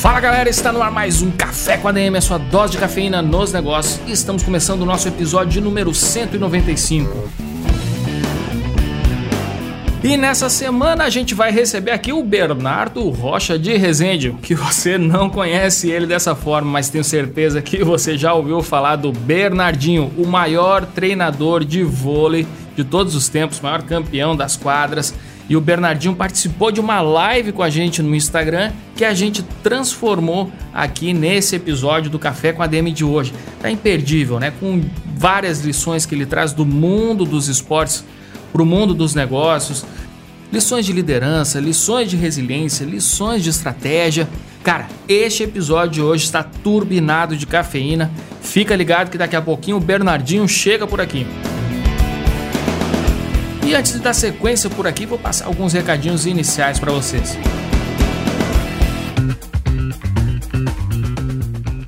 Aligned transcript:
Fala 0.00 0.20
galera, 0.20 0.48
está 0.48 0.72
no 0.72 0.80
ar 0.80 0.92
mais 0.92 1.22
um 1.22 1.30
Café 1.32 1.76
com 1.76 1.88
ADM, 1.88 2.14
a 2.16 2.20
sua 2.20 2.38
dose 2.38 2.70
de 2.70 2.78
cafeína 2.78 3.20
nos 3.20 3.52
negócios. 3.52 4.00
E 4.06 4.12
estamos 4.12 4.44
começando 4.44 4.82
o 4.82 4.86
nosso 4.86 5.08
episódio 5.08 5.60
número 5.60 5.92
195. 5.92 7.28
E 10.04 10.16
nessa 10.16 10.48
semana 10.48 11.02
a 11.02 11.10
gente 11.10 11.34
vai 11.34 11.50
receber 11.50 11.90
aqui 11.90 12.12
o 12.12 12.22
Bernardo 12.22 13.10
Rocha 13.10 13.58
de 13.58 13.76
Resende, 13.76 14.32
que 14.40 14.54
você 14.54 14.96
não 14.96 15.28
conhece 15.28 15.90
ele 15.90 16.06
dessa 16.06 16.32
forma, 16.32 16.70
mas 16.70 16.88
tenho 16.88 17.02
certeza 17.02 17.60
que 17.60 17.82
você 17.82 18.16
já 18.16 18.32
ouviu 18.32 18.62
falar 18.62 18.94
do 18.94 19.10
Bernardinho, 19.10 20.12
o 20.16 20.24
maior 20.24 20.86
treinador 20.86 21.64
de 21.64 21.82
vôlei 21.82 22.46
de 22.76 22.84
todos 22.84 23.16
os 23.16 23.28
tempos, 23.28 23.60
maior 23.60 23.82
campeão 23.82 24.36
das 24.36 24.54
quadras. 24.54 25.12
E 25.48 25.56
o 25.56 25.60
Bernardinho 25.60 26.14
participou 26.14 26.70
de 26.70 26.78
uma 26.78 27.00
live 27.00 27.52
com 27.52 27.62
a 27.62 27.70
gente 27.70 28.02
no 28.02 28.14
Instagram 28.14 28.70
que 28.94 29.04
a 29.04 29.14
gente 29.14 29.42
transformou 29.62 30.52
aqui 30.74 31.14
nesse 31.14 31.56
episódio 31.56 32.10
do 32.10 32.18
Café 32.18 32.52
com 32.52 32.62
a 32.62 32.66
DM 32.66 32.92
de 32.92 33.04
hoje. 33.04 33.32
Tá 33.60 33.70
imperdível, 33.70 34.38
né? 34.38 34.52
Com 34.60 34.82
várias 35.16 35.60
lições 35.60 36.04
que 36.04 36.14
ele 36.14 36.26
traz 36.26 36.52
do 36.52 36.66
mundo 36.66 37.24
dos 37.24 37.48
esportes 37.48 38.04
para 38.52 38.62
o 38.62 38.66
mundo 38.66 38.92
dos 38.92 39.14
negócios, 39.14 39.86
lições 40.52 40.84
de 40.84 40.92
liderança, 40.92 41.60
lições 41.60 42.10
de 42.10 42.16
resiliência, 42.16 42.84
lições 42.84 43.42
de 43.42 43.48
estratégia. 43.48 44.28
Cara, 44.62 44.86
este 45.08 45.44
episódio 45.44 45.92
de 45.92 46.02
hoje 46.02 46.24
está 46.24 46.42
turbinado 46.42 47.36
de 47.36 47.46
cafeína. 47.46 48.10
Fica 48.42 48.76
ligado 48.76 49.10
que 49.10 49.16
daqui 49.16 49.36
a 49.36 49.42
pouquinho 49.42 49.78
o 49.78 49.80
Bernardinho 49.80 50.46
chega 50.46 50.86
por 50.86 51.00
aqui. 51.00 51.26
E 53.68 53.74
antes 53.74 53.92
de 53.92 53.98
dar 53.98 54.14
sequência 54.14 54.70
por 54.70 54.86
aqui, 54.86 55.04
vou 55.04 55.18
passar 55.18 55.44
alguns 55.44 55.74
recadinhos 55.74 56.24
iniciais 56.24 56.78
para 56.78 56.90
vocês. 56.90 57.36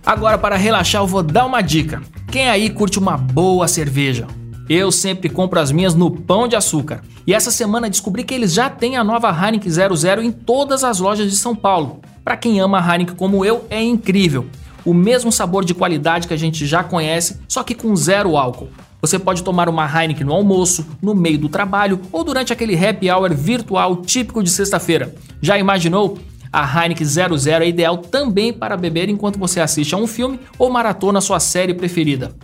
Agora, 0.05 0.37
para 0.37 0.57
relaxar, 0.57 1.01
eu 1.01 1.07
vou 1.07 1.23
dar 1.23 1.47
uma 1.47 1.63
dica. 1.63 2.03
Quem 2.31 2.51
aí 2.51 2.69
curte 2.69 2.99
uma 2.99 3.17
boa 3.17 3.67
cerveja? 3.67 4.27
Eu 4.69 4.93
sempre 4.93 5.31
compro 5.31 5.59
as 5.59 5.73
minhas 5.73 5.95
no 5.95 6.11
Pão 6.11 6.47
de 6.47 6.55
Açúcar. 6.55 7.01
E 7.27 7.33
essa 7.33 7.51
semana 7.51 7.89
descobri 7.89 8.25
que 8.25 8.35
eles 8.35 8.53
já 8.53 8.69
têm 8.69 8.99
a 8.99 9.03
nova 9.03 9.31
Heineken 9.31 9.73
00 9.73 10.23
em 10.23 10.31
todas 10.31 10.85
as 10.85 10.99
lojas 10.99 11.31
de 11.31 11.37
São 11.39 11.57
Paulo. 11.57 12.03
Para 12.23 12.37
quem 12.37 12.61
ama 12.61 12.79
Heineken 12.79 13.17
como 13.17 13.43
eu, 13.43 13.65
é 13.71 13.83
incrível. 13.83 14.45
O 14.85 14.93
mesmo 14.93 15.33
sabor 15.33 15.65
de 15.65 15.73
qualidade 15.73 16.29
que 16.29 16.35
a 16.35 16.39
gente 16.39 16.67
já 16.67 16.85
conhece, 16.85 17.41
só 17.49 17.63
que 17.63 17.75
com 17.75 17.97
zero 17.97 18.37
álcool. 18.37 18.69
Você 19.01 19.19
pode 19.19 19.43
tomar 19.43 19.69
uma 19.69 19.87
Heineken 19.87 20.27
no 20.27 20.33
almoço, 20.33 20.87
no 21.01 21.15
meio 21.15 21.39
do 21.39 21.49
trabalho 21.49 22.01
ou 22.13 22.23
durante 22.23 22.53
aquele 22.53 22.77
happy 22.77 23.11
hour 23.11 23.35
virtual 23.35 23.97
típico 23.97 24.43
de 24.43 24.51
sexta-feira. 24.51 25.15
Já 25.41 25.59
imaginou? 25.59 26.19
A 26.53 26.65
Heineken 26.65 27.07
00 27.07 27.63
é 27.63 27.69
ideal 27.69 27.99
também 27.99 28.53
para 28.53 28.77
beber 28.77 29.09
enquanto 29.09 29.39
você 29.39 29.61
assiste 29.61 29.95
a 29.95 29.99
um 29.99 30.07
filme 30.07 30.41
ou 30.59 30.69
maratona 30.69 31.21
sua 31.21 31.39
série 31.39 31.73
preferida. 31.73 32.35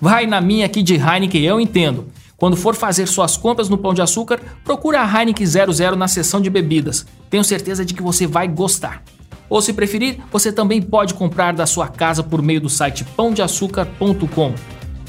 Vai 0.00 0.26
na 0.26 0.40
minha 0.40 0.66
aqui 0.66 0.82
de 0.82 0.94
Heineken, 0.94 1.42
eu 1.44 1.60
entendo. 1.60 2.06
Quando 2.36 2.56
for 2.56 2.74
fazer 2.74 3.06
suas 3.06 3.36
compras 3.36 3.68
no 3.68 3.78
Pão 3.78 3.94
de 3.94 4.02
Açúcar, 4.02 4.40
procure 4.64 4.96
a 4.96 5.04
Heineken 5.06 5.46
00 5.46 5.94
na 5.94 6.08
seção 6.08 6.40
de 6.40 6.50
bebidas. 6.50 7.06
Tenho 7.30 7.44
certeza 7.44 7.84
de 7.84 7.94
que 7.94 8.02
você 8.02 8.26
vai 8.26 8.48
gostar. 8.48 9.04
Ou 9.48 9.62
se 9.62 9.72
preferir, 9.72 10.18
você 10.32 10.50
também 10.50 10.82
pode 10.82 11.14
comprar 11.14 11.52
da 11.52 11.66
sua 11.66 11.86
casa 11.86 12.20
por 12.20 12.42
meio 12.42 12.60
do 12.60 12.68
site 12.68 13.04
pãodeaçucar.com. 13.04 14.54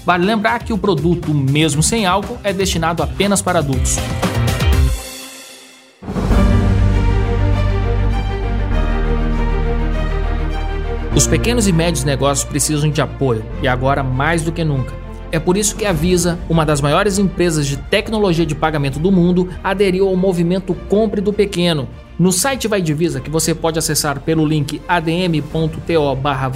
Vale 0.05 0.25
lembrar 0.25 0.59
que 0.63 0.73
o 0.73 0.77
produto, 0.77 1.33
mesmo 1.33 1.81
sem 1.81 2.05
álcool, 2.05 2.37
é 2.43 2.51
destinado 2.51 3.01
apenas 3.01 3.41
para 3.41 3.59
adultos. 3.59 3.97
Os 11.15 11.27
pequenos 11.27 11.67
e 11.67 11.71
médios 11.71 12.03
negócios 12.03 12.43
precisam 12.43 12.89
de 12.89 12.99
apoio 12.99 13.45
e 13.61 13.67
agora 13.67 14.03
mais 14.03 14.41
do 14.41 14.51
que 14.51 14.63
nunca. 14.63 14.93
É 15.31 15.39
por 15.39 15.55
isso 15.55 15.75
que 15.75 15.85
a 15.85 15.93
Visa, 15.93 16.37
uma 16.49 16.65
das 16.65 16.81
maiores 16.81 17.17
empresas 17.17 17.65
de 17.65 17.77
tecnologia 17.77 18.45
de 18.45 18.53
pagamento 18.53 18.99
do 18.99 19.11
mundo, 19.11 19.49
aderiu 19.63 20.07
ao 20.07 20.15
movimento 20.15 20.75
Compre 20.89 21.21
do 21.21 21.31
Pequeno. 21.31 21.87
No 22.19 22.31
site 22.31 22.67
Vai 22.67 22.79
Divisa, 22.79 23.19
que 23.19 23.29
você 23.29 23.55
pode 23.55 23.79
acessar 23.79 24.19
pelo 24.19 24.45
link 24.45 24.79
adm.to 24.87 26.15
barra 26.21 26.47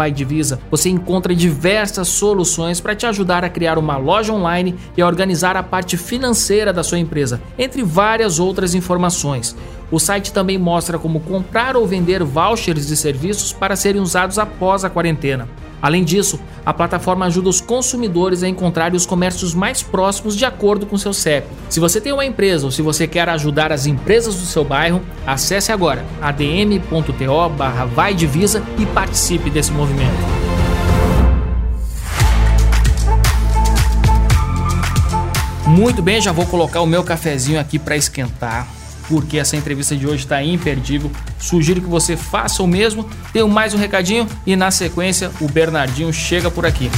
você 0.70 0.90
encontra 0.90 1.34
diversas 1.34 2.08
soluções 2.10 2.80
para 2.80 2.96
te 2.96 3.08
ajudar 3.08 3.44
a 3.44 3.50
criar 3.50 3.80
uma 3.80 3.98
loja 3.98 4.32
online 4.32 4.76
e 4.96 5.02
a 5.02 5.08
organizar 5.08 5.58
a 5.58 5.64
parte 5.64 5.98
financeira 5.98 6.72
da 6.72 6.84
sua 6.84 7.00
empresa, 7.00 7.42
entre 7.58 7.84
várias 7.84 8.40
outras 8.40 8.76
informações. 8.76 9.56
O 9.90 10.00
site 10.00 10.34
também 10.34 10.58
mostra 10.58 11.00
como 11.00 11.22
comprar 11.22 11.78
ou 11.78 11.88
vender 11.88 12.24
vouchers 12.24 12.88
de 12.88 12.98
serviços 12.98 13.54
para 13.54 13.76
serem 13.76 14.02
usados 14.02 14.38
após 14.38 14.84
a 14.84 14.90
quarentena. 14.90 15.48
Além 15.82 16.04
disso, 16.04 16.40
a 16.66 16.74
plataforma 16.74 17.26
ajuda 17.26 17.50
os 17.50 17.62
consumidores 17.62 18.42
a 18.42 18.50
encontrarem 18.50 18.98
os 18.98 19.06
comércios 19.06 19.54
mais 19.54 19.82
próximos 19.84 20.36
de 20.36 20.44
acordo 20.44 20.86
com 20.86 20.98
seu 20.98 21.14
CEP. 21.14 21.48
Se 21.70 21.80
você 21.80 22.02
tem 22.02 22.12
uma 22.12 22.26
empresa 22.26 22.66
ou 22.66 22.72
se 22.72 22.82
você 22.82 23.08
quer 23.08 23.30
ajudar 23.30 23.72
as 23.72 23.86
empresas 23.86 24.36
do 24.36 24.46
seu 24.46 24.66
bairro, 24.66 25.02
acesse 25.26 25.72
agora 25.72 26.04
adm.to 26.22 27.50
barra 27.56 27.86
vai 27.86 28.14
divisa 28.14 28.64
e 28.80 28.86
participe 28.88 29.50
desse 29.50 29.72
movimento. 29.72 30.18
Muito 35.68 36.02
bem, 36.02 36.20
já 36.20 36.32
vou 36.32 36.46
colocar 36.48 36.82
o 36.82 36.88
meu 36.88 37.04
cafezinho 37.04 37.60
aqui 37.60 37.78
para 37.78 37.96
esquentar 37.96 38.77
porque 39.08 39.38
essa 39.38 39.56
entrevista 39.56 39.96
de 39.96 40.06
hoje 40.06 40.24
está 40.24 40.44
imperdível. 40.44 41.12
Sugiro 41.40 41.82
que 41.82 41.88
você 41.88 42.16
faça 42.16 42.62
o 42.62 42.68
mesmo. 42.68 43.10
Tenho 43.32 43.48
mais 43.48 43.74
um 43.74 43.78
recadinho 43.78 44.28
e 44.46 44.56
na 44.56 44.72
sequência 44.72 45.32
o 45.42 45.48
Bernardinho 45.48 46.12
chega 46.12 46.52
por 46.52 46.66
aqui. 46.66 46.90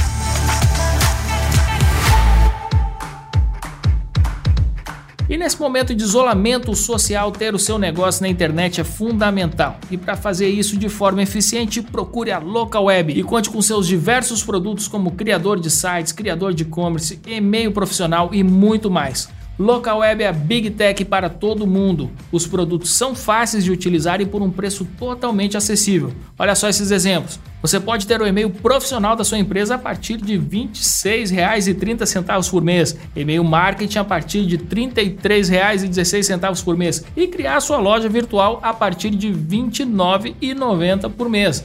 E 5.30 5.36
nesse 5.36 5.60
momento 5.60 5.94
de 5.94 6.02
isolamento 6.02 6.74
social, 6.74 7.30
ter 7.30 7.54
o 7.54 7.58
seu 7.58 7.78
negócio 7.78 8.20
na 8.20 8.28
internet 8.28 8.80
é 8.80 8.84
fundamental. 8.84 9.78
E 9.88 9.96
para 9.96 10.16
fazer 10.16 10.48
isso 10.48 10.76
de 10.76 10.88
forma 10.88 11.22
eficiente, 11.22 11.80
procure 11.80 12.32
a 12.32 12.38
Local 12.40 12.86
Web 12.86 13.12
e 13.12 13.22
conte 13.22 13.48
com 13.48 13.62
seus 13.62 13.86
diversos 13.86 14.42
produtos 14.42 14.88
como 14.88 15.12
criador 15.12 15.60
de 15.60 15.70
sites, 15.70 16.10
criador 16.10 16.52
de 16.52 16.64
e-commerce, 16.64 17.20
e-mail 17.24 17.70
profissional 17.70 18.30
e 18.32 18.42
muito 18.42 18.90
mais. 18.90 19.28
Local 19.60 19.98
Web 19.98 20.22
é 20.22 20.28
a 20.28 20.32
Big 20.32 20.70
Tech 20.70 21.04
para 21.04 21.28
todo 21.28 21.66
mundo. 21.66 22.10
Os 22.32 22.46
produtos 22.46 22.92
são 22.92 23.14
fáceis 23.14 23.62
de 23.62 23.70
utilizar 23.70 24.18
e 24.18 24.24
por 24.24 24.40
um 24.40 24.50
preço 24.50 24.88
totalmente 24.98 25.54
acessível. 25.54 26.14
Olha 26.38 26.54
só 26.54 26.66
esses 26.66 26.90
exemplos. 26.90 27.38
Você 27.60 27.78
pode 27.78 28.06
ter 28.06 28.22
o 28.22 28.26
e-mail 28.26 28.48
profissional 28.48 29.14
da 29.14 29.22
sua 29.22 29.36
empresa 29.36 29.74
a 29.74 29.78
partir 29.78 30.16
de 30.16 30.38
R$ 30.38 30.70
26,30 30.72 32.50
por 32.50 32.62
mês, 32.62 32.96
e-mail 33.14 33.44
marketing 33.44 33.98
a 33.98 34.04
partir 34.04 34.46
de 34.46 34.56
R$ 34.56 34.64
33,16 34.64 36.64
por 36.64 36.74
mês 36.74 37.04
e 37.14 37.26
criar 37.26 37.60
sua 37.60 37.76
loja 37.76 38.08
virtual 38.08 38.60
a 38.62 38.72
partir 38.72 39.10
de 39.10 39.28
R$ 39.28 39.34
29,90 39.34 41.10
por 41.10 41.28
mês. 41.28 41.62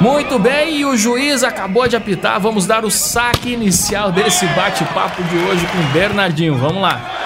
Muito 0.00 0.38
bem, 0.38 0.78
e 0.78 0.86
o 0.86 0.96
juiz 0.96 1.44
acabou 1.44 1.86
de 1.86 1.94
apitar. 1.94 2.40
Vamos 2.40 2.66
dar 2.66 2.84
o 2.84 2.90
saque 2.90 3.52
inicial 3.52 4.10
desse 4.10 4.44
bate-papo 4.46 5.22
de 5.22 5.36
hoje 5.36 5.64
com 5.66 5.78
o 5.78 5.84
Bernardinho. 5.92 6.56
Vamos 6.56 6.82
lá. 6.82 7.21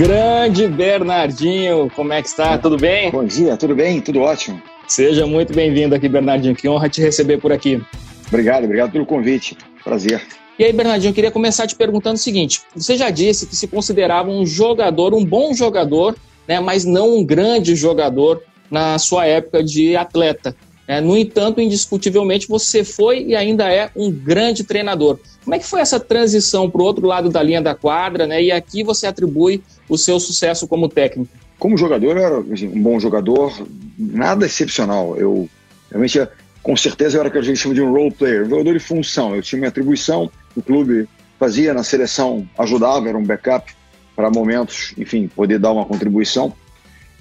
Grande 0.00 0.66
Bernardinho, 0.66 1.90
como 1.94 2.14
é 2.14 2.22
que 2.22 2.28
está? 2.28 2.56
Tudo 2.56 2.78
bem? 2.78 3.10
Bom 3.10 3.22
dia, 3.22 3.54
tudo 3.54 3.74
bem? 3.74 4.00
Tudo 4.00 4.20
ótimo. 4.20 4.58
Seja 4.88 5.26
muito 5.26 5.52
bem-vindo 5.52 5.94
aqui, 5.94 6.08
Bernardinho. 6.08 6.56
Que 6.56 6.66
honra 6.66 6.88
te 6.88 7.02
receber 7.02 7.36
por 7.36 7.52
aqui. 7.52 7.82
Obrigado, 8.28 8.64
obrigado 8.64 8.92
pelo 8.92 9.04
convite. 9.04 9.58
Prazer. 9.84 10.22
E 10.58 10.64
aí, 10.64 10.72
Bernardinho, 10.72 11.10
eu 11.10 11.14
queria 11.14 11.30
começar 11.30 11.66
te 11.66 11.76
perguntando 11.76 12.14
o 12.14 12.18
seguinte: 12.18 12.62
você 12.74 12.96
já 12.96 13.10
disse 13.10 13.46
que 13.46 13.54
se 13.54 13.68
considerava 13.68 14.30
um 14.30 14.46
jogador, 14.46 15.12
um 15.12 15.22
bom 15.22 15.52
jogador, 15.52 16.16
né, 16.48 16.58
mas 16.60 16.86
não 16.86 17.18
um 17.18 17.22
grande 17.22 17.76
jogador 17.76 18.42
na 18.70 18.98
sua 18.98 19.26
época 19.26 19.62
de 19.62 19.96
atleta. 19.96 20.56
É, 20.90 21.00
no 21.00 21.16
entanto, 21.16 21.60
indiscutivelmente, 21.60 22.48
você 22.48 22.82
foi 22.82 23.22
e 23.22 23.36
ainda 23.36 23.72
é 23.72 23.92
um 23.94 24.10
grande 24.10 24.64
treinador. 24.64 25.20
Como 25.44 25.54
é 25.54 25.58
que 25.60 25.64
foi 25.64 25.80
essa 25.80 26.00
transição 26.00 26.68
para 26.68 26.82
o 26.82 26.84
outro 26.84 27.06
lado 27.06 27.28
da 27.28 27.40
linha 27.40 27.62
da 27.62 27.76
quadra, 27.76 28.26
né? 28.26 28.42
E 28.42 28.50
aqui 28.50 28.82
você 28.82 29.06
atribui 29.06 29.62
o 29.88 29.96
seu 29.96 30.18
sucesso 30.18 30.66
como 30.66 30.88
técnico. 30.88 31.30
Como 31.60 31.78
jogador, 31.78 32.16
eu 32.16 32.26
era 32.26 32.52
assim, 32.52 32.66
um 32.66 32.82
bom 32.82 32.98
jogador, 32.98 33.56
nada 33.96 34.44
excepcional. 34.44 35.16
Eu 35.16 35.48
realmente, 35.88 36.26
com 36.60 36.76
certeza, 36.76 37.16
eu 37.16 37.20
era 37.20 37.28
o 37.28 37.32
que 37.32 37.38
a 37.38 37.42
gente 37.42 37.60
chama 37.60 37.76
de 37.76 37.82
um 37.82 37.92
role 37.92 38.10
player, 38.10 38.46
um 38.46 38.50
jogador 38.50 38.72
de 38.72 38.80
função. 38.80 39.36
Eu 39.36 39.42
tinha 39.42 39.60
minha 39.60 39.68
atribuição, 39.68 40.28
o 40.56 40.60
clube 40.60 41.08
fazia 41.38 41.72
na 41.72 41.84
seleção, 41.84 42.48
ajudava, 42.58 43.08
era 43.08 43.16
um 43.16 43.24
backup 43.24 43.72
para 44.16 44.28
momentos, 44.28 44.92
enfim, 44.98 45.28
poder 45.28 45.60
dar 45.60 45.70
uma 45.70 45.84
contribuição. 45.84 46.52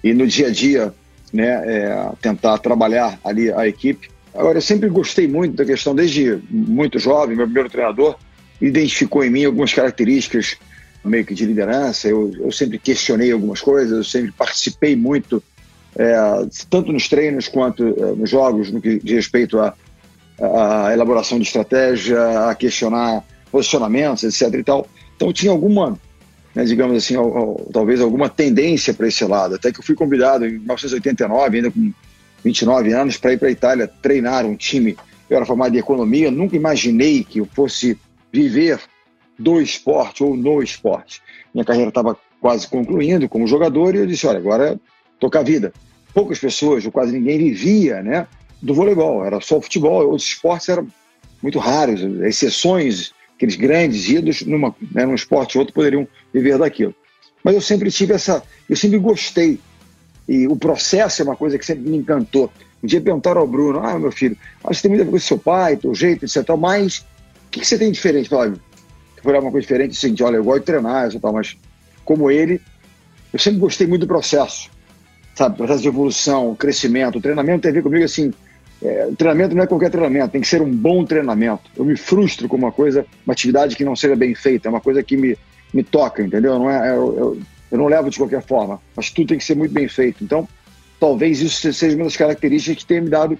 E 0.03 0.11
no 0.11 0.25
dia 0.25 0.47
a 0.47 0.51
dia, 0.51 0.91
né, 1.31 1.63
é, 1.65 2.09
tentar 2.21 2.57
trabalhar 2.59 3.19
ali 3.23 3.51
a 3.51 3.67
equipe. 3.67 4.09
Agora, 4.33 4.57
eu 4.57 4.61
sempre 4.61 4.89
gostei 4.89 5.27
muito 5.27 5.55
da 5.55 5.65
questão, 5.65 5.95
desde 5.95 6.39
muito 6.49 6.99
jovem, 6.99 7.35
meu 7.35 7.45
primeiro 7.45 7.69
treinador 7.69 8.15
identificou 8.61 9.23
em 9.23 9.29
mim 9.29 9.45
algumas 9.45 9.73
características 9.73 10.57
meio 11.03 11.25
que 11.25 11.33
de 11.33 11.45
liderança. 11.45 12.07
Eu, 12.07 12.31
eu 12.39 12.51
sempre 12.51 12.77
questionei 12.77 13.31
algumas 13.31 13.61
coisas, 13.61 13.97
eu 13.97 14.03
sempre 14.03 14.31
participei 14.31 14.95
muito, 14.95 15.41
é, 15.95 16.15
tanto 16.69 16.91
nos 16.91 17.07
treinos 17.07 17.47
quanto 17.47 17.83
é, 17.83 18.15
nos 18.15 18.29
jogos, 18.29 18.71
no 18.71 18.81
que 18.81 18.99
diz 18.99 19.15
respeito 19.15 19.59
à, 19.59 19.73
elaboração 20.93 21.37
de 21.37 21.45
estratégia, 21.45 22.49
a 22.49 22.55
questionar 22.55 23.23
posicionamentos, 23.51 24.23
etc. 24.23 24.53
E 24.53 24.63
tal. 24.63 24.87
Então, 25.15 25.33
tinha 25.33 25.51
alguma 25.51 25.99
né, 26.55 26.63
digamos 26.63 26.97
assim, 26.97 27.15
ao, 27.15 27.37
ao, 27.37 27.55
talvez 27.71 28.01
alguma 28.01 28.29
tendência 28.29 28.93
para 28.93 29.07
esse 29.07 29.23
lado. 29.25 29.55
Até 29.55 29.71
que 29.71 29.79
eu 29.79 29.83
fui 29.83 29.95
convidado 29.95 30.45
em 30.45 30.53
1989, 30.59 31.57
ainda 31.57 31.71
com 31.71 31.91
29 32.43 32.93
anos, 32.93 33.17
para 33.17 33.33
ir 33.33 33.37
para 33.37 33.47
a 33.47 33.51
Itália 33.51 33.87
treinar 34.01 34.45
um 34.45 34.55
time. 34.55 34.97
Eu 35.29 35.37
era 35.37 35.45
formado 35.45 35.75
em 35.75 35.79
economia, 35.79 36.31
nunca 36.31 36.55
imaginei 36.55 37.23
que 37.23 37.39
eu 37.39 37.45
fosse 37.45 37.97
viver 38.31 38.79
do 39.37 39.61
esporte 39.61 40.23
ou 40.23 40.35
no 40.35 40.61
esporte. 40.61 41.21
Minha 41.53 41.65
carreira 41.65 41.89
estava 41.89 42.17
quase 42.41 42.67
concluindo 42.67 43.27
como 43.29 43.47
jogador 43.47 43.95
e 43.95 43.99
eu 43.99 44.07
disse: 44.07 44.27
olha, 44.27 44.39
agora 44.39 44.79
tocar 45.19 45.39
a 45.39 45.43
vida. 45.43 45.73
Poucas 46.13 46.39
pessoas, 46.39 46.85
ou 46.85 46.91
quase 46.91 47.11
ninguém, 47.11 47.37
vivia 47.37 48.01
né, 48.01 48.27
do 48.61 48.73
voleibol, 48.73 49.23
era 49.23 49.39
só 49.39 49.57
o 49.57 49.61
futebol, 49.61 50.07
outros 50.07 50.27
esportes 50.27 50.67
eram 50.69 50.87
muito 51.41 51.59
raros, 51.59 52.01
exceções 52.23 53.13
aqueles 53.39 53.55
grandes 53.55 54.09
ídolos 54.09 54.41
numa, 54.41 54.75
né, 54.91 55.05
num 55.05 55.15
esporte 55.15 55.57
ou 55.57 55.61
outro 55.61 55.73
poderiam 55.73 56.05
viver 56.33 56.57
daquilo. 56.57 56.93
Mas 57.41 57.55
eu 57.55 57.61
sempre 57.61 57.89
tive 57.89 58.13
essa, 58.13 58.43
eu 58.69 58.75
sempre 58.75 58.99
gostei. 58.99 59.57
E 60.27 60.45
o 60.45 60.57
processo 60.57 61.21
é 61.21 61.25
uma 61.25 61.37
coisa 61.37 61.57
que 61.57 61.65
sempre 61.65 61.89
me 61.89 61.97
encantou. 61.97 62.51
Um 62.83 62.87
dia 62.87 62.99
perguntaram 62.99 63.39
ao 63.39 63.47
Bruno, 63.47 63.79
ah, 63.79 63.97
meu 63.97 64.11
filho, 64.11 64.37
você 64.61 64.81
tem 64.81 64.89
muita 64.89 65.05
coisa 65.05 65.23
com 65.23 65.27
seu 65.27 65.39
pai, 65.39 65.77
teu 65.77 65.95
jeito, 65.95 66.25
etc. 66.25 66.45
Mas 66.59 66.97
o 66.97 67.03
que, 67.51 67.61
que 67.61 67.65
você 67.65 67.77
tem 67.77 67.89
diferente? 67.91 68.27
Flávio? 68.27 68.59
Foi 69.23 69.33
uma 69.39 69.51
coisa 69.51 69.65
diferente, 69.65 69.97
assim, 69.97 70.13
de, 70.13 70.21
olha, 70.21 70.35
eu 70.35 70.43
gosto 70.43 70.59
de 70.59 70.65
treinar, 70.65 71.07
etc. 71.07 71.21
mas 71.33 71.57
como 72.03 72.29
ele, 72.29 72.61
eu 73.31 73.39
sempre 73.39 73.59
gostei 73.59 73.87
muito 73.87 74.01
do 74.01 74.07
processo, 74.07 74.69
sabe? 75.33 75.55
Processo 75.55 75.81
de 75.81 75.87
evolução, 75.87 76.55
crescimento. 76.55 77.17
O 77.17 77.21
treinamento 77.21 77.61
tem 77.61 77.71
a 77.71 77.73
ver 77.73 77.83
comigo, 77.83 78.03
assim, 78.03 78.33
é, 78.81 79.09
treinamento 79.17 79.55
não 79.55 79.63
é 79.63 79.67
qualquer 79.67 79.89
treinamento, 79.89 80.31
tem 80.31 80.41
que 80.41 80.47
ser 80.47 80.61
um 80.61 80.71
bom 80.71 81.03
treinamento. 81.03 81.63
Eu 81.75 81.83
me 81.83 81.97
frustro 81.97 82.47
com 82.47 82.55
uma 82.55 82.71
coisa, 82.71 83.05
uma 83.25 83.33
atividade 83.33 83.75
que 83.75 83.83
não 83.83 83.95
seja 83.95 84.15
bem 84.15 84.33
feita, 84.33 84.67
é 84.67 84.69
uma 84.69 84.81
coisa 84.81 85.03
que 85.03 85.17
me, 85.17 85.37
me 85.73 85.83
toca, 85.83 86.23
entendeu? 86.23 86.57
Não 86.57 86.69
é, 86.69 86.89
eu, 86.89 87.17
eu, 87.17 87.39
eu 87.71 87.77
não 87.77 87.87
levo 87.87 88.09
de 88.09 88.17
qualquer 88.17 88.41
forma, 88.41 88.79
mas 88.95 89.11
tudo 89.11 89.27
tem 89.27 89.37
que 89.37 89.43
ser 89.43 89.55
muito 89.55 89.73
bem 89.73 89.87
feito. 89.87 90.23
Então, 90.23 90.47
talvez 90.99 91.41
isso 91.41 91.71
seja 91.73 91.95
uma 91.95 92.05
das 92.05 92.15
características 92.15 92.83
que 92.83 92.87
tenha 92.87 93.01
me 93.01 93.09
dado 93.09 93.37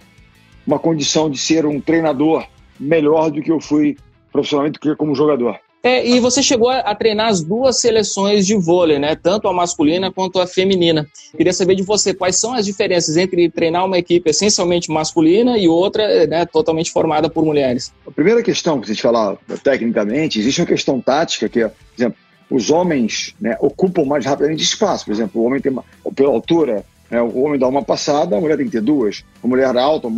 uma 0.67 0.77
condição 0.77 1.29
de 1.29 1.37
ser 1.37 1.65
um 1.65 1.79
treinador 1.79 2.45
melhor 2.79 3.31
do 3.31 3.41
que 3.41 3.51
eu 3.51 3.59
fui 3.59 3.97
profissionalmente 4.31 4.79
como 4.95 5.15
jogador. 5.15 5.59
É, 5.81 6.05
e 6.05 6.19
você 6.19 6.43
chegou 6.43 6.69
a, 6.69 6.93
treinar 6.93 7.29
as 7.29 7.41
duas 7.41 7.79
seleções 7.79 8.45
de 8.45 8.55
vôlei, 8.55 8.99
né? 8.99 9.15
Tanto 9.15 9.47
a 9.47 9.53
masculina 9.53 10.11
quanto 10.11 10.39
a 10.39 10.45
feminina. 10.45 11.07
Queria 11.35 11.53
saber 11.53 11.75
de 11.75 11.83
você 11.83 12.13
quais 12.13 12.35
são 12.35 12.53
as 12.53 12.65
diferenças 12.65 13.15
entre 13.15 13.49
treinar 13.49 13.85
uma 13.85 13.97
equipe 13.97 14.29
essencialmente 14.29 14.91
masculina 14.91 15.57
e 15.57 15.69
outra 15.69 16.27
né, 16.27 16.45
totalmente 16.45 16.91
formada 16.91 17.29
por 17.29 17.45
mulheres. 17.45 17.93
A 18.05 18.11
primeira 18.11 18.43
questão, 18.43 18.83
se 18.83 18.91
a 18.91 18.93
gente 18.93 19.01
falar 19.01 19.37
tecnicamente, 19.63 20.37
existe 20.37 20.59
uma 20.59 20.67
questão 20.67 20.99
tática 20.99 21.47
que 21.47 21.61
é, 21.61 21.69
por 21.69 21.75
exemplo, 21.97 22.17
os 22.49 22.69
homens 22.69 23.33
né, 23.39 23.55
ocupam 23.61 24.03
mais 24.03 24.25
rapidamente 24.25 24.63
espaço. 24.63 25.05
Por 25.05 25.13
exemplo, 25.13 25.41
o 25.41 25.45
homem 25.45 25.61
tem 25.61 25.71
uma, 25.71 25.85
pela 26.13 26.29
altura, 26.29 26.83
né, 27.09 27.21
o 27.21 27.41
homem 27.43 27.57
dá 27.57 27.67
uma 27.69 27.83
passada, 27.83 28.35
a 28.35 28.41
mulher 28.41 28.57
tem 28.57 28.65
que 28.65 28.73
ter 28.73 28.81
duas. 28.81 29.23
A 29.41 29.47
mulher 29.47 29.77
alta, 29.77 30.09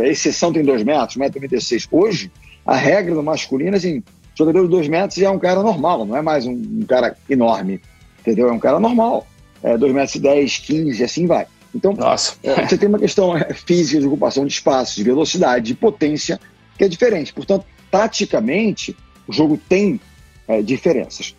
a 0.00 0.06
exceção 0.06 0.52
tem 0.52 0.62
dois 0.62 0.84
metros, 0.84 1.16
1,96m. 1.16 1.88
Hoje, 1.90 2.30
a 2.64 2.76
regra 2.76 3.14
do 3.16 3.22
masculino 3.22 3.74
é 3.74 3.78
assim, 3.78 4.02
jogador 4.34 4.62
de 4.62 4.68
dois 4.68 4.88
metros 4.88 5.20
é 5.20 5.30
um 5.30 5.38
cara 5.38 5.62
normal, 5.62 6.04
não 6.04 6.16
é 6.16 6.22
mais 6.22 6.46
um, 6.46 6.52
um 6.52 6.84
cara 6.86 7.16
enorme, 7.28 7.80
entendeu? 8.20 8.48
É 8.48 8.52
um 8.52 8.58
cara 8.58 8.80
normal. 8.80 9.26
É, 9.62 9.78
dois 9.78 9.92
metros 9.92 10.14
e 10.16 10.20
dez, 10.20 10.58
quinze, 10.58 11.04
assim 11.04 11.26
vai. 11.26 11.46
Então, 11.74 11.96
é, 12.42 12.66
você 12.66 12.76
tem 12.76 12.88
uma 12.88 12.98
questão 12.98 13.36
é, 13.36 13.52
física 13.54 14.00
de 14.00 14.06
ocupação 14.06 14.44
de 14.44 14.52
espaço, 14.52 14.96
de 14.96 15.04
velocidade, 15.04 15.66
de 15.66 15.74
potência, 15.74 16.38
que 16.76 16.84
é 16.84 16.88
diferente. 16.88 17.32
Portanto, 17.32 17.64
taticamente, 17.90 18.96
o 19.26 19.32
jogo 19.32 19.58
tem 19.68 20.00
é, 20.48 20.60
diferenças. 20.60 21.34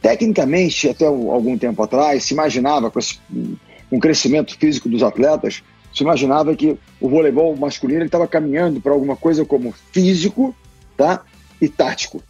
Tecnicamente, 0.00 0.88
até 0.88 1.06
algum 1.06 1.56
tempo 1.58 1.82
atrás, 1.82 2.24
se 2.24 2.34
imaginava, 2.34 2.90
com 2.90 2.98
esse, 2.98 3.18
um 3.90 3.98
crescimento 3.98 4.56
físico 4.56 4.88
dos 4.88 5.02
atletas, 5.02 5.62
se 5.94 6.02
imaginava 6.02 6.54
que 6.56 6.76
o 7.00 7.08
voleibol 7.08 7.56
masculino 7.56 8.04
estava 8.04 8.26
caminhando 8.26 8.80
para 8.80 8.92
alguma 8.92 9.16
coisa 9.16 9.44
como 9.44 9.72
físico 9.92 10.54
tá? 10.96 11.22
e 11.60 11.68
tático. 11.68 12.22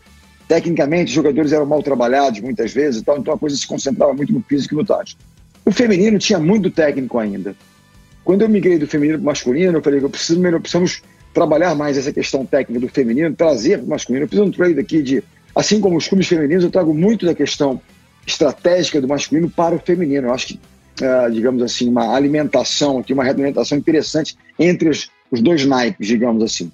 Tecnicamente, 0.47 1.09
os 1.09 1.15
jogadores 1.15 1.53
eram 1.53 1.65
mal 1.65 1.83
trabalhados 1.83 2.41
muitas 2.41 2.73
vezes, 2.73 3.01
então 3.01 3.35
a 3.35 3.39
coisa 3.39 3.57
se 3.57 3.67
concentrava 3.67 4.13
muito 4.13 4.33
no 4.33 4.43
físico 4.43 4.75
e 4.75 4.77
no 4.77 4.85
tático. 4.85 5.21
O 5.65 5.73
feminino 5.73 6.19
tinha 6.19 6.39
muito 6.39 6.71
técnico 6.71 7.19
ainda. 7.19 7.57
Quando 8.23 8.43
eu 8.43 8.49
migrei 8.49 8.79
do 8.79 8.87
feminino 8.87 9.19
para 9.19 9.23
o 9.23 9.27
masculino, 9.27 9.79
eu 9.79 9.83
falei 9.83 10.01
que 10.01 10.05
eu 10.05 10.11
preciso, 10.11 10.41
precisamos 10.41 11.03
trabalhar 11.33 11.75
mais 11.75 11.97
essa 11.97 12.13
questão 12.13 12.45
técnica 12.45 12.87
do 12.87 12.89
feminino, 12.89 13.35
trazer 13.35 13.79
para 13.79 13.87
o 13.87 13.91
masculino. 13.91 14.25
Eu 14.25 14.29
preciso 14.29 14.49
um 14.49 14.53
trade 14.53 14.79
aqui 14.79 15.03
de, 15.03 15.25
assim 15.55 15.81
como 15.81 15.97
os 15.97 16.07
clubes 16.07 16.29
femininos, 16.29 16.65
eu 16.65 16.71
trago 16.71 16.93
muito 16.95 17.25
da 17.25 17.35
questão 17.35 17.81
estratégica 18.27 19.01
do 19.01 19.09
masculino 19.09 19.51
para 19.51 19.75
o 19.75 19.79
feminino. 19.79 20.29
Eu 20.29 20.35
acho 20.35 20.49
que, 20.49 20.61
uh, 21.03 21.31
digamos 21.31 21.63
assim, 21.63 21.89
uma 21.89 22.15
alimentação, 22.15 22.99
aqui, 22.99 23.13
uma 23.13 23.25
retroalimentação 23.25 23.77
interessante 23.77 24.37
entre 24.59 24.89
os, 24.89 25.11
os 25.31 25.43
dois 25.43 25.67
naipes, 25.67 26.07
digamos 26.07 26.43
assim. 26.43 26.71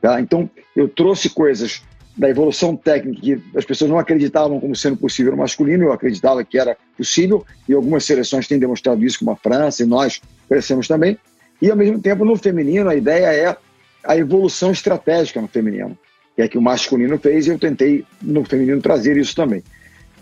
Tá? 0.00 0.20
Então, 0.20 0.48
eu 0.76 0.88
trouxe 0.88 1.28
coisas 1.28 1.82
da 2.16 2.28
evolução 2.28 2.76
técnica 2.76 3.20
que 3.20 3.42
as 3.56 3.64
pessoas 3.64 3.90
não 3.90 3.98
acreditavam 3.98 4.60
como 4.60 4.74
sendo 4.76 4.96
possível 4.96 5.32
no 5.32 5.38
masculino, 5.38 5.84
eu 5.84 5.92
acreditava 5.92 6.44
que 6.44 6.58
era 6.58 6.76
possível, 6.96 7.44
e 7.68 7.74
algumas 7.74 8.04
seleções 8.04 8.46
têm 8.46 8.58
demonstrado 8.58 9.04
isso, 9.04 9.18
como 9.18 9.32
a 9.32 9.36
França, 9.36 9.82
e 9.82 9.86
nós 9.86 10.20
crescemos 10.48 10.86
também. 10.86 11.18
E, 11.60 11.70
ao 11.70 11.76
mesmo 11.76 12.00
tempo, 12.00 12.24
no 12.24 12.36
feminino, 12.36 12.88
a 12.88 12.94
ideia 12.94 13.32
é 13.32 13.56
a 14.04 14.16
evolução 14.16 14.70
estratégica 14.70 15.40
no 15.40 15.48
feminino, 15.48 15.98
que 16.36 16.42
é 16.42 16.48
que 16.48 16.58
o 16.58 16.62
masculino 16.62 17.18
fez, 17.18 17.46
e 17.46 17.50
eu 17.50 17.58
tentei, 17.58 18.04
no 18.22 18.44
feminino, 18.44 18.80
trazer 18.80 19.16
isso 19.16 19.34
também. 19.34 19.62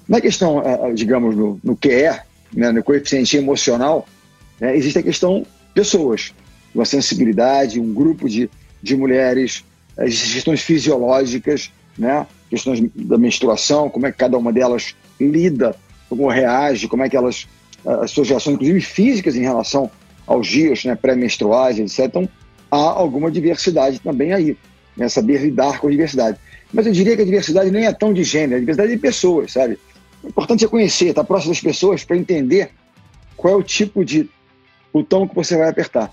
Na 0.08 0.20
questão, 0.20 0.62
digamos, 0.94 1.36
no, 1.36 1.60
no 1.62 1.76
QE, 1.76 2.20
né, 2.54 2.72
no 2.72 2.82
coeficiente 2.82 3.36
emocional, 3.36 4.06
né, 4.60 4.76
existe 4.76 4.98
a 4.98 5.02
questão 5.02 5.44
pessoas, 5.74 6.32
uma 6.74 6.84
sensibilidade, 6.84 7.80
um 7.80 7.92
grupo 7.92 8.28
de, 8.28 8.48
de 8.82 8.96
mulheres, 8.96 9.64
as 9.96 10.32
questões 10.32 10.62
fisiológicas, 10.62 11.70
né? 11.98 12.26
questões 12.50 12.82
da 12.94 13.16
menstruação, 13.16 13.88
como 13.88 14.06
é 14.06 14.12
que 14.12 14.18
cada 14.18 14.36
uma 14.36 14.52
delas 14.52 14.94
lida, 15.18 15.74
como 16.08 16.28
reage, 16.28 16.88
como 16.88 17.02
é 17.02 17.08
que 17.08 17.16
elas, 17.16 17.48
as 17.84 18.10
suas 18.10 18.28
reações, 18.28 18.54
inclusive 18.54 18.80
físicas, 18.80 19.34
em 19.34 19.42
relação 19.42 19.90
aos 20.26 20.46
dias 20.46 20.84
né, 20.84 20.94
pré-menstruais, 20.94 21.78
etc. 21.78 22.00
Então, 22.06 22.28
há 22.70 22.76
alguma 22.76 23.30
diversidade 23.30 24.00
também 24.00 24.32
aí, 24.32 24.56
né? 24.96 25.08
saber 25.08 25.40
lidar 25.40 25.80
com 25.80 25.88
a 25.88 25.90
diversidade. 25.90 26.38
Mas 26.72 26.86
eu 26.86 26.92
diria 26.92 27.16
que 27.16 27.22
a 27.22 27.24
diversidade 27.24 27.70
nem 27.70 27.86
é 27.86 27.92
tão 27.92 28.12
de 28.12 28.24
gênero, 28.24 28.56
a 28.56 28.60
diversidade 28.60 28.92
é 28.92 28.96
de 28.96 29.00
pessoas, 29.00 29.52
sabe? 29.52 29.78
O 30.22 30.28
importante 30.28 30.64
é 30.64 30.68
conhecer, 30.68 31.06
estar 31.08 31.24
próximo 31.24 31.52
das 31.52 31.60
pessoas 31.60 32.04
para 32.04 32.16
entender 32.16 32.70
qual 33.36 33.54
é 33.54 33.56
o 33.56 33.62
tipo 33.62 34.04
de 34.04 34.28
botão 34.92 35.26
que 35.26 35.34
você 35.34 35.56
vai 35.56 35.68
apertar. 35.68 36.12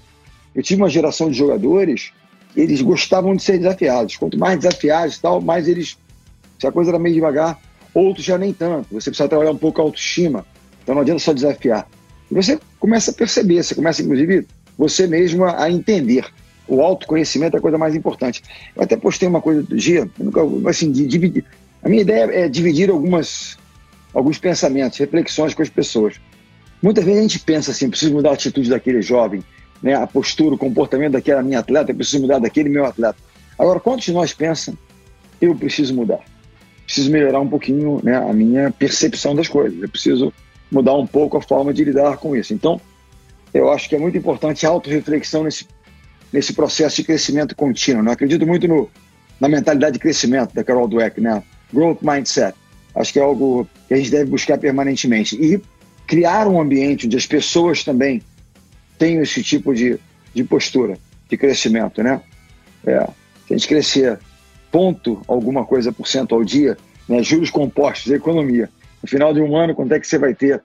Eu 0.55 0.63
tive 0.63 0.81
uma 0.81 0.89
geração 0.89 1.29
de 1.29 1.37
jogadores 1.37 2.11
eles 2.55 2.81
gostavam 2.81 3.35
de 3.35 3.43
ser 3.43 3.57
desafiados. 3.57 4.17
Quanto 4.17 4.37
mais 4.37 4.59
desafiados 4.59 5.17
tal, 5.19 5.41
mais 5.41 5.67
eles. 5.67 5.97
Se 6.57 6.67
a 6.67 6.71
coisa 6.71 6.91
era 6.91 6.99
meio 6.99 7.15
devagar, 7.15 7.59
outros 7.93 8.25
já 8.25 8.37
nem 8.37 8.53
tanto. 8.53 8.87
Você 8.91 9.09
precisa 9.09 9.29
trabalhar 9.29 9.51
um 9.51 9.57
pouco 9.57 9.81
a 9.81 9.83
autoestima. 9.83 10.45
Então 10.83 10.95
não 10.95 11.01
adianta 11.01 11.19
só 11.19 11.33
desafiar. 11.33 11.87
E 12.29 12.33
você 12.33 12.59
começa 12.79 13.11
a 13.11 13.13
perceber, 13.13 13.63
você 13.63 13.75
começa, 13.75 14.01
inclusive, 14.01 14.47
você 14.77 15.07
mesmo 15.07 15.45
a 15.45 15.69
entender. 15.69 16.25
O 16.67 16.81
autoconhecimento 16.81 17.55
é 17.55 17.59
a 17.59 17.61
coisa 17.61 17.77
mais 17.77 17.95
importante. 17.95 18.43
Eu 18.75 18.83
até 18.83 18.95
postei 18.95 19.27
uma 19.27 19.41
coisa 19.41 19.63
do 19.63 19.75
dia, 19.75 20.09
nunca, 20.17 20.41
assim, 20.69 20.91
dividir. 20.91 21.43
A 21.81 21.89
minha 21.89 22.01
ideia 22.01 22.29
é 22.31 22.47
dividir 22.47 22.89
algumas, 22.89 23.57
alguns 24.13 24.37
pensamentos, 24.37 24.99
reflexões 24.99 25.53
com 25.53 25.63
as 25.63 25.69
pessoas. 25.69 26.19
Muitas 26.81 27.03
vezes 27.03 27.19
a 27.19 27.21
gente 27.23 27.39
pensa 27.39 27.71
assim, 27.71 27.89
preciso 27.89 28.13
mudar 28.13 28.29
a 28.29 28.33
atitude 28.33 28.69
daquele 28.69 29.01
jovem, 29.01 29.43
né, 29.81 29.93
a 29.93 30.05
postura, 30.07 30.55
o 30.55 30.57
comportamento 30.57 31.13
daquela 31.13 31.41
minha 31.41 31.59
atleta, 31.59 31.91
eu 31.91 31.95
preciso 31.95 32.21
mudar 32.21 32.39
daquele 32.39 32.69
meu 32.69 32.85
atleta. 32.85 33.17
Agora, 33.57 33.79
quantos 33.79 34.05
de 34.05 34.13
nós 34.13 34.33
pensam, 34.33 34.77
eu 35.41 35.55
preciso 35.55 35.93
mudar? 35.93 36.19
Preciso 36.85 37.11
melhorar 37.11 37.39
um 37.39 37.47
pouquinho 37.47 37.99
né, 38.03 38.15
a 38.15 38.33
minha 38.33 38.71
percepção 38.71 39.35
das 39.35 39.47
coisas, 39.47 39.81
eu 39.81 39.89
preciso 39.89 40.33
mudar 40.71 40.95
um 40.95 41.07
pouco 41.07 41.37
a 41.37 41.41
forma 41.41 41.73
de 41.73 41.83
lidar 41.83 42.17
com 42.17 42.35
isso. 42.35 42.53
Então, 42.53 42.79
eu 43.53 43.71
acho 43.71 43.89
que 43.89 43.95
é 43.95 43.99
muito 43.99 44.17
importante 44.17 44.65
a 44.65 44.69
autorreflexão 44.69 45.43
nesse, 45.43 45.67
nesse 46.31 46.53
processo 46.53 46.97
de 46.97 47.03
crescimento 47.03 47.55
contínuo. 47.55 48.03
Né? 48.03 48.11
acredito 48.11 48.45
muito 48.45 48.67
no, 48.67 48.89
na 49.39 49.47
mentalidade 49.47 49.93
de 49.93 49.99
crescimento 49.99 50.53
da 50.53 50.63
Carol 50.63 50.87
Dweck, 50.87 51.19
né? 51.19 51.41
Growth 51.73 51.99
Mindset. 52.01 52.55
Acho 52.95 53.13
que 53.13 53.19
é 53.19 53.21
algo 53.21 53.67
que 53.87 53.93
a 53.93 53.97
gente 53.97 54.11
deve 54.11 54.29
buscar 54.29 54.57
permanentemente. 54.57 55.35
E 55.35 55.61
criar 56.07 56.47
um 56.47 56.59
ambiente 56.59 57.05
onde 57.05 57.17
as 57.17 57.25
pessoas 57.25 57.83
também 57.83 58.21
tenham 58.99 59.23
esse 59.23 59.41
tipo 59.41 59.73
de, 59.73 59.97
de 60.33 60.43
postura, 60.43 60.99
de 61.27 61.37
crescimento, 61.37 62.03
né? 62.03 62.21
É, 62.85 63.05
se 63.47 63.53
a 63.53 63.57
gente 63.57 63.67
crescer 63.67 64.19
ponto 64.71 65.21
alguma 65.27 65.65
coisa 65.65 65.91
por 65.91 66.07
cento 66.07 66.35
ao 66.35 66.43
dia, 66.43 66.77
né, 67.07 67.23
juros 67.23 67.49
compostos, 67.49 68.11
economia, 68.11 68.69
no 69.01 69.09
final 69.09 69.33
de 69.33 69.41
um 69.41 69.55
ano, 69.55 69.73
quanto 69.73 69.93
é 69.93 69.99
que 69.99 70.05
você 70.05 70.19
vai 70.19 70.35
ter 70.35 70.61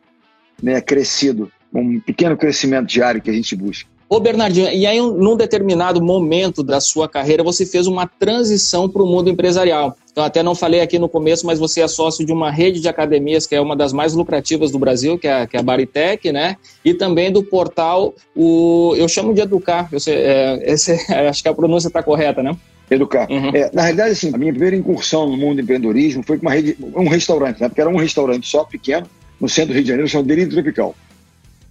né, 0.63 0.81
crescido? 0.81 1.51
Um 1.73 1.99
pequeno 1.99 2.37
crescimento 2.37 2.87
diário 2.87 3.23
que 3.23 3.31
a 3.31 3.33
gente 3.33 3.57
busca. 3.57 3.89
Ô 4.15 4.21
Bernardinho, 4.21 4.71
e 4.71 4.87
aí 4.87 5.01
num 5.01 5.37
determinado 5.37 6.01
momento 6.01 6.63
da 6.63 6.81
sua 6.81 7.09
carreira 7.09 7.43
você 7.43 7.67
fez 7.67 7.89
uma 7.89 8.07
transição 8.07 8.89
para 8.89 9.03
o 9.03 9.07
mundo 9.07 9.29
empresarial. 9.29 9.97
Então 10.13 10.23
até 10.23 10.41
não 10.41 10.55
falei 10.55 10.81
aqui 10.81 11.01
no 11.01 11.09
começo, 11.09 11.45
mas 11.45 11.59
você 11.59 11.81
é 11.81 11.89
sócio 11.89 12.25
de 12.25 12.33
uma 12.33 12.49
rede 12.49 12.79
de 12.79 12.89
academias 12.89 13.45
que 13.45 13.57
é 13.57 13.61
uma 13.61 13.75
das 13.75 13.93
mais 13.93 14.15
lucrativas 14.15 14.71
do 14.71 14.79
Brasil, 14.79 15.19
que 15.19 15.27
é 15.27 15.43
a, 15.43 15.47
que 15.49 15.57
é 15.57 15.59
a 15.59 15.65
Baritec, 15.65 16.31
né? 16.31 16.57
E 16.85 16.95
também 16.95 17.33
do 17.33 17.43
portal, 17.43 18.15
o, 18.37 18.95
eu 18.97 19.09
chamo 19.09 19.35
de 19.35 19.41
Educar, 19.41 19.89
eu 19.91 19.99
sei, 19.99 20.15
é, 20.15 20.63
esse, 20.65 20.93
acho 21.13 21.43
que 21.43 21.49
a 21.49 21.55
pronúncia 21.55 21.89
está 21.89 22.01
correta, 22.01 22.41
né? 22.41 22.57
Educar. 22.89 23.29
Uhum. 23.29 23.51
É, 23.53 23.69
na 23.73 23.83
realidade, 23.83 24.13
assim, 24.13 24.33
a 24.33 24.39
minha 24.39 24.53
primeira 24.53 24.77
incursão 24.77 25.29
no 25.29 25.37
mundo 25.37 25.57
do 25.57 25.63
empreendedorismo 25.63 26.23
foi 26.23 26.39
com 26.39 26.47
uma 26.47 26.55
rede, 26.55 26.77
um 26.95 27.09
restaurante, 27.09 27.61
né? 27.61 27.69
Porque 27.69 27.81
era 27.81 27.91
um 27.91 27.97
restaurante 27.97 28.49
só, 28.49 28.63
pequeno, 28.63 29.09
no 29.41 29.49
centro 29.49 29.73
do 29.73 29.75
Rio 29.75 29.83
de 29.83 29.89
Janeiro, 29.89 30.09
chamado 30.09 30.29
Delírio 30.29 30.53
Tropical. 30.53 30.95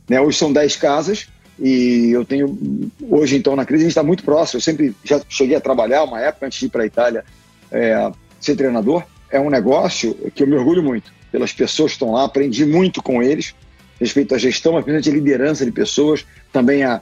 Né? 0.10 0.20
Hoje 0.20 0.38
são 0.38 0.52
10 0.52 0.76
casas, 0.76 1.28
e 1.60 2.10
eu 2.12 2.26
tenho, 2.26 2.58
hoje 3.10 3.36
então 3.38 3.56
na 3.56 3.66
crise, 3.66 3.84
a 3.84 3.86
gente 3.86 3.92
está 3.92 4.04
muito 4.04 4.24
próximo. 4.24 4.58
Eu 4.58 4.62
sempre 4.62 4.96
já 5.04 5.22
cheguei 5.30 5.56
a 5.56 5.62
trabalhar 5.62 6.04
uma 6.04 6.20
época 6.20 6.48
antes 6.48 6.60
de 6.60 6.66
ir 6.66 6.70
para 6.70 6.84
a 6.84 6.86
Itália 6.86 7.24
é, 7.72 8.12
ser 8.40 8.56
treinador. 8.56 9.04
É 9.30 9.40
um 9.40 9.50
negócio 9.50 10.14
que 10.36 10.44
eu 10.44 10.48
me 10.48 10.56
orgulho 10.56 10.84
muito 10.84 11.12
pelas 11.32 11.52
pessoas 11.52 11.92
que 11.92 11.96
estão 11.96 12.12
lá, 12.12 12.26
aprendi 12.26 12.66
muito 12.66 13.02
com 13.02 13.22
eles, 13.22 13.56
respeito 14.00 14.36
à 14.36 14.38
gestão, 14.38 14.74
mas 14.74 14.84
principalmente 14.84 15.10
a 15.10 15.14
liderança 15.14 15.66
de 15.66 15.72
pessoas, 15.72 16.26
também 16.52 16.84
a 16.84 17.02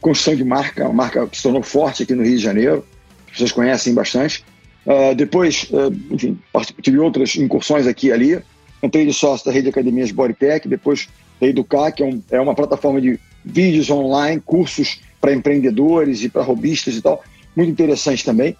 construção 0.00 0.34
de 0.34 0.44
marca, 0.44 0.84
uma 0.84 0.92
marca 0.92 1.26
que 1.28 1.36
se 1.36 1.42
tornou 1.42 1.62
forte 1.62 2.02
aqui 2.02 2.14
no 2.14 2.24
Rio 2.24 2.36
de 2.36 2.42
Janeiro, 2.42 2.84
pessoas 3.30 3.52
conhecem 3.52 3.94
bastante. 3.94 4.44
Uh, 4.84 5.14
depois, 5.14 5.68
uh, 5.70 5.94
enfim, 6.10 6.38
tive 6.82 6.98
outras 6.98 7.36
incursões 7.36 7.86
aqui 7.86 8.08
e 8.08 8.12
ali. 8.12 8.42
Entrei 8.82 9.04
de 9.04 9.12
sócio 9.12 9.44
da 9.44 9.52
rede 9.52 9.68
Academias 9.68 10.10
Bodytech, 10.10 10.66
depois 10.66 11.08
da 11.40 11.46
Educar, 11.46 11.92
que 11.92 12.02
é, 12.02 12.06
um, 12.06 12.22
é 12.30 12.40
uma 12.40 12.54
plataforma 12.54 13.00
de 13.00 13.18
vídeos 13.44 13.90
online, 13.90 14.40
cursos 14.44 15.00
para 15.20 15.32
empreendedores 15.32 16.22
e 16.22 16.28
para 16.28 16.42
robistas 16.42 16.94
e 16.96 17.02
tal, 17.02 17.22
muito 17.56 17.70
interessante 17.70 18.24
também. 18.24 18.56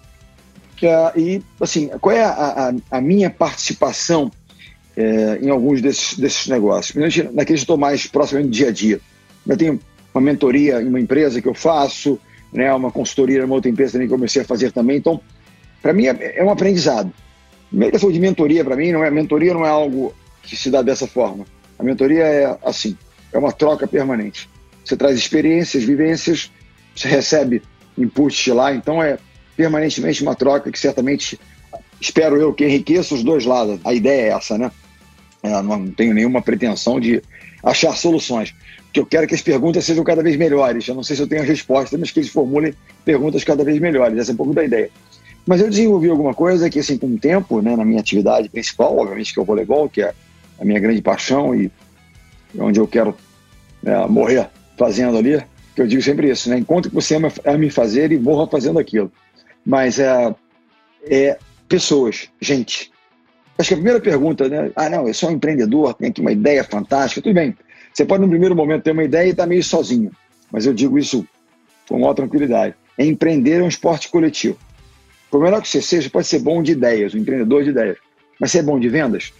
Uh, 0.81 1.19
e, 1.19 1.43
assim, 1.59 1.89
qual 1.99 2.15
é 2.15 2.23
a, 2.23 2.69
a, 2.91 2.97
a 2.97 3.01
minha 3.01 3.29
participação 3.29 4.31
é, 4.95 5.39
em 5.41 5.49
alguns 5.49 5.81
desses, 5.81 6.17
desses 6.17 6.47
negócios? 6.47 6.95
Naqueles 7.33 7.45
que 7.45 7.53
estou 7.53 7.77
mais 7.77 8.07
próximo 8.07 8.41
do 8.41 8.49
dia 8.49 8.69
a 8.69 8.71
dia. 8.71 8.99
Eu 9.45 9.57
tenho 9.57 9.79
uma 10.13 10.21
mentoria 10.21 10.81
em 10.81 10.87
uma 10.87 10.99
empresa 10.99 11.41
que 11.41 11.47
eu 11.47 11.53
faço, 11.53 12.19
né, 12.51 12.73
uma 12.73 12.91
consultoria 12.91 13.39
em 13.39 13.43
uma 13.43 13.55
outra 13.55 13.69
empresa 13.69 13.97
que 13.97 14.05
eu 14.05 14.09
comecei 14.09 14.41
a 14.41 14.45
fazer 14.45 14.71
também. 14.71 14.97
Então, 14.97 15.19
para 15.81 15.93
mim 15.93 16.07
é, 16.07 16.37
é, 16.37 16.43
um 16.43 16.49
aprendizado. 16.49 17.11
Primeiro 17.69 17.91
questão 17.91 18.11
de 18.11 18.19
mentoria 18.19 18.63
para 18.65 18.75
mim 18.75 18.91
não 18.91 19.03
é 19.03 19.11
mentoria 19.11 19.53
não 19.53 19.65
é 19.65 19.69
algo 19.69 20.13
que 20.43 20.55
se 20.55 20.69
dá 20.69 20.81
dessa 20.81 21.07
forma. 21.07 21.45
A 21.77 21.83
mentoria 21.83 22.23
é 22.23 22.57
assim, 22.63 22.97
é 23.31 23.37
uma 23.37 23.51
troca 23.51 23.87
permanente. 23.87 24.49
Você 24.89 24.97
traz 24.97 25.15
experiências, 25.15 25.83
vivências, 25.83 26.51
você 26.95 27.07
recebe 27.07 27.61
inputs 27.95 28.43
de 28.43 28.51
lá, 28.51 28.73
então 28.73 29.03
é 29.03 29.19
permanentemente 29.55 30.23
uma 30.23 30.33
troca 30.33 30.71
que 30.71 30.79
certamente 30.79 31.39
espero 32.01 32.37
eu 32.37 32.51
que 32.51 32.65
enriqueça 32.65 33.13
os 33.13 33.23
dois 33.23 33.45
lados. 33.45 33.79
A 33.83 33.93
ideia 33.93 34.21
é 34.21 34.35
essa, 34.35 34.57
né? 34.57 34.71
Eu 35.43 35.61
não 35.61 35.91
tenho 35.91 36.11
nenhuma 36.15 36.41
pretensão 36.41 36.99
de 36.99 37.21
achar 37.63 37.95
soluções. 37.95 38.55
que 38.91 38.99
eu 38.99 39.05
quero 39.05 39.25
é 39.25 39.27
que 39.27 39.35
as 39.35 39.43
perguntas 39.43 39.85
sejam 39.85 40.03
cada 40.03 40.23
vez 40.23 40.35
melhores. 40.35 40.87
Eu 40.87 40.95
não 40.95 41.03
sei 41.03 41.15
se 41.15 41.21
eu 41.21 41.27
tenho 41.27 41.43
a 41.43 41.45
resposta, 41.45 41.95
mas 41.95 42.09
que 42.09 42.19
eles 42.19 42.31
formulem 42.31 42.73
perguntas 43.05 43.43
cada 43.43 43.63
vez 43.63 43.79
melhores. 43.79 44.17
Essa 44.17 44.31
é 44.31 44.33
um 44.33 44.37
pouco 44.37 44.55
da 44.55 44.63
ideia. 44.63 44.89
Mas 45.45 45.61
eu 45.61 45.69
desenvolvi 45.69 46.09
alguma 46.09 46.33
coisa 46.33 46.67
que, 46.67 46.79
assim, 46.79 46.97
com 46.97 47.05
o 47.05 47.19
tempo, 47.19 47.61
né, 47.61 47.75
na 47.75 47.85
minha 47.85 47.99
atividade 47.99 48.49
principal, 48.49 48.97
obviamente, 48.97 49.35
que 49.35 49.39
é 49.39 49.43
o 49.43 49.45
voleibol, 49.45 49.87
que 49.87 50.01
é 50.01 50.15
a 50.59 50.65
minha 50.65 50.79
grande 50.79 50.99
paixão 50.99 51.53
e 51.53 51.71
onde 52.57 52.79
eu 52.79 52.87
quero 52.87 53.15
né, 53.83 54.07
morrer 54.07 54.49
fazendo 54.79 55.17
ali, 55.17 55.43
que 55.75 55.81
eu 55.81 55.87
digo 55.87 56.01
sempre 56.01 56.31
isso, 56.31 56.49
né? 56.49 56.57
Enquanto 56.57 56.87
que 56.89 56.95
você 56.95 57.15
ama, 57.15 57.29
me 57.57 57.69
fazer 57.69 58.13
e 58.13 58.17
morra 58.17 58.47
fazendo 58.47 58.79
aquilo. 58.79 59.11
Mas 59.65 59.99
é, 59.99 60.33
é 61.03 61.37
pessoas, 61.67 62.29
gente. 62.41 62.89
Acho 63.57 63.67
que 63.67 63.73
a 63.73 63.77
primeira 63.77 63.99
pergunta, 63.99 64.47
né? 64.47 64.71
Ah, 64.73 64.89
não, 64.89 65.05
eu 65.05 65.13
sou 65.13 65.29
um 65.29 65.33
empreendedor, 65.33 65.93
tenho 65.93 66.09
aqui 66.09 66.21
uma 66.21 66.31
ideia 66.31 66.63
fantástica. 66.63 67.21
Tudo 67.21 67.35
bem. 67.35 67.55
Você 67.93 68.05
pode, 68.05 68.23
no 68.23 68.29
primeiro 68.29 68.55
momento, 68.55 68.83
ter 68.83 68.91
uma 68.91 69.03
ideia 69.03 69.27
e 69.27 69.31
estar 69.31 69.43
tá 69.43 69.49
meio 69.49 69.61
sozinho. 69.61 70.11
Mas 70.49 70.65
eu 70.65 70.73
digo 70.73 70.97
isso 70.97 71.27
com 71.87 71.99
maior 71.99 72.13
tranquilidade. 72.13 72.73
É 72.97 73.05
empreender 73.05 73.59
é 73.59 73.63
um 73.63 73.67
esporte 73.67 74.07
coletivo. 74.09 74.57
Por 75.29 75.41
melhor 75.41 75.61
que 75.61 75.67
você 75.67 75.81
seja, 75.81 76.09
pode 76.09 76.27
ser 76.27 76.39
bom 76.39 76.63
de 76.63 76.71
ideias, 76.71 77.13
um 77.13 77.17
empreendedor 77.17 77.63
de 77.63 77.71
ideias. 77.71 77.97
Mas 78.39 78.51
você 78.51 78.59
é 78.59 78.63
bom 78.63 78.79
de 78.79 78.87
vendas? 78.87 79.33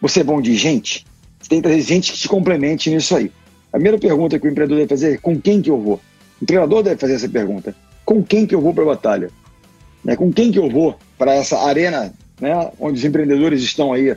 Você 0.00 0.20
é 0.20 0.24
bom 0.24 0.40
de 0.40 0.54
gente? 0.56 1.06
Você 1.38 1.48
tem 1.48 1.62
que 1.62 1.68
trazer 1.68 1.80
gente 1.80 2.12
que 2.12 2.18
te 2.18 2.28
complemente 2.28 2.90
nisso 2.90 3.16
aí. 3.16 3.30
A 3.72 3.76
primeira 3.76 3.98
pergunta 3.98 4.38
que 4.38 4.46
o 4.46 4.50
empreendedor 4.50 4.78
deve 4.78 4.88
fazer 4.88 5.14
é 5.14 5.16
com 5.16 5.40
quem 5.40 5.62
que 5.62 5.70
eu 5.70 5.80
vou? 5.80 6.00
O 6.40 6.46
treinador 6.46 6.82
deve 6.82 6.96
fazer 6.96 7.14
essa 7.14 7.28
pergunta. 7.28 7.74
Com 8.04 8.22
quem 8.22 8.46
que 8.46 8.54
eu 8.54 8.60
vou 8.60 8.74
para 8.74 8.82
a 8.82 8.86
batalha? 8.86 9.30
Né? 10.04 10.16
Com 10.16 10.32
quem 10.32 10.50
que 10.50 10.58
eu 10.58 10.68
vou 10.68 10.98
para 11.16 11.34
essa 11.34 11.58
arena 11.58 12.12
né, 12.40 12.70
onde 12.80 12.98
os 12.98 13.04
empreendedores 13.04 13.62
estão 13.62 13.92
aí 13.92 14.16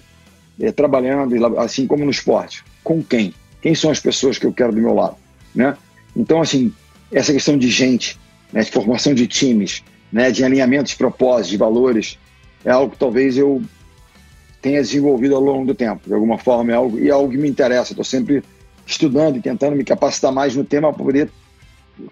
é, 0.60 0.72
trabalhando, 0.72 1.60
assim 1.60 1.86
como 1.86 2.04
no 2.04 2.12
esporte? 2.12 2.64
Com 2.84 3.04
quem? 3.04 3.34
Quem 3.62 3.76
são 3.76 3.92
as 3.92 4.00
pessoas 4.00 4.38
que 4.38 4.46
eu 4.46 4.54
quero 4.54 4.74
do 4.74 4.82
meu 4.82 4.94
lado? 4.94 5.16
Né? 5.54 5.78
Então, 6.16 6.42
assim, 6.42 6.74
essa 7.12 7.32
questão 7.32 7.58
de 7.58 7.70
gente, 7.70 8.20
né, 8.52 8.62
de 8.62 8.72
formação 8.72 9.14
de 9.14 9.28
times, 9.28 9.84
né, 10.12 10.32
de 10.32 10.44
alinhamento 10.44 10.90
de 10.90 10.96
propósitos, 10.96 11.50
de 11.50 11.58
valores, 11.58 12.18
é 12.66 12.72
algo 12.72 12.92
que 12.92 12.98
talvez 12.98 13.38
eu 13.38 13.62
tenha 14.62 14.82
desenvolvido 14.82 15.36
ao 15.36 15.42
longo 15.42 15.66
do 15.66 15.76
tempo. 15.76 16.02
De 16.08 16.14
alguma 16.14 16.38
forma, 16.38 16.72
é 16.72 16.76
algo, 16.76 16.98
e 16.98 17.10
é 17.10 17.12
algo 17.12 17.30
que 17.30 17.38
me 17.38 17.50
interessa. 17.50 17.92
Estou 17.92 18.06
sempre 18.06 18.44
estudando 18.86 19.38
e 19.38 19.42
tentando 19.42 19.76
me 19.76 19.84
capacitar 19.84 20.32
mais 20.32 20.56
no 20.56 20.64
tema 20.64 20.94
para 20.94 21.04
poder 21.04 21.30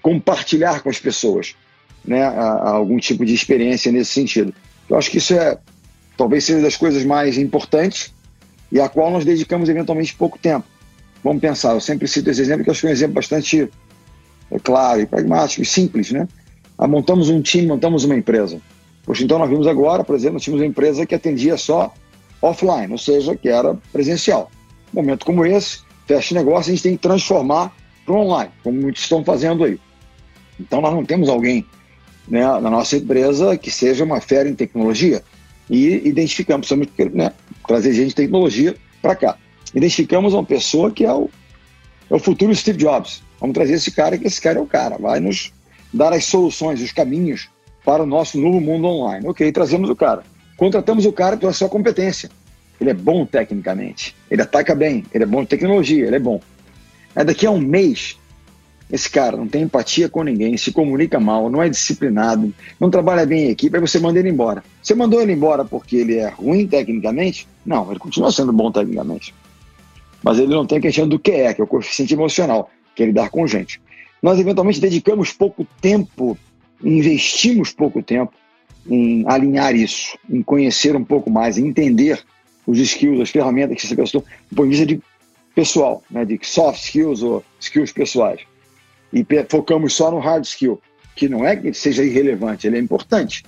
compartilhar 0.01 0.81
com 0.81 0.89
as 0.89 0.99
pessoas 0.99 1.55
né, 2.05 2.23
a, 2.23 2.31
a 2.31 2.69
algum 2.71 2.97
tipo 2.97 3.25
de 3.25 3.33
experiência 3.33 3.91
nesse 3.91 4.11
sentido. 4.11 4.53
Eu 4.89 4.97
acho 4.97 5.09
que 5.09 5.17
isso 5.17 5.33
é 5.33 5.57
talvez 6.17 6.43
seja 6.43 6.61
das 6.61 6.77
coisas 6.77 7.03
mais 7.03 7.37
importantes 7.37 8.13
e 8.71 8.79
a 8.79 8.87
qual 8.87 9.11
nós 9.11 9.25
dedicamos 9.25 9.69
eventualmente 9.69 10.13
pouco 10.13 10.37
tempo. 10.37 10.65
Vamos 11.23 11.41
pensar, 11.41 11.73
eu 11.73 11.81
sempre 11.81 12.07
cito 12.07 12.29
esse 12.29 12.41
exemplo 12.41 12.63
que 12.63 12.69
eu 12.69 12.71
acho 12.71 12.81
que 12.81 12.87
é 12.87 12.89
um 12.89 12.93
exemplo 12.93 13.15
bastante 13.15 13.69
é 14.51 14.59
claro 14.59 15.01
e 15.01 15.05
pragmático 15.05 15.61
e 15.61 15.65
simples, 15.65 16.11
né? 16.11 16.27
Ah, 16.77 16.87
montamos 16.87 17.29
um 17.29 17.41
time, 17.41 17.67
montamos 17.67 18.03
uma 18.03 18.15
empresa. 18.15 18.59
Poxa, 19.05 19.23
então 19.23 19.39
nós 19.39 19.49
vimos 19.49 19.65
agora, 19.65 20.03
por 20.03 20.15
exemplo, 20.15 20.33
nós 20.33 20.43
tínhamos 20.43 20.61
uma 20.61 20.67
empresa 20.67 21.05
que 21.05 21.15
atendia 21.15 21.57
só 21.57 21.93
offline, 22.41 22.91
ou 22.91 22.97
seja, 22.97 23.35
que 23.35 23.47
era 23.47 23.77
presencial. 23.93 24.51
Um 24.93 24.97
momento 24.97 25.25
como 25.25 25.45
esse, 25.45 25.79
teste 26.07 26.33
negócio, 26.33 26.71
a 26.71 26.75
gente 26.75 26.83
tem 26.83 26.95
que 26.95 27.01
transformar 27.01 27.75
para 28.05 28.15
online, 28.15 28.51
como 28.63 28.81
muitos 28.81 29.03
estão 29.03 29.23
fazendo 29.23 29.63
aí. 29.63 29.79
Então, 30.59 30.81
nós 30.81 30.93
não 30.93 31.05
temos 31.05 31.29
alguém 31.29 31.65
né, 32.27 32.45
na 32.59 32.69
nossa 32.69 32.97
empresa 32.97 33.57
que 33.57 33.71
seja 33.71 34.03
uma 34.03 34.21
fera 34.21 34.47
em 34.47 34.55
tecnologia 34.55 35.23
e 35.69 36.07
identificamos, 36.07 36.67
precisamos 36.67 37.13
né, 37.13 37.33
trazer 37.67 37.93
gente 37.93 38.09
de 38.09 38.15
tecnologia 38.15 38.75
para 39.01 39.15
cá. 39.15 39.37
Identificamos 39.73 40.33
uma 40.33 40.43
pessoa 40.43 40.91
que 40.91 41.05
é 41.05 41.13
o, 41.13 41.29
é 42.09 42.15
o 42.15 42.19
futuro 42.19 42.53
Steve 42.53 42.77
Jobs. 42.77 43.23
Vamos 43.39 43.53
trazer 43.53 43.73
esse 43.73 43.91
cara, 43.91 44.17
que 44.17 44.27
esse 44.27 44.41
cara 44.41 44.59
é 44.59 44.61
o 44.61 44.67
cara, 44.67 44.97
vai 44.97 45.19
nos 45.19 45.51
dar 45.93 46.13
as 46.13 46.25
soluções, 46.25 46.81
os 46.81 46.91
caminhos 46.91 47.49
para 47.83 48.03
o 48.03 48.05
nosso 48.05 48.37
novo 48.39 48.59
mundo 48.59 48.87
online. 48.87 49.27
Ok, 49.27 49.51
trazemos 49.51 49.89
o 49.89 49.95
cara. 49.95 50.23
Contratamos 50.57 51.05
o 51.05 51.11
cara 51.11 51.37
pela 51.37 51.53
sua 51.53 51.69
competência 51.69 52.29
ele 52.81 52.89
é 52.89 52.93
bom 52.95 53.25
tecnicamente, 53.27 54.15
ele 54.29 54.41
ataca 54.41 54.73
bem, 54.73 55.05
ele 55.13 55.23
é 55.23 55.27
bom 55.27 55.43
de 55.43 55.49
tecnologia, 55.49 56.07
ele 56.07 56.15
é 56.15 56.19
bom. 56.19 56.41
Aí 57.15 57.23
daqui 57.23 57.45
a 57.45 57.51
um 57.51 57.59
mês, 57.59 58.17
esse 58.91 59.07
cara 59.07 59.37
não 59.37 59.47
tem 59.47 59.61
empatia 59.61 60.09
com 60.09 60.23
ninguém, 60.23 60.57
se 60.57 60.71
comunica 60.71 61.19
mal, 61.19 61.47
não 61.47 61.61
é 61.61 61.69
disciplinado, 61.69 62.51
não 62.79 62.89
trabalha 62.89 63.23
bem 63.23 63.45
em 63.45 63.49
equipe, 63.51 63.75
aí 63.75 63.81
você 63.81 63.99
manda 63.99 64.17
ele 64.17 64.29
embora. 64.29 64.63
Você 64.81 64.95
mandou 64.95 65.21
ele 65.21 65.31
embora 65.31 65.63
porque 65.63 65.97
ele 65.97 66.15
é 66.15 66.29
ruim 66.29 66.67
tecnicamente? 66.67 67.47
Não, 67.63 67.87
ele 67.91 67.99
continua 67.99 68.31
sendo 68.31 68.51
bom 68.51 68.71
tecnicamente. 68.71 69.33
Mas 70.23 70.39
ele 70.39 70.53
não 70.53 70.65
tem 70.65 70.79
a 70.79 70.81
questão 70.81 71.07
do 71.07 71.19
que 71.19 71.31
é, 71.31 71.53
que 71.53 71.61
é 71.61 71.63
o 71.63 71.67
coeficiente 71.67 72.15
emocional, 72.15 72.71
que 72.95 73.03
é 73.03 73.05
lidar 73.05 73.29
com 73.29 73.45
gente. 73.45 73.79
nós 74.23 74.39
eventualmente 74.39 74.79
dedicamos 74.79 75.31
pouco 75.31 75.67
tempo, 75.79 76.37
investimos 76.83 77.71
pouco 77.71 78.01
tempo 78.01 78.33
em 78.87 79.23
alinhar 79.27 79.75
isso, 79.75 80.17
em 80.27 80.41
conhecer 80.41 80.95
um 80.95 81.03
pouco 81.03 81.29
mais, 81.29 81.57
em 81.57 81.67
entender 81.67 82.23
os 82.65 82.77
skills, 82.77 83.21
as 83.21 83.29
ferramentas 83.29 83.79
que 83.79 83.85
essa 83.85 83.95
pessoa, 83.95 84.23
do 84.49 84.55
ponto 84.55 84.69
de 84.69 84.77
vista 84.77 84.85
de 84.85 85.01
pessoal, 85.55 86.03
né, 86.09 86.25
de 86.25 86.39
soft 86.43 86.83
skills 86.83 87.21
ou 87.21 87.43
skills 87.59 87.91
pessoais. 87.91 88.41
E 89.13 89.25
focamos 89.49 89.93
só 89.93 90.09
no 90.11 90.19
hard 90.19 90.43
skill, 90.45 90.81
que 91.15 91.27
não 91.27 91.45
é 91.45 91.55
que 91.55 91.73
seja 91.73 92.03
irrelevante, 92.03 92.67
ele 92.67 92.77
é 92.77 92.79
importante, 92.79 93.43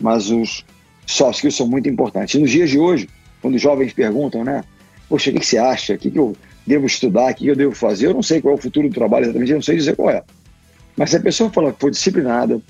mas 0.00 0.30
os 0.30 0.64
soft 1.06 1.36
skills 1.36 1.56
são 1.56 1.68
muito 1.68 1.88
importantes. 1.88 2.34
E 2.34 2.38
nos 2.38 2.50
dias 2.50 2.70
de 2.70 2.78
hoje, 2.78 3.08
quando 3.40 3.54
os 3.54 3.62
jovens 3.62 3.92
perguntam, 3.92 4.44
né, 4.44 4.64
poxa, 5.08 5.30
o 5.30 5.34
que, 5.34 5.46
você 5.46 5.58
acha? 5.58 5.94
O 5.94 5.98
que, 5.98 6.10
que 6.10 6.18
eu 6.18 6.36
devo 6.66 6.86
estudar? 6.86 7.32
O 7.32 7.34
que 7.34 7.46
eu 7.46 7.56
devo 7.56 7.74
fazer? 7.74 8.06
Eu 8.06 8.14
não 8.14 8.22
sei 8.22 8.40
qual 8.40 8.54
é 8.54 8.58
o 8.58 8.60
futuro 8.60 8.88
do 8.88 8.94
trabalho 8.94 9.24
exatamente, 9.24 9.50
eu 9.50 9.56
não 9.56 9.62
sei 9.62 9.76
dizer 9.76 9.94
qual 9.94 10.10
é. 10.10 10.22
Mas 10.96 11.10
se 11.10 11.16
a 11.16 11.20
pessoa 11.20 11.50
fala 11.50 11.72
que 11.72 11.80
for 11.80 11.90
disciplinada, 11.90 12.60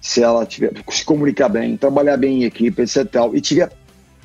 se 0.00 0.22
ela 0.22 0.44
tiver, 0.44 0.72
se 0.90 1.04
comunicar 1.04 1.48
bem, 1.48 1.76
trabalhar 1.76 2.16
bem 2.18 2.42
em 2.42 2.44
equipe, 2.44 2.82
etc. 2.82 3.06
Tal, 3.10 3.34
e 3.34 3.40
tiver 3.40 3.70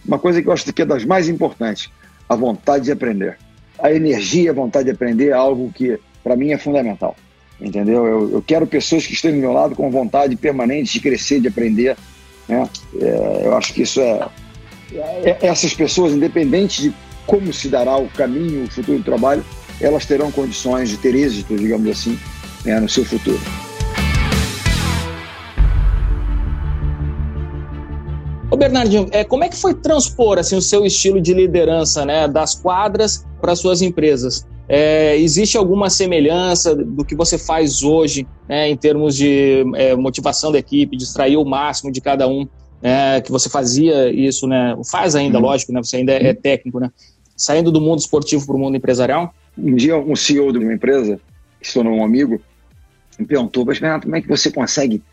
uma 0.07 0.17
coisa 0.17 0.41
que 0.41 0.47
eu 0.47 0.53
acho 0.53 0.71
que 0.71 0.81
é 0.81 0.85
das 0.85 1.03
mais 1.05 1.27
importantes, 1.27 1.89
a 2.27 2.35
vontade 2.35 2.85
de 2.85 2.91
aprender. 2.91 3.37
A 3.79 3.91
energia, 3.91 4.51
a 4.51 4.53
vontade 4.53 4.85
de 4.85 4.91
aprender 4.91 5.29
é 5.29 5.33
algo 5.33 5.71
que, 5.73 5.99
para 6.23 6.35
mim, 6.35 6.51
é 6.51 6.57
fundamental. 6.57 7.15
Entendeu? 7.59 8.05
Eu, 8.05 8.31
eu, 8.33 8.43
quero 8.45 8.65
pessoas 8.67 9.05
que 9.05 9.13
estejam 9.13 9.37
do 9.37 9.41
meu 9.41 9.51
lado 9.51 9.75
com 9.75 9.89
vontade 9.89 10.35
permanente 10.35 10.93
de 10.93 10.99
crescer, 10.99 11.39
de 11.39 11.47
aprender. 11.47 11.97
Né? 12.47 12.69
É, 13.01 13.41
eu 13.45 13.57
acho 13.57 13.73
que 13.73 13.81
isso 13.81 13.99
é, 13.99 14.27
é. 14.93 15.37
Essas 15.41 15.73
pessoas, 15.73 16.13
independente 16.13 16.83
de 16.83 16.93
como 17.25 17.51
se 17.51 17.67
dará 17.67 17.97
o 17.97 18.07
caminho, 18.09 18.63
o 18.63 18.71
futuro 18.71 18.99
do 18.99 19.03
trabalho, 19.03 19.43
elas 19.81 20.05
terão 20.05 20.31
condições 20.31 20.89
de 20.89 20.97
ter 20.97 21.13
êxito, 21.13 21.55
digamos 21.55 21.89
assim, 21.89 22.17
né, 22.63 22.79
no 22.79 22.87
seu 22.87 23.03
futuro. 23.03 23.39
Ô 28.57 28.59
Bernardinho, 28.59 29.07
é, 29.11 29.23
como 29.23 29.43
é 29.43 29.49
que 29.49 29.55
foi 29.55 29.75
transpor 29.75 30.39
assim, 30.39 30.55
o 30.55 30.61
seu 30.63 30.83
estilo 30.83 31.21
de 31.21 31.31
liderança 31.31 32.03
né, 32.03 32.27
das 32.27 32.55
quadras 32.55 33.23
para 33.39 33.55
suas 33.55 33.83
empresas? 33.83 34.47
É, 34.67 35.15
existe 35.15 35.55
alguma 35.55 35.91
semelhança 35.91 36.75
do 36.75 37.05
que 37.05 37.13
você 37.13 37.37
faz 37.37 37.83
hoje 37.83 38.27
né, 38.49 38.67
em 38.67 38.75
termos 38.75 39.15
de 39.15 39.63
é, 39.75 39.95
motivação 39.95 40.51
da 40.51 40.57
equipe, 40.57 40.97
de 40.97 41.03
extrair 41.03 41.37
o 41.37 41.45
máximo 41.45 41.91
de 41.91 42.01
cada 42.01 42.27
um, 42.27 42.47
é, 42.81 43.21
que 43.21 43.31
você 43.31 43.47
fazia 43.47 44.11
isso, 44.11 44.47
né, 44.47 44.75
faz 44.89 45.15
ainda, 45.15 45.37
uhum. 45.37 45.43
lógico, 45.43 45.71
né, 45.71 45.79
você 45.83 45.97
ainda 45.97 46.13
é, 46.13 46.29
é 46.29 46.33
técnico, 46.33 46.79
né, 46.79 46.91
saindo 47.35 47.71
do 47.71 47.79
mundo 47.79 47.99
esportivo 47.99 48.43
para 48.43 48.55
o 48.55 48.59
mundo 48.59 48.75
empresarial? 48.75 49.35
Um 49.55 49.75
dia 49.75 49.95
um 49.99 50.15
CEO 50.15 50.51
de 50.51 50.57
uma 50.57 50.73
empresa, 50.73 51.19
que 51.61 51.67
se 51.67 51.75
tornou 51.75 51.93
um 51.93 52.03
amigo, 52.03 52.41
me 53.19 53.25
perguntou, 53.27 53.63
mas 53.63 53.77
como 53.77 54.15
é 54.15 54.21
que 54.21 54.27
você 54.27 54.49
consegue 54.49 55.03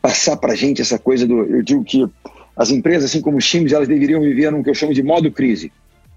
passar 0.00 0.38
para 0.38 0.54
a 0.54 0.56
gente 0.56 0.80
essa 0.80 0.98
coisa 0.98 1.26
do... 1.26 1.42
Eu 1.42 1.62
digo 1.62 1.84
que 1.84 2.08
as 2.56 2.70
empresas, 2.70 3.10
assim 3.10 3.20
como 3.20 3.38
os 3.38 3.48
times, 3.48 3.72
elas 3.72 3.88
deveriam 3.88 4.20
viver 4.20 4.50
num 4.50 4.62
que 4.62 4.70
eu 4.70 4.74
chamo 4.74 4.92
de 4.92 5.02
modo 5.02 5.30
crise. 5.30 5.72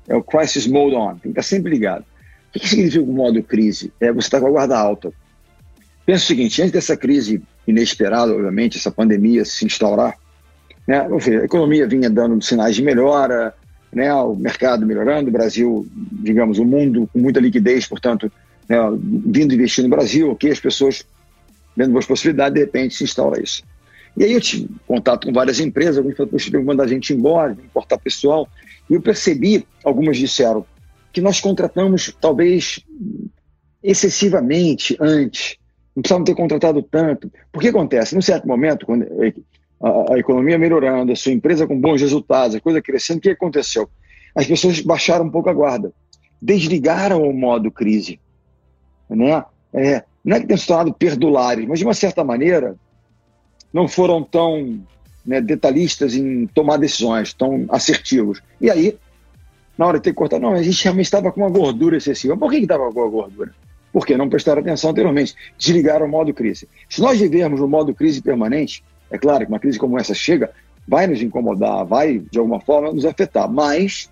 É 0.07 0.15
o 0.15 0.23
crisis 0.23 0.67
mode 0.67 0.95
on. 0.95 1.11
Tem 1.11 1.19
que 1.21 1.39
estar 1.39 1.43
sempre 1.43 1.71
ligado. 1.71 2.05
O 2.55 2.59
que 2.59 2.67
significa 2.67 3.03
o 3.03 3.13
modo 3.13 3.41
crise? 3.41 3.91
É 3.99 4.11
você 4.11 4.27
estar 4.27 4.39
com 4.39 4.47
a 4.47 4.51
guarda 4.51 4.77
alta. 4.77 5.11
Pensa 6.05 6.23
o 6.23 6.27
seguinte, 6.27 6.61
antes 6.61 6.71
dessa 6.71 6.97
crise 6.97 7.41
inesperada, 7.65 8.33
obviamente, 8.33 8.77
essa 8.77 8.91
pandemia 8.91 9.45
se 9.45 9.65
instaurar, 9.65 10.17
né, 10.85 10.99
a 10.99 11.45
economia 11.45 11.87
vinha 11.87 12.09
dando 12.09 12.41
sinais 12.43 12.75
de 12.75 12.81
melhora, 12.83 13.53
né, 13.91 14.13
o 14.13 14.35
mercado 14.35 14.85
melhorando, 14.85 15.29
o 15.29 15.31
Brasil, 15.31 15.87
digamos, 16.11 16.59
o 16.59 16.65
mundo 16.65 17.09
com 17.13 17.19
muita 17.19 17.39
liquidez, 17.39 17.87
portanto, 17.87 18.29
né, 18.67 18.77
vindo 18.99 19.53
investir 19.53 19.83
no 19.83 19.89
Brasil, 19.89 20.29
ok, 20.31 20.51
as 20.51 20.59
pessoas 20.59 21.05
vendo 21.75 21.91
boas 21.93 22.05
possibilidades, 22.05 22.53
de 22.53 22.59
repente 22.59 22.95
se 22.95 23.05
instaura 23.05 23.41
isso. 23.41 23.63
E 24.15 24.23
aí 24.23 24.33
eu 24.33 24.41
tive 24.41 24.69
contato 24.87 25.27
com 25.27 25.33
várias 25.33 25.59
empresas, 25.59 25.97
alguns 25.97 26.15
falaram, 26.15 26.31
poxa, 26.31 26.51
vou 26.51 26.63
mandar 26.63 26.83
a 26.83 26.87
gente 26.87 27.13
embora, 27.13 27.53
importar 27.53 27.97
pessoal. 27.97 28.47
E 28.89 28.93
eu 28.93 29.01
percebi, 29.01 29.65
algumas 29.83 30.17
disseram, 30.17 30.65
que 31.11 31.21
nós 31.21 31.39
contratamos 31.39 32.15
talvez 32.19 32.79
excessivamente 33.81 34.95
antes, 34.99 35.57
não 35.95 36.01
precisávamos 36.01 36.29
ter 36.29 36.35
contratado 36.35 36.81
tanto. 36.81 37.31
Por 37.51 37.61
que 37.61 37.67
acontece? 37.67 38.15
Num 38.15 38.21
certo 38.21 38.47
momento, 38.47 38.85
quando 38.85 39.05
a, 39.81 40.13
a, 40.13 40.19
economia 40.19 40.57
melhorando, 40.57 41.11
a 41.11 41.15
sua 41.15 41.31
empresa 41.31 41.67
com 41.67 41.79
bons 41.79 42.01
resultados, 42.01 42.55
a 42.55 42.61
coisa 42.61 42.81
crescendo, 42.81 43.17
o 43.17 43.21
que 43.21 43.29
aconteceu? 43.29 43.89
As 44.35 44.47
pessoas 44.47 44.79
baixaram 44.79 45.25
um 45.25 45.29
pouco 45.29 45.49
a 45.49 45.53
guarda, 45.53 45.91
desligaram 46.41 47.21
o 47.21 47.33
modo 47.33 47.69
crise. 47.69 48.19
Né? 49.09 49.43
É, 49.73 50.03
não 50.23 50.37
é 50.37 50.39
que 50.39 50.47
tenham 50.47 50.57
se 50.57 50.65
tornado 50.65 50.93
perdulares, 50.93 51.67
mas 51.67 51.79
de 51.79 51.85
uma 51.85 51.93
certa 51.93 52.23
maneira, 52.23 52.75
não 53.73 53.87
foram 53.87 54.21
tão 54.21 54.79
né, 55.25 55.41
detalhistas 55.41 56.15
em 56.15 56.45
tomar 56.47 56.77
decisões, 56.77 57.33
tão 57.33 57.65
assertivos. 57.69 58.41
E 58.61 58.69
aí, 58.69 58.97
na 59.77 59.87
hora 59.87 59.97
de 59.97 60.03
ter 60.03 60.11
que 60.11 60.17
cortar, 60.17 60.39
não, 60.39 60.53
a 60.53 60.61
gente 60.61 60.83
realmente 60.83 61.05
estava 61.05 61.31
com 61.31 61.41
uma 61.41 61.49
gordura 61.49 61.97
excessiva. 61.97 62.37
Por 62.37 62.51
que 62.51 62.57
estava 62.57 62.91
com 62.91 63.03
a 63.03 63.09
gordura? 63.09 63.51
Porque 63.91 64.15
não 64.15 64.29
prestaram 64.29 64.61
atenção 64.61 64.91
anteriormente, 64.91 65.35
desligaram 65.57 66.05
o 66.05 66.09
modo 66.09 66.33
crise. 66.33 66.67
Se 66.89 67.01
nós 67.01 67.19
vivermos 67.19 67.59
o 67.59 67.67
modo 67.67 67.93
crise 67.93 68.21
permanente, 68.21 68.83
é 69.09 69.17
claro 69.17 69.45
que 69.45 69.51
uma 69.51 69.59
crise 69.59 69.79
como 69.79 69.99
essa 69.99 70.13
chega, 70.13 70.51
vai 70.87 71.07
nos 71.07 71.21
incomodar, 71.21 71.85
vai 71.85 72.19
de 72.19 72.37
alguma 72.37 72.59
forma 72.59 72.91
nos 72.91 73.05
afetar, 73.05 73.49
mas 73.49 74.09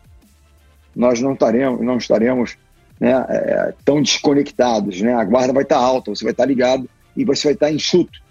nós 0.96 1.20
não 1.22 1.34
estaremos, 1.34 1.82
não 1.82 1.98
estaremos 1.98 2.58
né, 3.00 3.12
é, 3.30 3.74
tão 3.84 4.02
desconectados, 4.02 5.02
né? 5.02 5.14
A 5.14 5.24
guarda 5.24 5.54
vai 5.54 5.64
estar 5.64 5.78
alta, 5.78 6.12
você 6.12 6.24
vai 6.24 6.32
estar 6.32 6.46
ligado 6.46 6.90
e 7.16 7.26
você 7.26 7.48
vai 7.48 7.54
estar 7.54 7.72
enxuto, 7.72 8.22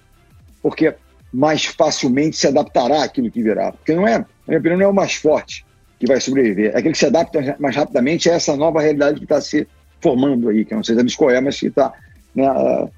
porque 0.62 0.95
mais 1.33 1.64
facilmente 1.64 2.37
se 2.37 2.47
adaptará 2.47 3.05
àquilo 3.05 3.31
que 3.31 3.43
virá. 3.43 3.73
Porque 3.73 3.95
não 3.95 4.07
é, 4.07 4.19
na 4.19 4.27
minha 4.49 4.59
opinião, 4.59 4.79
não 4.79 4.87
é 4.87 4.88
o 4.88 4.95
mais 4.95 5.14
forte 5.14 5.64
que 5.99 6.07
vai 6.07 6.21
sobreviver, 6.21 6.73
é 6.73 6.79
aquele 6.79 6.93
que 6.93 6.99
se 6.99 7.07
adapta 7.07 7.57
mais 7.59 7.77
rapidamente 7.77 8.31
a 8.31 8.35
essa 8.35 8.57
nova 8.57 8.81
realidade 8.81 9.19
que 9.19 9.25
está 9.25 9.40
se 9.40 9.69
formando 10.01 10.49
aí, 10.49 10.64
que 10.64 10.73
eu 10.73 10.77
não 10.77 10.85
sei 10.85 10.95
exatamente 10.95 11.16
qual 11.16 11.31
é, 11.31 11.40
mas 11.40 11.61
que 11.61 11.66
está 11.66 11.93
né, 12.35 12.49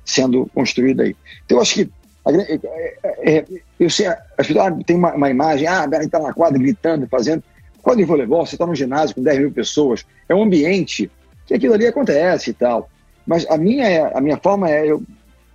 sendo 0.04 0.48
construída 0.54 1.02
aí. 1.02 1.16
Então, 1.44 1.58
eu 1.58 1.62
acho 1.62 1.74
que 1.74 1.90
é, 2.24 2.54
é, 3.02 3.38
é, 3.38 3.44
eu 3.80 3.90
sei, 3.90 4.06
as 4.06 4.46
pessoas 4.46 4.72
tem 4.86 4.96
uma, 4.96 5.12
uma 5.14 5.28
imagem, 5.28 5.66
ah, 5.66 5.88
ele 5.92 6.04
está 6.04 6.20
na 6.20 6.32
quadra 6.32 6.58
gritando, 6.58 7.08
fazendo. 7.08 7.42
Quando 7.82 8.00
em 8.00 8.04
voleibol, 8.04 8.46
você 8.46 8.54
está 8.54 8.64
num 8.64 8.76
ginásio 8.76 9.16
com 9.16 9.22
10 9.22 9.38
mil 9.40 9.50
pessoas, 9.50 10.06
é 10.28 10.34
um 10.34 10.44
ambiente 10.44 11.10
que 11.46 11.54
aquilo 11.54 11.74
ali 11.74 11.86
acontece 11.86 12.50
e 12.50 12.52
tal. 12.52 12.88
Mas 13.26 13.44
a 13.50 13.56
minha, 13.56 14.08
a 14.14 14.20
minha 14.20 14.36
forma 14.36 14.70
é, 14.70 14.86
eu, 14.86 15.02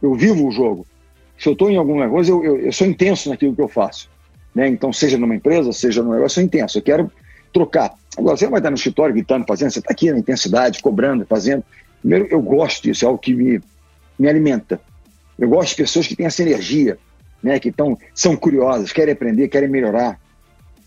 eu 0.01 0.13
vivo 0.13 0.45
o 0.45 0.51
jogo 0.51 0.85
se 1.37 1.47
eu 1.47 1.53
estou 1.53 1.69
em 1.69 1.77
alguma 1.77 2.09
coisa, 2.09 2.31
eu, 2.31 2.43
eu, 2.43 2.57
eu, 2.59 2.71
sou 2.71 2.87
intenso 2.87 3.29
naquilo 3.29 3.55
que 3.55 3.61
eu 3.61 3.67
faço. 3.67 4.09
Né? 4.55 4.67
Então, 4.67 4.91
seja 4.91 5.17
numa 5.17 5.35
empresa, 5.35 5.71
seja 5.71 6.01
num 6.01 6.11
negócio, 6.11 6.25
eu 6.25 6.29
sou 6.29 6.43
intenso. 6.43 6.77
Eu 6.77 6.81
quero 6.81 7.11
trocar. 7.53 7.93
Agora, 8.17 8.35
você 8.35 8.47
vai 8.47 8.59
estar 8.59 8.71
no 8.71 8.75
escritório 8.75 9.13
gritando, 9.13 9.45
fazendo, 9.47 9.71
você 9.71 9.79
está 9.79 9.91
aqui 9.91 10.11
na 10.11 10.17
intensidade, 10.17 10.81
cobrando, 10.81 11.25
fazendo. 11.25 11.63
Primeiro, 11.99 12.27
eu 12.31 12.41
gosto 12.41 12.83
disso, 12.83 13.05
é 13.05 13.07
algo 13.07 13.19
que 13.19 13.33
me, 13.33 13.61
me 14.17 14.27
alimenta. 14.27 14.81
Eu 15.37 15.47
gosto 15.47 15.69
de 15.69 15.75
pessoas 15.75 16.07
que 16.07 16.15
têm 16.15 16.25
essa 16.25 16.41
energia, 16.41 16.97
né? 17.43 17.59
que 17.59 17.71
tão, 17.71 17.97
são 18.15 18.35
curiosas, 18.35 18.91
querem 18.91 19.13
aprender, 19.13 19.47
querem 19.47 19.69
melhorar. 19.69 20.19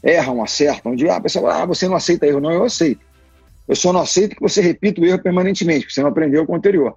Erram, 0.03 0.43
acertam. 0.43 0.97
De, 0.97 1.09
ah, 1.09 1.17
a 1.17 1.21
pessoa 1.21 1.63
ah, 1.63 1.67
você 1.67 1.87
não 1.87 1.95
aceita 1.95 2.27
erro. 2.27 2.41
Não, 2.41 2.51
eu 2.51 2.65
aceito. 2.65 3.01
Eu 3.69 3.77
só 3.77 3.93
não 3.93 4.01
aceito 4.01 4.35
que 4.35 4.43
você 4.43 4.61
repita 4.61 5.01
o 5.01 5.07
erro 5.07 5.23
permanentemente, 5.23 5.81
porque 5.83 5.95
você 5.95 6.03
não 6.03 6.09
aprendeu 6.09 6.45
com 6.45 6.55
o 6.55 6.57
anterior. 6.57 6.97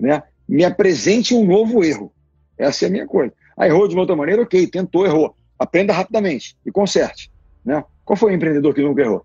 Né? 0.00 0.20
Me 0.48 0.64
apresente 0.64 1.34
um 1.34 1.46
novo 1.46 1.84
erro. 1.84 2.12
Essa 2.58 2.86
é 2.86 2.88
a 2.88 2.90
minha 2.90 3.06
coisa. 3.06 3.32
Ah, 3.56 3.66
errou 3.66 3.86
de 3.88 3.94
uma 3.94 4.02
outra 4.02 4.16
maneira, 4.16 4.42
ok, 4.42 4.66
tentou, 4.66 5.06
errou. 5.06 5.34
Aprenda 5.58 5.92
rapidamente 5.92 6.56
e 6.64 6.70
conserte. 6.70 7.30
Né? 7.64 7.82
Qual 8.04 8.16
foi 8.16 8.32
o 8.32 8.34
empreendedor 8.34 8.74
que 8.74 8.82
nunca 8.82 9.02
errou? 9.02 9.24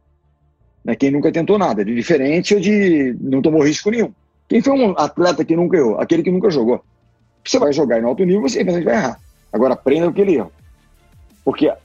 Né? 0.84 0.96
Quem 0.96 1.12
nunca 1.12 1.32
tentou 1.32 1.58
nada, 1.58 1.84
de 1.84 1.94
diferente 1.94 2.54
ou 2.54 2.60
de 2.60 3.16
não 3.20 3.42
tomou 3.42 3.64
risco 3.64 3.90
nenhum. 3.92 4.12
Quem 4.48 4.62
foi 4.62 4.74
um 4.74 4.92
atleta 4.98 5.44
que 5.44 5.56
nunca 5.56 5.78
errou? 5.78 6.00
Aquele 6.00 6.24
que 6.24 6.32
nunca 6.32 6.50
jogou. 6.50 6.84
Você 7.44 7.60
vai 7.60 7.74
jogar 7.74 8.00
em 8.00 8.04
alto 8.04 8.24
nível, 8.24 8.42
você 8.42 8.64
vai 8.64 8.82
errar. 8.82 9.20
Agora 9.52 9.74
aprenda 9.74 10.08
o 10.08 10.14
que 10.14 10.22
ele 10.22 10.38
erra. 10.38 10.52
Porque 11.44 11.68
a 11.68 11.78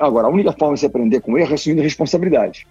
agora, 0.00 0.26
a 0.26 0.30
única 0.30 0.52
forma 0.52 0.74
de 0.74 0.80
você 0.80 0.86
aprender 0.86 1.20
com 1.20 1.38
erro 1.38 1.52
é 1.52 1.54
assumindo 1.54 1.82
responsabilidade. 1.82 2.66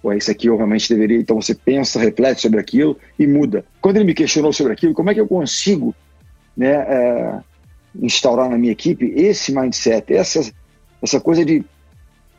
Pô, 0.00 0.12
isso 0.12 0.30
aqui 0.30 0.46
eu 0.46 0.56
realmente 0.56 0.88
deveria. 0.88 1.18
Então 1.18 1.40
você 1.40 1.54
pensa, 1.54 1.98
reflete 1.98 2.40
sobre 2.40 2.60
aquilo 2.60 2.96
e 3.18 3.26
muda. 3.26 3.64
Quando 3.80 3.96
ele 3.96 4.04
me 4.04 4.14
questionou 4.14 4.52
sobre 4.52 4.72
aquilo, 4.72 4.94
como 4.94 5.10
é 5.10 5.14
que 5.14 5.20
eu 5.20 5.26
consigo 5.26 5.94
né, 6.56 6.72
é, 6.72 7.40
instaurar 8.00 8.48
na 8.48 8.58
minha 8.58 8.72
equipe 8.72 9.12
esse 9.16 9.54
mindset, 9.54 10.12
essa, 10.12 10.52
essa 11.02 11.20
coisa 11.20 11.44
de, 11.44 11.64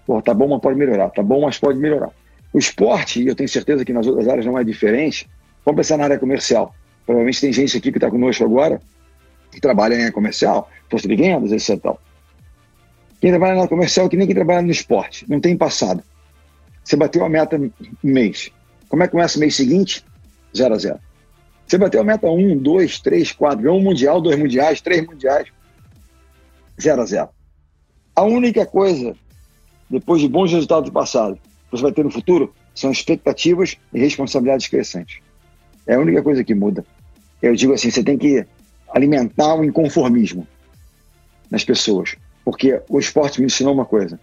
pô, 0.05 0.21
tá 0.21 0.33
bom, 0.33 0.47
mas 0.47 0.61
pode 0.61 0.77
melhorar, 0.77 1.09
tá 1.09 1.23
bom, 1.23 1.41
mas 1.41 1.57
pode 1.57 1.79
melhorar. 1.79 2.09
O 2.53 2.59
esporte, 2.59 3.21
e 3.21 3.27
eu 3.27 3.35
tenho 3.35 3.49
certeza 3.49 3.83
que 3.83 3.93
nas 3.93 4.05
outras 4.05 4.27
áreas 4.27 4.45
não 4.45 4.57
é 4.57 4.63
diferente, 4.63 5.27
vamos 5.65 5.77
pensar 5.79 5.97
na 5.97 6.03
área 6.03 6.19
comercial. 6.19 6.73
Provavelmente 7.05 7.41
tem 7.41 7.51
gente 7.51 7.77
aqui 7.77 7.91
que 7.91 7.97
está 7.97 8.09
conosco 8.09 8.43
agora 8.43 8.79
que 9.51 9.59
trabalha 9.59 9.95
em 9.95 10.01
área 10.01 10.11
comercial, 10.11 10.69
força 10.89 11.07
de 11.07 11.15
vendas, 11.15 11.51
etc. 11.51 11.95
Quem 13.19 13.31
trabalha 13.31 13.53
na 13.53 13.59
área 13.61 13.69
comercial 13.69 14.05
é 14.05 14.09
que 14.09 14.17
nem 14.17 14.27
quem 14.27 14.35
trabalha 14.35 14.61
no 14.61 14.71
esporte, 14.71 15.25
não 15.29 15.39
tem 15.39 15.55
passado. 15.55 16.03
Você 16.83 16.95
bateu 16.95 17.23
a 17.23 17.29
meta 17.29 17.57
no 17.57 17.71
mês. 18.03 18.51
Como 18.89 19.03
é 19.03 19.07
que 19.07 19.11
começa 19.11 19.37
o 19.37 19.39
mês 19.39 19.55
seguinte? 19.55 20.03
Zero 20.55 20.75
a 20.75 20.77
zero. 20.77 20.99
Você 21.67 21.77
bateu 21.77 22.01
a 22.01 22.03
meta 22.03 22.27
1, 22.27 22.57
2, 22.57 22.99
3, 22.99 23.31
4, 23.31 23.63
ganhou 23.63 23.79
um 23.79 23.83
mundial, 23.83 24.21
dois 24.21 24.37
mundiais, 24.37 24.81
três 24.81 25.05
mundiais. 25.05 25.47
0 26.81 27.01
a 27.01 27.05
0. 27.05 27.29
A 28.15 28.23
única 28.23 28.65
coisa, 28.65 29.15
depois 29.89 30.21
de 30.21 30.27
bons 30.27 30.51
resultados 30.51 30.89
do 30.89 30.93
passado, 30.93 31.35
que 31.35 31.71
você 31.71 31.83
vai 31.83 31.91
ter 31.91 32.03
no 32.03 32.11
futuro 32.11 32.53
são 32.75 32.91
expectativas 32.91 33.77
e 33.93 33.99
responsabilidades 33.99 34.67
crescentes. 34.67 35.19
É 35.85 35.95
a 35.95 35.99
única 35.99 36.21
coisa 36.21 36.43
que 36.43 36.53
muda. 36.53 36.85
Eu 37.41 37.55
digo 37.55 37.73
assim, 37.73 37.91
você 37.91 38.03
tem 38.03 38.17
que 38.17 38.45
alimentar 38.93 39.55
o 39.55 39.63
inconformismo 39.63 40.47
nas 41.49 41.63
pessoas, 41.63 42.15
porque 42.45 42.81
o 42.87 42.99
esporte 42.99 43.39
me 43.39 43.47
ensinou 43.47 43.73
uma 43.73 43.85
coisa: 43.85 44.19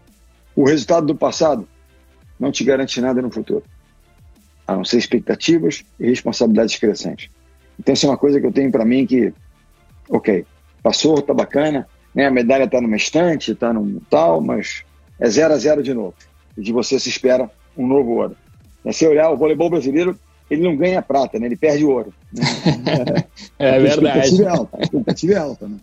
o 0.55 0.65
resultado 0.65 1.07
do 1.07 1.15
passado 1.15 1.69
não 2.39 2.51
te 2.51 2.65
garante 2.65 3.01
nada 3.01 3.21
no 3.21 3.31
futuro, 3.31 3.63
a 4.71 4.77
não 4.77 4.85
ser 4.85 4.99
expectativas 4.99 5.85
e 5.99 6.07
responsabilidades 6.07 6.77
crescentes. 6.77 7.29
Então, 7.79 7.93
isso 7.93 8.07
é 8.07 8.09
uma 8.09 8.17
coisa 8.17 8.41
que 8.41 8.47
eu 8.47 8.53
tenho 8.53 8.71
para 8.71 8.85
mim 8.85 9.05
que, 9.05 9.33
ok, 10.09 10.47
passou, 10.81 11.21
tá 11.21 11.35
bacana, 11.35 11.89
né? 12.15 12.27
a 12.27 12.31
medalha 12.31 12.65
está 12.65 12.81
numa 12.81 12.97
estante, 12.97 13.51
está 13.51 13.73
num 13.73 14.01
tal, 14.09 14.41
mas 14.41 14.85
é 15.19 15.29
zero 15.29 15.55
a 15.55 15.57
zero 15.57 15.83
de 15.83 15.93
novo. 15.93 16.15
E 16.57 16.63
de 16.63 16.73
você 16.73 17.01
se 17.01 17.09
espera 17.09 17.51
um 17.77 17.85
novo 17.85 18.11
ouro. 18.13 18.37
É, 18.85 18.93
se 18.93 19.07
olhar 19.07 19.31
o 19.31 19.37
voleibol 19.37 19.71
brasileiro, 19.71 20.17
ele 20.49 20.63
não 20.63 20.77
ganha 20.77 21.03
prata, 21.03 21.39
né? 21.39 21.47
ele 21.47 21.57
perde 21.57 21.85
ouro. 21.85 22.15
Né? 22.81 23.25
é, 23.59 23.77
é 23.77 23.81
verdade. 23.81 24.21
A 24.21 24.25
expectativa 24.25 24.43
é 24.45 24.53
alta. 24.53 24.77
A 24.77 24.83
expectativa 24.83 25.33
é 25.33 25.37
alta 25.37 25.69
né? 25.69 25.77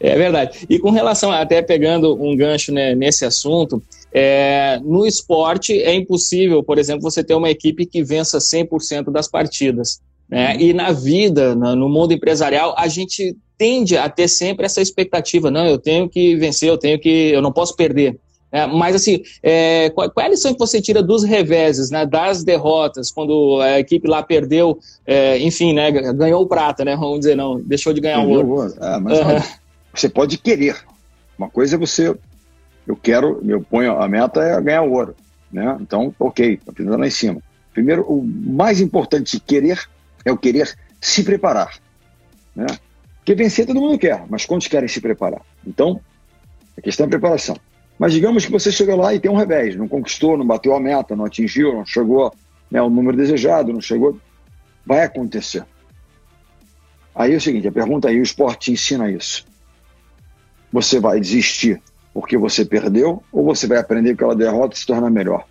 É 0.00 0.16
verdade. 0.16 0.66
E 0.68 0.78
com 0.78 0.90
relação, 0.90 1.30
até 1.30 1.60
pegando 1.60 2.14
um 2.22 2.36
gancho 2.36 2.72
né, 2.72 2.94
nesse 2.94 3.24
assunto, 3.24 3.82
é, 4.12 4.80
no 4.84 5.06
esporte 5.06 5.72
é 5.82 5.94
impossível, 5.94 6.62
por 6.62 6.78
exemplo, 6.78 7.02
você 7.02 7.22
ter 7.22 7.34
uma 7.34 7.50
equipe 7.50 7.84
que 7.84 8.02
vença 8.02 8.38
100% 8.38 9.10
das 9.10 9.28
partidas. 9.28 10.00
Né? 10.28 10.54
Uhum. 10.54 10.60
E 10.60 10.72
na 10.72 10.92
vida, 10.92 11.54
no 11.54 11.88
mundo 11.88 12.12
empresarial, 12.12 12.74
a 12.76 12.86
gente 12.86 13.36
tende 13.56 13.96
a 13.96 14.08
ter 14.08 14.28
sempre 14.28 14.66
essa 14.66 14.80
expectativa, 14.80 15.50
não, 15.50 15.66
eu 15.66 15.78
tenho 15.78 16.08
que 16.08 16.36
vencer, 16.36 16.68
eu 16.68 16.78
tenho 16.78 16.98
que, 16.98 17.30
eu 17.32 17.42
não 17.42 17.50
posso 17.50 17.74
perder. 17.74 18.16
É, 18.50 18.66
mas 18.66 18.94
assim, 18.94 19.22
é, 19.42 19.90
qual, 19.90 20.10
qual, 20.10 20.24
é 20.24 20.28
a 20.28 20.30
lição 20.30 20.54
que 20.54 20.58
você 20.58 20.80
tira 20.80 21.02
dos 21.02 21.22
reveses, 21.22 21.90
né, 21.90 22.06
das 22.06 22.42
derrotas, 22.42 23.10
quando 23.10 23.60
a 23.60 23.78
equipe 23.78 24.08
lá 24.08 24.22
perdeu, 24.22 24.78
é, 25.06 25.38
enfim, 25.38 25.74
né, 25.74 25.90
ganhou 25.90 26.42
o 26.42 26.46
prata, 26.46 26.82
né, 26.84 26.96
vamos 26.96 27.20
dizer, 27.20 27.36
não, 27.36 27.60
deixou 27.60 27.92
de 27.92 28.00
ganhar 28.00 28.20
o 28.20 28.30
ouro. 28.30 28.74
É, 28.80 28.98
mas, 28.98 29.18
uhum. 29.18 29.58
Você 30.00 30.08
pode 30.08 30.38
querer. 30.38 30.76
Uma 31.36 31.48
coisa 31.48 31.76
é 31.76 31.78
você, 31.78 32.16
eu 32.86 32.96
quero, 32.96 33.40
eu 33.46 33.60
ponho 33.62 34.00
a 34.00 34.08
meta 34.08 34.40
é 34.42 34.60
ganhar 34.60 34.82
o 34.82 34.92
ouro, 34.92 35.14
né? 35.52 35.76
Então, 35.80 36.14
ok, 36.18 36.60
apenas 36.66 36.98
lá 36.98 37.06
em 37.06 37.10
cima. 37.10 37.42
Primeiro, 37.72 38.02
o 38.02 38.24
mais 38.24 38.80
importante 38.80 39.36
de 39.36 39.40
querer 39.40 39.88
é 40.24 40.32
o 40.32 40.38
querer 40.38 40.74
se 41.00 41.22
preparar, 41.22 41.78
né? 42.54 42.66
Porque 43.18 43.34
vencer 43.34 43.66
todo 43.66 43.80
mundo 43.80 43.98
quer, 43.98 44.24
mas 44.28 44.46
quantos 44.46 44.68
querem 44.68 44.88
se 44.88 45.00
preparar? 45.00 45.42
Então, 45.66 46.00
a 46.76 46.80
questão 46.80 47.06
é 47.06 47.08
preparação. 47.08 47.56
Mas 47.98 48.12
digamos 48.12 48.46
que 48.46 48.52
você 48.52 48.70
chegou 48.70 48.96
lá 48.96 49.12
e 49.12 49.20
tem 49.20 49.30
um 49.30 49.36
revés, 49.36 49.76
não 49.76 49.88
conquistou, 49.88 50.38
não 50.38 50.46
bateu 50.46 50.74
a 50.74 50.80
meta, 50.80 51.16
não 51.16 51.24
atingiu, 51.24 51.74
não 51.74 51.84
chegou 51.84 52.32
né, 52.70 52.78
ao 52.78 52.88
número 52.88 53.16
desejado, 53.16 53.72
não 53.72 53.80
chegou. 53.80 54.18
Vai 54.86 55.02
acontecer. 55.02 55.64
Aí 57.14 57.34
é 57.34 57.36
o 57.36 57.40
seguinte, 57.40 57.66
a 57.66 57.72
pergunta 57.72 58.08
aí, 58.08 58.18
o 58.18 58.22
esporte 58.22 58.66
te 58.66 58.72
ensina 58.72 59.10
isso. 59.10 59.44
Você 60.72 61.00
vai 61.00 61.20
desistir 61.20 61.80
porque 62.12 62.36
você 62.36 62.64
perdeu 62.64 63.22
ou 63.32 63.44
você 63.44 63.66
vai 63.66 63.78
aprender 63.78 64.10
com 64.10 64.14
aquela 64.16 64.36
derrota 64.36 64.74
e 64.74 64.78
se 64.78 64.86
tornar 64.86 65.10
melhor? 65.10 65.46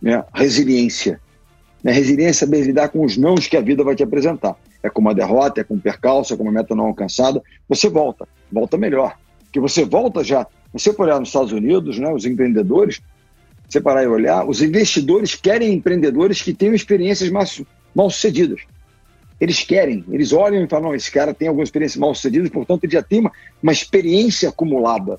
Né? 0.00 0.22
Resiliência. 0.34 1.20
Né? 1.82 1.92
Resiliência 1.92 2.44
é 2.44 2.48
lidar 2.48 2.88
com 2.88 3.04
os 3.04 3.16
nãos 3.16 3.46
que 3.46 3.56
a 3.56 3.60
vida 3.60 3.84
vai 3.84 3.94
te 3.94 4.02
apresentar. 4.02 4.56
É 4.82 4.90
com 4.90 5.00
uma 5.00 5.14
derrota, 5.14 5.60
é 5.60 5.64
com 5.64 5.74
um 5.74 5.80
percalço, 5.80 6.34
é 6.34 6.36
com 6.36 6.42
uma 6.42 6.52
meta 6.52 6.74
não 6.74 6.86
alcançada. 6.86 7.42
Você 7.68 7.88
volta, 7.88 8.28
volta 8.52 8.76
melhor. 8.76 9.16
Porque 9.44 9.60
você 9.60 9.84
volta 9.84 10.22
já 10.22 10.46
você 10.74 10.92
for 10.92 11.04
olhar 11.04 11.20
nos 11.20 11.28
Estados 11.28 11.52
Unidos, 11.52 12.00
né, 12.00 12.12
os 12.12 12.26
empreendedores, 12.26 13.00
você 13.68 13.80
parar 13.80 14.02
e 14.02 14.08
olhar, 14.08 14.44
os 14.44 14.60
investidores 14.60 15.36
querem 15.36 15.72
empreendedores 15.72 16.42
que 16.42 16.52
tenham 16.52 16.74
experiências 16.74 17.30
mais, 17.30 17.62
mal 17.94 18.10
sucedidas. 18.10 18.60
Eles 19.40 19.62
querem, 19.62 20.04
eles 20.10 20.32
olham 20.32 20.64
e 20.64 20.68
falam: 20.68 20.94
esse 20.94 21.10
cara 21.10 21.34
tem 21.34 21.48
alguma 21.48 21.64
experiência 21.64 22.00
mal 22.00 22.14
sucedida, 22.14 22.48
portanto 22.50 22.84
ele 22.84 22.92
já 22.92 23.02
tem 23.02 23.20
uma, 23.20 23.32
uma 23.62 23.72
experiência 23.72 24.48
acumulada. 24.48 25.18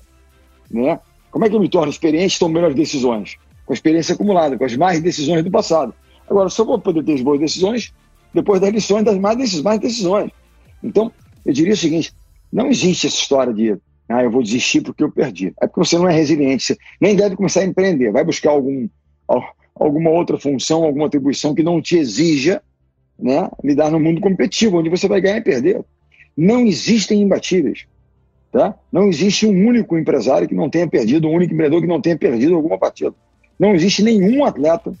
Né? 0.70 0.98
Como 1.30 1.44
é 1.44 1.48
que 1.48 1.54
eu 1.54 1.60
me 1.60 1.68
torno 1.68 1.90
experiente 1.90 2.36
e 2.36 2.38
tomo 2.38 2.54
melhores 2.54 2.76
decisões? 2.76 3.36
Com 3.64 3.72
a 3.72 3.74
experiência 3.74 4.14
acumulada, 4.14 4.56
com 4.56 4.64
as 4.64 4.76
mais 4.76 5.00
decisões 5.00 5.44
do 5.44 5.50
passado. 5.50 5.94
Agora, 6.28 6.48
só 6.48 6.64
vou 6.64 6.78
poder 6.78 7.04
ter 7.04 7.14
as 7.14 7.22
boas 7.22 7.38
decisões 7.38 7.92
depois 8.32 8.60
das 8.60 8.70
lições 8.70 9.04
das 9.04 9.18
mais 9.18 9.36
decisões. 9.36 9.80
Decisões. 9.80 10.30
Então, 10.82 11.12
eu 11.44 11.52
diria 11.52 11.74
o 11.74 11.76
seguinte: 11.76 12.12
não 12.52 12.68
existe 12.68 13.06
essa 13.06 13.16
história 13.16 13.52
de 13.52 13.76
ah, 14.08 14.22
eu 14.22 14.30
vou 14.30 14.42
desistir 14.42 14.80
porque 14.80 15.02
eu 15.02 15.10
perdi. 15.10 15.52
É 15.60 15.66
porque 15.66 15.80
você 15.80 15.98
não 15.98 16.08
é 16.08 16.12
resiliente. 16.12 16.64
Você 16.64 16.78
nem 17.00 17.16
deve 17.16 17.36
começar 17.36 17.60
a 17.60 17.64
empreender. 17.64 18.12
Vai 18.12 18.24
buscar 18.24 18.50
algum, 18.50 18.88
alguma 19.74 20.10
outra 20.10 20.38
função, 20.38 20.84
alguma 20.84 21.06
atribuição 21.06 21.54
que 21.54 21.62
não 21.62 21.82
te 21.82 21.96
exija 21.96 22.62
né, 23.18 23.50
lidar 23.62 23.90
no 23.90 24.00
mundo 24.00 24.20
competitivo, 24.20 24.78
onde 24.78 24.90
você 24.90 25.08
vai 25.08 25.20
ganhar 25.20 25.38
e 25.38 25.42
perder. 25.42 25.82
Não 26.36 26.60
existem 26.66 27.22
imbatíveis. 27.22 27.86
Tá? 28.52 28.74
Não 28.90 29.08
existe 29.08 29.46
um 29.46 29.66
único 29.66 29.98
empresário 29.98 30.48
que 30.48 30.54
não 30.54 30.70
tenha 30.70 30.88
perdido, 30.88 31.28
um 31.28 31.34
único 31.34 31.52
empreendedor 31.52 31.82
que 31.82 31.88
não 31.88 32.00
tenha 32.00 32.16
perdido 32.16 32.54
alguma 32.54 32.78
partida. 32.78 33.14
Não 33.58 33.74
existe 33.74 34.02
nenhum 34.02 34.44
atleta, 34.44 34.92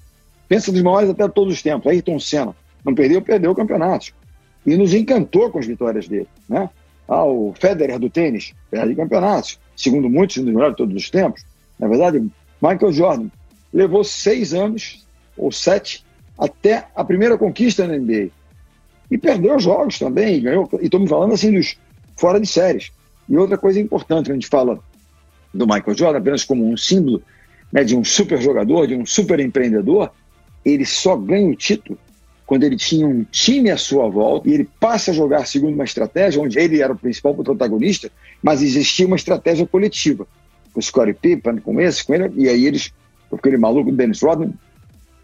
pensa 0.48 0.72
nos 0.72 0.82
maiores 0.82 1.10
até 1.10 1.28
todos 1.28 1.54
os 1.54 1.62
tempos, 1.62 1.86
Ayrton 1.86 2.18
Senna, 2.18 2.54
não 2.84 2.94
perdeu, 2.94 3.20
perdeu 3.22 3.50
o 3.50 3.54
campeonato. 3.54 4.12
E 4.64 4.76
nos 4.76 4.94
encantou 4.94 5.50
com 5.50 5.58
as 5.58 5.66
vitórias 5.66 6.08
dele. 6.08 6.28
Né? 6.48 6.68
Ah, 7.08 7.24
o 7.24 7.54
Federer 7.58 7.98
do 7.98 8.10
tênis 8.10 8.52
perde 8.70 8.94
campeonatos, 8.94 9.60
segundo 9.76 10.08
muitos, 10.08 10.38
um 10.38 10.44
dos 10.44 10.52
melhores 10.52 10.72
de 10.72 10.78
todos 10.78 10.96
os 10.96 11.10
tempos. 11.10 11.44
Na 11.78 11.86
verdade, 11.86 12.18
Michael 12.60 12.92
Jordan 12.92 13.28
levou 13.72 14.02
seis 14.02 14.54
anos 14.54 15.06
ou 15.36 15.52
sete 15.52 16.04
até 16.38 16.86
a 16.94 17.04
primeira 17.04 17.38
conquista 17.38 17.86
na 17.86 17.96
NBA. 17.96 18.30
E 19.10 19.16
perdeu 19.16 19.58
jogos 19.58 19.98
também, 19.98 20.42
ganhou. 20.42 20.68
E 20.80 20.86
estou 20.86 21.00
me 21.00 21.08
falando 21.08 21.32
assim 21.32 21.52
dos 21.52 21.76
fora 22.16 22.40
de 22.40 22.46
séries. 22.46 22.92
E 23.28 23.36
outra 23.36 23.56
coisa 23.56 23.80
importante, 23.80 24.30
a 24.30 24.34
gente 24.34 24.46
fala 24.46 24.78
do 25.52 25.66
Michael 25.66 25.96
Jordan 25.96 26.18
apenas 26.18 26.44
como 26.44 26.68
um 26.68 26.76
símbolo 26.76 27.22
né, 27.72 27.82
de 27.82 27.96
um 27.96 28.04
super 28.04 28.40
jogador, 28.40 28.86
de 28.86 28.94
um 28.94 29.04
super 29.04 29.40
empreendedor, 29.40 30.10
ele 30.64 30.84
só 30.84 31.16
ganha 31.16 31.50
o 31.50 31.56
título 31.56 31.98
quando 32.44 32.62
ele 32.62 32.76
tinha 32.76 33.06
um 33.06 33.24
time 33.24 33.70
à 33.70 33.76
sua 33.76 34.08
volta 34.08 34.48
e 34.48 34.54
ele 34.54 34.68
passa 34.78 35.10
a 35.10 35.14
jogar 35.14 35.46
segundo 35.46 35.74
uma 35.74 35.84
estratégia 35.84 36.40
onde 36.40 36.58
ele 36.58 36.80
era 36.80 36.92
o 36.92 36.98
principal 36.98 37.34
protagonista, 37.34 38.10
mas 38.40 38.62
existia 38.62 39.06
uma 39.06 39.16
estratégia 39.16 39.66
coletiva. 39.66 40.26
Com 40.72 40.78
o 40.78 40.82
Scottie 40.82 41.14
Pippen, 41.14 41.58
com 41.58 41.80
esse, 41.80 42.04
com 42.04 42.14
ele, 42.14 42.32
e 42.36 42.48
aí 42.48 42.66
eles, 42.66 42.92
com 43.28 43.36
aquele 43.36 43.56
maluco 43.56 43.90
do 43.90 43.96
Dennis 43.96 44.22
Rodman, 44.22 44.54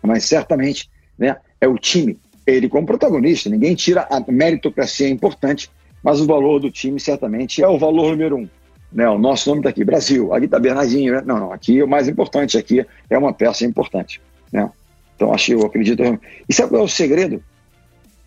mas 0.03 0.25
certamente 0.25 0.90
né, 1.18 1.37
é 1.61 1.68
o 1.68 1.77
time, 1.77 2.18
ele 2.46 2.68
como 2.68 2.87
protagonista, 2.87 3.48
ninguém 3.48 3.75
tira 3.75 4.07
a 4.11 4.20
meritocracia 4.31 5.07
é 5.07 5.11
importante, 5.11 5.70
mas 6.03 6.20
o 6.20 6.27
valor 6.27 6.61
do 6.61 6.70
time 6.70 6.98
certamente 6.98 7.62
é 7.62 7.68
o 7.68 7.79
valor 7.79 8.11
número 8.11 8.37
um. 8.37 8.48
Né, 8.92 9.09
o 9.09 9.18
nosso 9.18 9.48
nome 9.48 9.61
está 9.61 9.70
aqui, 9.70 9.85
Brasil, 9.85 10.35
aqui 10.35 10.44
está 10.44 10.59
Bernardinho, 10.59 11.14
né? 11.14 11.22
não, 11.25 11.38
não, 11.38 11.53
aqui 11.53 11.79
é 11.79 11.85
o 11.85 11.88
mais 11.88 12.09
importante, 12.09 12.59
aqui 12.59 12.85
é 13.09 13.16
uma 13.16 13.33
peça 13.33 13.64
importante. 13.64 14.20
Né? 14.53 14.68
Então, 15.16 15.33
acho, 15.33 15.53
eu 15.53 15.64
acredito. 15.64 16.03
E 16.48 16.53
sabe 16.53 16.70
qual 16.70 16.83
é 16.83 16.85
o 16.85 16.88
segredo 16.88 17.42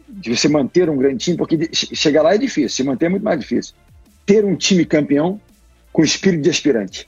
de 0.07 0.35
você 0.35 0.47
manter 0.47 0.89
um 0.89 0.97
grande 0.97 1.17
time? 1.17 1.37
Porque 1.37 1.69
chegar 1.73 2.23
lá 2.23 2.33
é 2.33 2.37
difícil, 2.37 2.69
se 2.69 2.83
manter 2.83 3.07
é 3.07 3.09
muito 3.09 3.23
mais 3.23 3.39
difícil. 3.39 3.75
Ter 4.25 4.43
um 4.43 4.55
time 4.55 4.85
campeão 4.85 5.39
com 5.91 6.03
espírito 6.03 6.41
de 6.41 6.49
aspirante. 6.49 7.07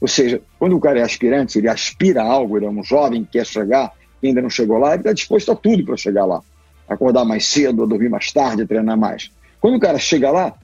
Ou 0.00 0.08
seja, 0.08 0.40
quando 0.58 0.76
o 0.76 0.80
cara 0.80 1.00
é 1.00 1.02
aspirante, 1.02 1.58
ele 1.58 1.68
aspira 1.68 2.22
a 2.22 2.26
algo, 2.26 2.56
ele 2.56 2.66
é 2.66 2.70
um 2.70 2.82
jovem 2.82 3.24
que 3.24 3.32
quer 3.32 3.46
chegar, 3.46 3.92
e 4.26 4.28
ainda 4.28 4.42
não 4.42 4.50
chegou 4.50 4.78
lá, 4.78 4.90
ele 4.90 5.00
está 5.00 5.12
disposto 5.12 5.52
a 5.52 5.56
tudo 5.56 5.84
para 5.84 5.96
chegar 5.96 6.24
lá. 6.24 6.42
Acordar 6.88 7.24
mais 7.24 7.46
cedo, 7.46 7.86
dormir 7.86 8.08
mais 8.08 8.32
tarde, 8.32 8.66
treinar 8.66 8.96
mais. 8.96 9.30
Quando 9.60 9.76
o 9.76 9.80
cara 9.80 9.98
chega 9.98 10.30
lá, 10.30 10.54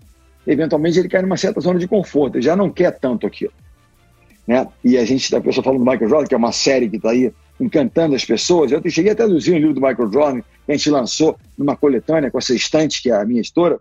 eventualmente 0.47 0.99
ele 0.99 1.09
cai 1.09 1.23
numa 1.23 1.37
certa 1.37 1.61
zona 1.61 1.79
de 1.79 1.89
conforto, 1.89 2.37
ele 2.37 2.45
já 2.45 2.55
não 2.55 2.71
quer 2.71 2.99
tanto 2.99 3.27
aquilo. 3.27 3.53
Né? 4.47 4.67
E 4.85 4.99
a 4.99 5.05
gente, 5.05 5.35
a 5.35 5.41
pessoa 5.41 5.65
falando 5.65 5.85
do 5.85 5.91
Michael 5.91 6.09
Jordan, 6.09 6.27
que 6.27 6.35
é 6.35 6.39
uma 6.39 6.53
série 6.53 6.89
que 6.89 6.97
está 6.97 7.11
aí 7.11 7.33
encantando 7.61 8.15
as 8.15 8.25
pessoas. 8.25 8.73
Eu 8.73 8.83
cheguei 8.91 9.13
a 9.13 9.15
traduzir 9.15 9.53
um 9.53 9.59
livro 9.59 9.75
do 9.75 9.81
Michael 9.81 10.13
Jordan, 10.13 10.41
que 10.41 10.73
a 10.73 10.77
gente 10.77 10.91
lançou 10.91 11.37
numa 11.57 11.77
coletânea 11.77 12.31
com 12.31 12.39
essa 12.39 12.55
estante, 12.55 13.01
que 13.01 13.11
é 13.11 13.15
a 13.15 13.25
minha 13.25 13.41
editora, 13.41 13.79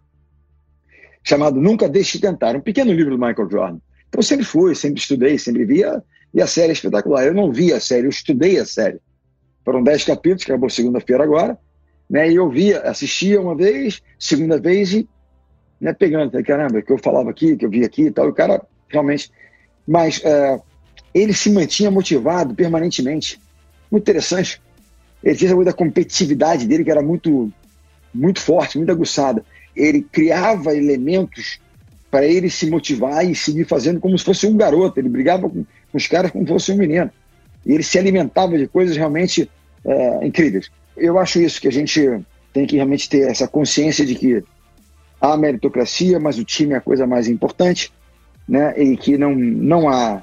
chamado 1.24 1.60
Nunca 1.60 1.90
Deixe 1.90 2.18
de 2.18 2.22
Tentar, 2.22 2.56
um 2.56 2.62
pequeno 2.62 2.92
livro 2.92 3.18
do 3.18 3.26
Michael 3.26 3.50
Jordan. 3.50 3.80
Então 4.10 4.22
sempre 4.22 4.46
fui, 4.46 4.76
sempre 4.76 5.00
estudei, 5.00 5.38
sempre 5.38 5.66
via, 5.66 6.04
e 6.34 6.42
a 6.42 6.48
série 6.48 6.70
é 6.70 6.74
espetacular. 6.74 7.26
Eu 7.26 7.34
não 7.34 7.52
vi 7.52 7.74
a 7.74 7.80
série, 7.80 8.06
eu 8.06 8.10
estudei 8.10 8.60
a 8.60 8.66
série. 8.66 9.00
Foram 9.72 9.84
dez 9.84 10.04
capítulos, 10.04 10.44
acabou 10.44 10.70
segunda-feira 10.70 11.24
agora, 11.24 11.58
né? 12.10 12.30
E 12.30 12.36
eu 12.36 12.50
via, 12.50 12.82
assistia 12.82 13.40
uma 13.40 13.56
vez, 13.56 14.02
segunda 14.20 14.60
vez 14.60 14.92
e 14.92 15.08
né, 15.80 15.94
pegando, 15.94 16.44
caramba, 16.44 16.82
que 16.82 16.92
eu 16.92 16.98
falava 16.98 17.30
aqui, 17.30 17.56
que 17.56 17.66
eu 17.66 17.70
vi 17.70 17.86
aqui 17.86 18.08
e 18.08 18.12
tal, 18.12 18.26
e 18.26 18.32
o 18.32 18.34
cara 18.34 18.62
realmente. 18.90 19.32
Mas 19.88 20.22
é, 20.26 20.60
ele 21.14 21.32
se 21.34 21.50
mantinha 21.50 21.90
motivado 21.90 22.54
permanentemente 22.54 23.40
muito 23.90 24.04
interessante. 24.04 24.62
Ele 25.24 25.38
tinha 25.38 25.54
essa 25.54 25.64
da 25.64 25.72
competitividade 25.72 26.68
dele, 26.68 26.84
que 26.84 26.92
era 26.92 27.02
muito 27.02 27.50
muito 28.14 28.42
forte, 28.42 28.78
muito 28.78 28.92
aguçada. 28.92 29.42
Ele 29.74 30.02
criava 30.02 30.76
elementos 30.76 31.62
para 32.12 32.26
ele 32.26 32.50
se 32.50 32.70
motivar 32.70 33.26
e 33.26 33.34
seguir 33.34 33.64
fazendo 33.64 34.02
como 34.02 34.20
se 34.20 34.26
fosse 34.26 34.46
um 34.46 34.58
garoto. 34.58 35.00
Ele 35.00 35.08
brigava 35.08 35.50
com, 35.50 35.64
com 35.64 35.98
os 35.98 36.08
caras 36.08 36.30
como 36.30 36.46
se 36.46 36.52
fosse 36.52 36.74
um 36.74 36.78
menino. 36.78 37.10
E 37.66 37.72
ele 37.72 37.84
se 37.84 37.98
alimentava 37.98 38.58
de 38.58 38.68
coisas 38.68 38.98
realmente 38.98 39.50
é, 39.86 40.26
incríveis. 40.26 40.70
Eu 40.96 41.18
acho 41.18 41.40
isso, 41.40 41.60
que 41.62 41.68
a 41.68 41.72
gente 41.72 42.22
tem 42.54 42.66
que 42.66 42.76
realmente 42.76 43.10
ter 43.10 43.30
essa 43.30 43.48
consciência 43.48 44.06
de 44.06 44.16
que 44.16 44.44
há 45.20 45.38
meritocracia, 45.38 46.20
mas 46.20 46.38
o 46.38 46.44
time 46.44 46.74
é 46.74 46.78
a 46.78 46.82
coisa 46.82 47.08
mais 47.08 47.28
importante, 47.28 47.92
né? 48.48 48.74
E 48.78 48.98
que 48.98 49.18
não, 49.18 49.36
não 49.36 49.90
há 49.90 50.22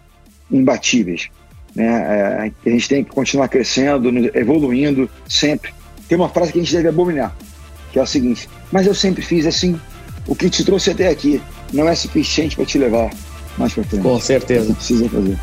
imbatíveis. 0.51 1.29
Né? 1.75 1.87
É, 1.87 2.53
a 2.67 2.71
gente 2.71 2.89
tem 2.89 3.05
que 3.05 3.11
continuar 3.11 3.49
crescendo, 3.49 4.11
evoluindo 4.37 5.09
sempre. 5.29 5.73
Tem 6.09 6.17
uma 6.17 6.29
frase 6.29 6.53
que 6.53 6.59
a 6.59 6.63
gente 6.63 6.75
deve 6.75 6.89
abominar, 6.89 7.37
que 7.93 7.99
é 7.99 8.03
a 8.03 8.07
seguinte: 8.07 8.49
Mas 8.73 8.87
eu 8.87 8.95
sempre 8.95 9.23
fiz 9.23 9.47
assim. 9.47 9.79
O 10.27 10.35
que 10.35 10.51
te 10.51 10.63
trouxe 10.63 10.91
até 10.91 11.09
aqui 11.09 11.41
não 11.73 11.89
é 11.89 11.95
suficiente 11.95 12.55
para 12.55 12.67
te 12.67 12.77
levar 12.77 13.11
mais 13.57 13.73
para 13.73 13.85
frente. 13.85 14.03
Com 14.03 14.21
certeza. 14.21 14.67
Você 14.67 14.75
precisa 14.75 15.09
fazer. 15.09 15.39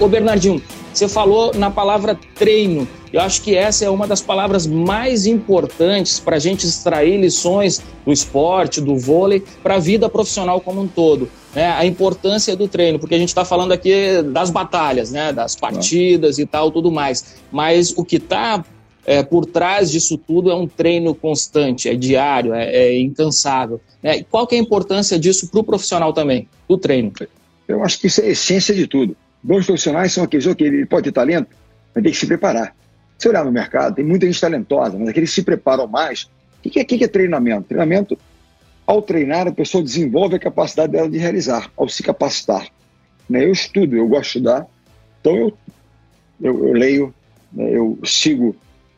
Ô 0.00 0.08
Bernardinho, 0.08 0.62
você 0.94 1.06
falou 1.06 1.52
na 1.54 1.70
palavra 1.70 2.18
treino. 2.34 2.88
Eu 3.12 3.20
acho 3.20 3.42
que 3.42 3.54
essa 3.54 3.84
é 3.84 3.90
uma 3.90 4.06
das 4.06 4.22
palavras 4.22 4.66
mais 4.66 5.26
importantes 5.26 6.18
para 6.18 6.36
a 6.36 6.38
gente 6.38 6.66
extrair 6.66 7.20
lições 7.20 7.82
do 8.06 8.10
esporte, 8.10 8.80
do 8.80 8.96
vôlei, 8.96 9.44
para 9.62 9.74
a 9.74 9.78
vida 9.78 10.08
profissional 10.08 10.58
como 10.58 10.80
um 10.80 10.88
todo. 10.88 11.28
Né? 11.54 11.70
A 11.70 11.84
importância 11.84 12.56
do 12.56 12.66
treino, 12.66 12.98
porque 12.98 13.14
a 13.14 13.18
gente 13.18 13.28
está 13.28 13.44
falando 13.44 13.72
aqui 13.72 14.22
das 14.22 14.48
batalhas, 14.48 15.10
né? 15.10 15.34
das 15.34 15.54
partidas 15.54 16.38
e 16.38 16.46
tal, 16.46 16.70
tudo 16.70 16.90
mais. 16.90 17.36
Mas 17.52 17.92
o 17.94 18.02
que 18.02 18.16
está 18.16 18.64
é, 19.04 19.22
por 19.22 19.44
trás 19.44 19.90
disso 19.90 20.16
tudo 20.16 20.50
é 20.50 20.54
um 20.54 20.66
treino 20.66 21.14
constante, 21.14 21.90
é 21.90 21.94
diário, 21.94 22.54
é, 22.54 22.74
é 22.74 22.98
incansável. 22.98 23.78
Né? 24.02 24.18
E 24.18 24.24
qual 24.24 24.46
que 24.46 24.54
é 24.54 24.58
a 24.58 24.62
importância 24.62 25.18
disso 25.18 25.50
para 25.50 25.60
o 25.60 25.64
profissional 25.64 26.14
também, 26.14 26.48
do 26.66 26.78
treino? 26.78 27.12
Eu 27.68 27.84
acho 27.84 28.00
que 28.00 28.06
isso 28.06 28.22
é 28.22 28.28
a 28.28 28.30
essência 28.30 28.74
de 28.74 28.86
tudo. 28.86 29.14
Bons 29.42 29.66
profissionais 29.66 30.12
são 30.12 30.24
aqueles 30.24 30.52
que 30.54 30.64
ele 30.64 30.86
pode 30.86 31.04
ter 31.04 31.12
talento, 31.12 31.48
mas 31.94 32.02
tem 32.02 32.12
que 32.12 32.18
se 32.18 32.26
preparar. 32.26 32.74
Se 33.18 33.28
olhar 33.28 33.44
no 33.44 33.52
mercado, 33.52 33.94
tem 33.94 34.04
muita 34.04 34.26
gente 34.26 34.40
talentosa, 34.40 34.98
mas 34.98 35.08
aqueles 35.08 35.30
que 35.30 35.34
se 35.36 35.42
preparam 35.42 35.86
mais. 35.86 36.24
O 36.64 36.70
que 36.70 36.78
é, 36.78 36.84
que 36.84 37.02
é 37.02 37.08
treinamento? 37.08 37.68
Treinamento, 37.68 38.18
ao 38.86 39.00
treinar, 39.00 39.46
a 39.46 39.52
pessoa 39.52 39.82
desenvolve 39.82 40.36
a 40.36 40.38
capacidade 40.38 40.92
dela 40.92 41.08
de 41.08 41.18
realizar, 41.18 41.70
ao 41.76 41.88
se 41.88 42.02
capacitar. 42.02 42.66
Né? 43.28 43.44
Eu 43.44 43.52
estudo, 43.52 43.96
eu 43.96 44.06
gosto 44.08 44.22
de 44.22 44.38
estudar, 44.38 44.66
então 45.20 45.36
eu, 45.36 45.58
eu, 46.40 46.68
eu 46.68 46.72
leio, 46.72 47.14
né? 47.52 47.70
eu 47.70 47.98
sigo 48.04 48.56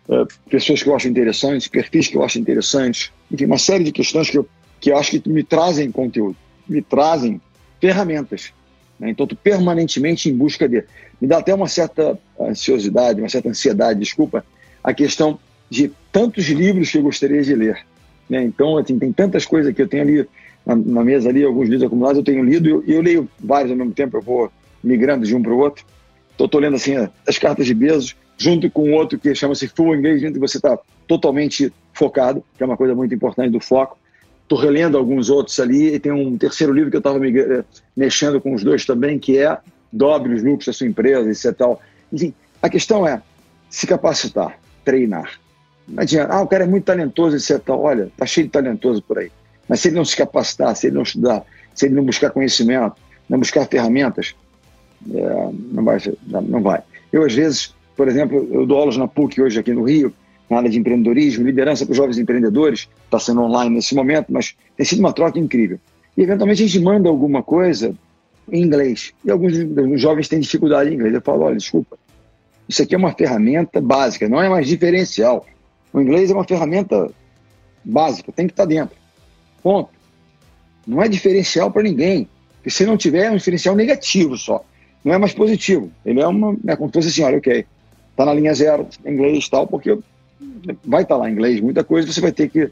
uh, 0.08 0.26
pessoas 0.48 0.82
que 0.82 0.88
eu 0.88 0.96
acho 0.96 1.08
interessantes, 1.08 1.68
perfis 1.68 2.08
que 2.08 2.16
eu 2.16 2.24
acho 2.24 2.38
interessantes, 2.38 3.12
enfim, 3.30 3.44
uma 3.44 3.58
série 3.58 3.84
de 3.84 3.92
questões 3.92 4.30
que 4.30 4.38
eu, 4.38 4.48
que 4.80 4.90
eu 4.90 4.96
acho 4.96 5.20
que 5.20 5.28
me 5.28 5.44
trazem 5.44 5.90
conteúdo, 5.90 6.36
me 6.68 6.80
trazem 6.80 7.40
ferramentas. 7.80 8.52
Né? 9.02 9.10
Então, 9.10 9.26
tu 9.26 9.34
permanentemente 9.34 10.30
em 10.30 10.34
busca 10.34 10.68
de. 10.68 10.84
Me 11.20 11.26
dá 11.26 11.38
até 11.38 11.52
uma 11.52 11.66
certa 11.66 12.16
ansiosidade, 12.40 13.20
uma 13.20 13.28
certa 13.28 13.48
ansiedade, 13.48 13.98
desculpa, 13.98 14.44
a 14.82 14.94
questão 14.94 15.38
de 15.68 15.90
tantos 16.12 16.46
livros 16.46 16.90
que 16.90 16.98
eu 16.98 17.02
gostaria 17.02 17.42
de 17.42 17.54
ler. 17.54 17.84
Né? 18.30 18.44
Então, 18.44 18.78
assim, 18.78 18.98
tem 18.98 19.12
tantas 19.12 19.44
coisas 19.44 19.74
que 19.74 19.82
eu 19.82 19.88
tenho 19.88 20.02
ali 20.02 20.28
na, 20.64 20.76
na 20.76 21.04
mesa 21.04 21.28
ali, 21.28 21.44
alguns 21.44 21.68
livros 21.68 21.82
acumulados 21.82 22.18
eu 22.18 22.24
tenho 22.24 22.44
lido 22.44 22.68
e 22.68 22.70
eu, 22.70 22.84
eu, 22.86 23.02
leio 23.02 23.28
vários 23.40 23.72
ao 23.72 23.76
mesmo 23.76 23.92
tempo, 23.92 24.16
eu 24.16 24.22
vou 24.22 24.52
migrando 24.82 25.26
de 25.26 25.34
um 25.34 25.42
para 25.42 25.52
o 25.52 25.58
outro. 25.58 25.84
Então, 26.34 26.46
estou 26.46 26.60
lendo 26.60 26.76
assim 26.76 26.94
as 27.26 27.38
cartas 27.38 27.66
de 27.66 27.74
Bezos, 27.74 28.14
junto 28.38 28.70
com 28.70 28.92
outro 28.92 29.18
que 29.18 29.34
chama-se 29.34 29.66
Full 29.68 29.96
Engagement, 29.96 30.38
você 30.38 30.58
está 30.58 30.78
totalmente 31.08 31.72
focado, 31.92 32.44
que 32.56 32.62
é 32.62 32.66
uma 32.66 32.76
coisa 32.76 32.94
muito 32.94 33.14
importante 33.14 33.50
do 33.50 33.60
foco. 33.60 33.98
Estou 34.52 34.62
relendo 34.62 34.98
alguns 34.98 35.30
outros 35.30 35.58
ali, 35.58 35.94
e 35.94 35.98
tem 35.98 36.12
um 36.12 36.36
terceiro 36.36 36.74
livro 36.74 36.90
que 36.90 36.96
eu 36.96 36.98
estava 36.98 37.26
eh, 37.26 37.64
mexendo 37.96 38.38
com 38.38 38.52
os 38.52 38.62
dois 38.62 38.84
também, 38.84 39.18
que 39.18 39.38
é 39.38 39.56
Dobre 39.90 40.34
os 40.34 40.42
lucros 40.42 40.66
da 40.66 40.74
sua 40.74 40.86
empresa, 40.86 41.30
etc. 41.30 41.46
É 41.46 41.52
tal. 41.52 41.80
Enfim, 42.12 42.34
a 42.60 42.68
questão 42.68 43.06
é 43.06 43.22
se 43.70 43.86
capacitar, 43.86 44.58
treinar. 44.84 45.40
Não 45.88 46.02
adianta, 46.02 46.34
ah, 46.34 46.42
o 46.42 46.46
cara 46.46 46.64
é 46.64 46.66
muito 46.66 46.84
talentoso, 46.84 47.34
etc. 47.34 47.64
Tal. 47.64 47.80
Olha, 47.80 48.10
tá 48.14 48.26
cheio 48.26 48.46
de 48.46 48.52
talentoso 48.52 49.00
por 49.02 49.18
aí. 49.18 49.32
Mas 49.66 49.80
se 49.80 49.88
ele 49.88 49.96
não 49.96 50.04
se 50.04 50.14
capacitar, 50.14 50.76
se 50.76 50.88
ele 50.88 50.96
não 50.96 51.02
estudar, 51.02 51.46
se 51.74 51.86
ele 51.86 51.94
não 51.94 52.04
buscar 52.04 52.28
conhecimento, 52.28 52.96
não 53.30 53.38
buscar 53.38 53.66
ferramentas, 53.66 54.34
é, 55.14 55.48
não, 55.72 55.82
vai, 55.82 55.98
não 56.26 56.60
vai. 56.60 56.82
Eu, 57.10 57.24
às 57.24 57.34
vezes, 57.34 57.74
por 57.96 58.06
exemplo, 58.06 58.46
eu 58.52 58.66
dou 58.66 58.78
aulas 58.78 58.98
na 58.98 59.08
PUC 59.08 59.40
hoje 59.40 59.58
aqui 59.58 59.72
no 59.72 59.84
Rio, 59.84 60.12
na 60.52 60.58
área 60.58 60.70
de 60.70 60.78
empreendedorismo, 60.78 61.46
liderança 61.46 61.86
para 61.86 61.92
os 61.92 61.96
jovens 61.96 62.18
empreendedores, 62.18 62.86
está 63.06 63.18
sendo 63.18 63.40
online 63.40 63.74
nesse 63.74 63.94
momento, 63.94 64.26
mas 64.30 64.54
tem 64.76 64.84
sido 64.84 64.98
uma 65.00 65.12
troca 65.12 65.38
incrível. 65.38 65.80
E 66.14 66.22
eventualmente 66.22 66.62
a 66.62 66.66
gente 66.66 66.78
manda 66.80 67.08
alguma 67.08 67.42
coisa 67.42 67.94
em 68.50 68.62
inglês. 68.62 69.14
E 69.24 69.30
alguns, 69.30 69.54
jovens 69.98 70.28
têm 70.28 70.40
dificuldade 70.40 70.90
em 70.90 70.94
inglês. 70.94 71.14
Eu 71.14 71.22
falo, 71.22 71.44
olha, 71.44 71.56
desculpa, 71.56 71.96
isso 72.68 72.82
aqui 72.82 72.94
é 72.94 72.98
uma 72.98 73.12
ferramenta 73.12 73.80
básica, 73.80 74.28
não 74.28 74.42
é 74.42 74.48
mais 74.48 74.68
diferencial. 74.68 75.46
O 75.90 76.00
inglês 76.00 76.30
é 76.30 76.34
uma 76.34 76.44
ferramenta 76.44 77.10
básica, 77.82 78.30
tem 78.30 78.46
que 78.46 78.52
estar 78.52 78.64
tá 78.64 78.68
dentro. 78.68 78.96
Ponto. 79.62 79.88
Não 80.86 81.02
é 81.02 81.08
diferencial 81.08 81.70
para 81.70 81.82
ninguém. 81.82 82.28
Porque 82.56 82.68
se 82.68 82.84
não 82.84 82.98
tiver, 82.98 83.24
é 83.24 83.30
um 83.30 83.36
diferencial 83.36 83.74
negativo 83.74 84.36
só. 84.36 84.62
Não 85.02 85.14
é 85.14 85.18
mais 85.18 85.32
positivo. 85.32 85.90
Ele 86.04 86.20
é 86.20 86.26
uma. 86.26 86.54
É 86.66 86.76
como 86.76 86.90
se 86.90 86.94
fosse 86.94 87.08
assim: 87.08 87.22
olha, 87.22 87.38
ok, 87.38 87.64
está 88.10 88.26
na 88.26 88.34
linha 88.34 88.54
zero, 88.54 88.86
inglês 89.04 89.46
e 89.46 89.50
tal, 89.50 89.66
porque 89.66 89.98
vai 90.84 91.02
estar 91.02 91.14
tá 91.14 91.20
lá 91.20 91.28
em 91.28 91.32
inglês, 91.32 91.60
muita 91.60 91.82
coisa, 91.84 92.10
você 92.10 92.20
vai 92.20 92.32
ter 92.32 92.48
que 92.48 92.70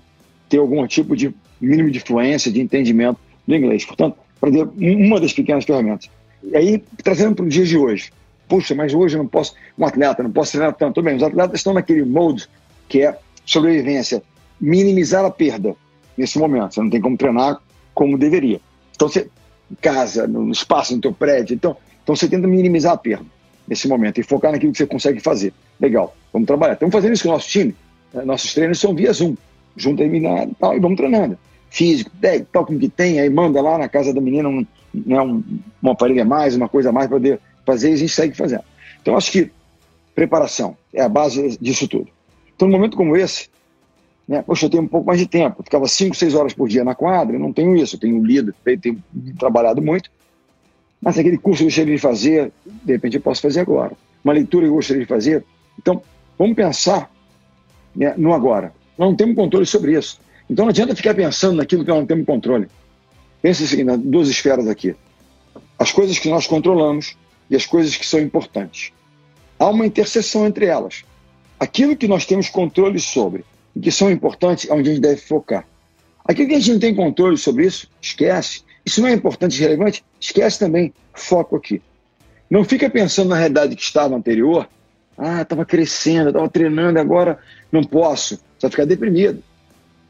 ter 0.48 0.58
algum 0.58 0.86
tipo 0.86 1.16
de 1.16 1.34
mínimo 1.60 1.90
de 1.90 2.00
fluência, 2.00 2.50
de 2.50 2.60
entendimento 2.60 3.18
do 3.46 3.54
inglês. 3.54 3.84
Portanto, 3.84 4.16
aprender 4.36 4.68
uma 4.78 5.20
das 5.20 5.32
pequenas 5.32 5.64
ferramentas. 5.64 6.10
E 6.42 6.56
aí, 6.56 6.84
trazendo 7.02 7.34
para 7.34 7.44
o 7.44 7.48
dia 7.48 7.64
de 7.64 7.76
hoje, 7.76 8.10
puxa, 8.48 8.74
mas 8.74 8.94
hoje 8.94 9.16
eu 9.16 9.22
não 9.22 9.28
posso, 9.28 9.54
um 9.78 9.86
atleta, 9.86 10.22
não 10.22 10.32
posso 10.32 10.52
treinar 10.52 10.74
tanto. 10.74 11.02
Bem, 11.02 11.16
os 11.16 11.22
atletas 11.22 11.60
estão 11.60 11.74
naquele 11.74 12.04
mode 12.04 12.48
que 12.88 13.02
é 13.02 13.16
sobrevivência, 13.44 14.22
minimizar 14.60 15.24
a 15.24 15.30
perda 15.30 15.76
nesse 16.16 16.38
momento. 16.38 16.74
Você 16.74 16.80
não 16.80 16.90
tem 16.90 17.00
como 17.00 17.16
treinar 17.16 17.60
como 17.94 18.18
deveria. 18.18 18.60
Então, 18.94 19.08
você, 19.08 19.28
em 19.70 19.74
casa, 19.76 20.26
no 20.26 20.50
espaço, 20.50 20.94
no 20.94 21.00
teu 21.00 21.12
prédio, 21.12 21.54
então, 21.54 21.76
então 22.02 22.16
você 22.16 22.28
tenta 22.28 22.48
minimizar 22.48 22.92
a 22.94 22.96
perda 22.96 23.26
nesse 23.68 23.86
momento 23.86 24.18
e 24.18 24.22
focar 24.22 24.50
naquilo 24.50 24.72
que 24.72 24.78
você 24.78 24.86
consegue 24.86 25.20
fazer. 25.20 25.52
Legal, 25.80 26.14
vamos 26.32 26.46
trabalhar. 26.46 26.74
Estamos 26.74 26.92
fazendo 26.92 27.14
isso 27.14 27.22
com 27.22 27.30
o 27.30 27.32
nosso 27.32 27.48
time. 27.48 27.74
Né? 28.12 28.24
Nossos 28.24 28.52
treinos 28.54 28.78
são 28.78 28.94
via 28.94 29.12
Zoom. 29.12 29.34
Junta 29.76 30.02
aí 30.02 30.16
e 30.16 30.54
tal, 30.58 30.76
e 30.76 30.80
vamos 30.80 30.96
treinando. 30.96 31.38
Físico, 31.70 32.10
técnico, 32.20 32.50
tal 32.52 32.66
como 32.66 32.78
que 32.78 32.88
tem, 32.88 33.20
aí 33.20 33.30
manda 33.30 33.62
lá 33.62 33.78
na 33.78 33.88
casa 33.88 34.12
da 34.12 34.20
menina 34.20 34.48
um, 34.48 34.66
né, 34.92 35.20
um, 35.22 35.42
um 35.82 35.90
a 35.90 36.24
mais, 36.24 36.56
uma 36.56 36.68
coisa 36.68 36.90
a 36.90 36.92
mais 36.92 37.06
para 37.06 37.16
poder 37.16 37.40
fazer 37.64 37.90
e 37.90 37.94
a 37.94 37.96
gente 37.96 38.12
segue 38.12 38.36
fazendo. 38.36 38.64
Então, 39.00 39.16
acho 39.16 39.30
que 39.30 39.50
preparação 40.14 40.76
é 40.92 41.00
a 41.00 41.08
base 41.08 41.56
disso 41.58 41.86
tudo. 41.86 42.08
Então, 42.54 42.68
num 42.68 42.76
momento 42.76 42.96
como 42.96 43.16
esse, 43.16 43.48
né, 44.30 44.42
poxa, 44.42 44.66
eu 44.66 44.70
tenho 44.70 44.82
um 44.82 44.88
pouco 44.88 45.06
mais 45.06 45.18
de 45.18 45.26
tempo. 45.26 45.56
Eu 45.60 45.64
ficava 45.64 45.88
5, 45.88 46.14
6 46.14 46.34
horas 46.34 46.52
por 46.52 46.68
dia 46.68 46.84
na 46.84 46.94
quadra, 46.94 47.36
eu 47.36 47.40
não 47.40 47.52
tenho 47.52 47.74
isso. 47.76 47.96
Eu 47.96 48.00
tenho 48.00 48.22
lido, 48.22 48.54
tenho 48.64 49.02
trabalhado 49.38 49.80
muito. 49.80 50.10
Mas 51.00 51.18
aquele 51.18 51.38
curso 51.38 51.58
que 51.58 51.64
eu 51.64 51.68
gostaria 51.68 51.94
de 51.94 52.00
fazer, 52.00 52.52
de 52.66 52.92
repente 52.92 53.16
eu 53.16 53.22
posso 53.22 53.40
fazer 53.40 53.60
agora. 53.60 53.92
Uma 54.22 54.34
leitura 54.34 54.66
que 54.66 54.70
eu 54.70 54.74
gostaria 54.74 55.02
de 55.02 55.08
fazer. 55.08 55.44
Então, 55.80 56.02
vamos 56.38 56.54
pensar 56.54 57.10
né, 57.96 58.14
no 58.16 58.34
agora. 58.34 58.72
Nós 58.98 59.08
não 59.08 59.16
temos 59.16 59.34
controle 59.34 59.64
sobre 59.64 59.98
isso. 59.98 60.20
Então 60.48 60.66
não 60.66 60.70
adianta 60.70 60.94
ficar 60.94 61.14
pensando 61.14 61.56
naquilo 61.56 61.84
que 61.84 61.90
nós 61.90 62.00
não 62.00 62.06
temos 62.06 62.26
controle. 62.26 62.68
Pense 63.40 63.64
assim, 63.64 63.82
nas 63.82 63.98
duas 63.98 64.28
esferas 64.28 64.68
aqui. 64.68 64.94
As 65.78 65.90
coisas 65.90 66.18
que 66.18 66.28
nós 66.28 66.46
controlamos 66.46 67.16
e 67.48 67.56
as 67.56 67.64
coisas 67.64 67.96
que 67.96 68.04
são 68.04 68.20
importantes. 68.20 68.92
Há 69.58 69.68
uma 69.68 69.86
interseção 69.86 70.46
entre 70.46 70.66
elas. 70.66 71.04
Aquilo 71.58 71.96
que 71.96 72.06
nós 72.06 72.26
temos 72.26 72.48
controle 72.48 72.98
sobre 72.98 73.44
e 73.74 73.80
que 73.80 73.90
são 73.90 74.10
importantes 74.10 74.68
é 74.68 74.74
onde 74.74 74.90
a 74.90 74.92
gente 74.92 75.02
deve 75.02 75.20
focar. 75.20 75.66
Aquilo 76.24 76.48
que 76.48 76.54
a 76.54 76.58
gente 76.58 76.72
não 76.72 76.80
tem 76.80 76.94
controle 76.94 77.38
sobre 77.38 77.66
isso, 77.66 77.88
esquece. 78.00 78.62
Isso 78.84 79.00
não 79.00 79.08
é 79.08 79.12
importante 79.12 79.56
e 79.56 79.60
relevante, 79.60 80.04
esquece 80.20 80.58
também. 80.58 80.92
Foco 81.14 81.56
aqui. 81.56 81.80
Não 82.50 82.64
fica 82.64 82.90
pensando 82.90 83.28
na 83.28 83.36
realidade 83.36 83.76
que 83.76 83.82
estava 83.82 84.16
anterior. 84.16 84.68
Ah, 85.20 85.42
estava 85.42 85.66
crescendo, 85.66 86.30
estava 86.30 86.48
treinando, 86.48 86.98
agora 86.98 87.38
não 87.70 87.84
posso. 87.84 88.36
Você 88.36 88.62
vai 88.62 88.70
ficar 88.70 88.84
deprimido. 88.86 89.42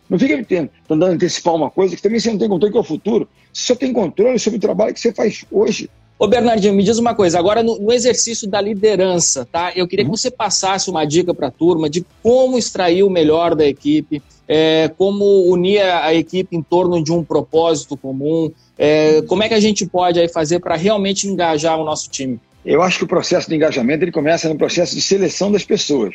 Não 0.08 0.18
fica 0.18 0.42
tentando 0.44 1.04
antecipar 1.04 1.54
uma 1.54 1.70
coisa 1.70 1.96
que 1.96 2.02
também 2.02 2.20
você 2.20 2.30
não 2.30 2.38
tem 2.38 2.48
controle, 2.48 2.72
que 2.72 2.78
é 2.78 2.80
o 2.80 2.84
futuro. 2.84 3.28
Você 3.52 3.66
só 3.66 3.74
tem 3.74 3.92
controle 3.92 4.38
sobre 4.38 4.58
o 4.58 4.60
trabalho 4.60 4.94
que 4.94 5.00
você 5.00 5.12
faz 5.12 5.44
hoje. 5.50 5.90
Ô 6.18 6.28
Bernardinho, 6.28 6.74
me 6.74 6.82
diz 6.82 6.98
uma 6.98 7.14
coisa, 7.14 7.38
agora 7.38 7.62
no, 7.62 7.78
no 7.78 7.92
exercício 7.92 8.46
da 8.46 8.60
liderança, 8.60 9.48
tá? 9.50 9.72
Eu 9.74 9.88
queria 9.88 10.04
que 10.04 10.10
uhum. 10.10 10.16
você 10.16 10.30
passasse 10.30 10.90
uma 10.90 11.04
dica 11.06 11.32
para 11.32 11.46
a 11.46 11.50
turma 11.50 11.88
de 11.88 12.04
como 12.22 12.58
extrair 12.58 13.02
o 13.02 13.08
melhor 13.08 13.54
da 13.54 13.66
equipe, 13.66 14.22
é, 14.46 14.90
como 14.98 15.24
unir 15.50 15.80
a 15.80 16.12
equipe 16.12 16.54
em 16.54 16.62
torno 16.62 17.02
de 17.02 17.10
um 17.10 17.24
propósito 17.24 17.96
comum, 17.96 18.50
é, 18.76 19.22
como 19.22 19.42
é 19.42 19.48
que 19.48 19.54
a 19.54 19.60
gente 19.60 19.86
pode 19.86 20.20
aí 20.20 20.28
fazer 20.28 20.58
para 20.58 20.76
realmente 20.76 21.26
engajar 21.26 21.80
o 21.80 21.84
nosso 21.84 22.10
time? 22.10 22.38
Eu 22.64 22.82
acho 22.82 22.98
que 22.98 23.04
o 23.04 23.08
processo 23.08 23.48
de 23.48 23.56
engajamento 23.56 24.04
ele 24.04 24.12
começa 24.12 24.48
no 24.48 24.56
processo 24.56 24.94
de 24.94 25.00
seleção 25.00 25.50
das 25.50 25.64
pessoas. 25.64 26.14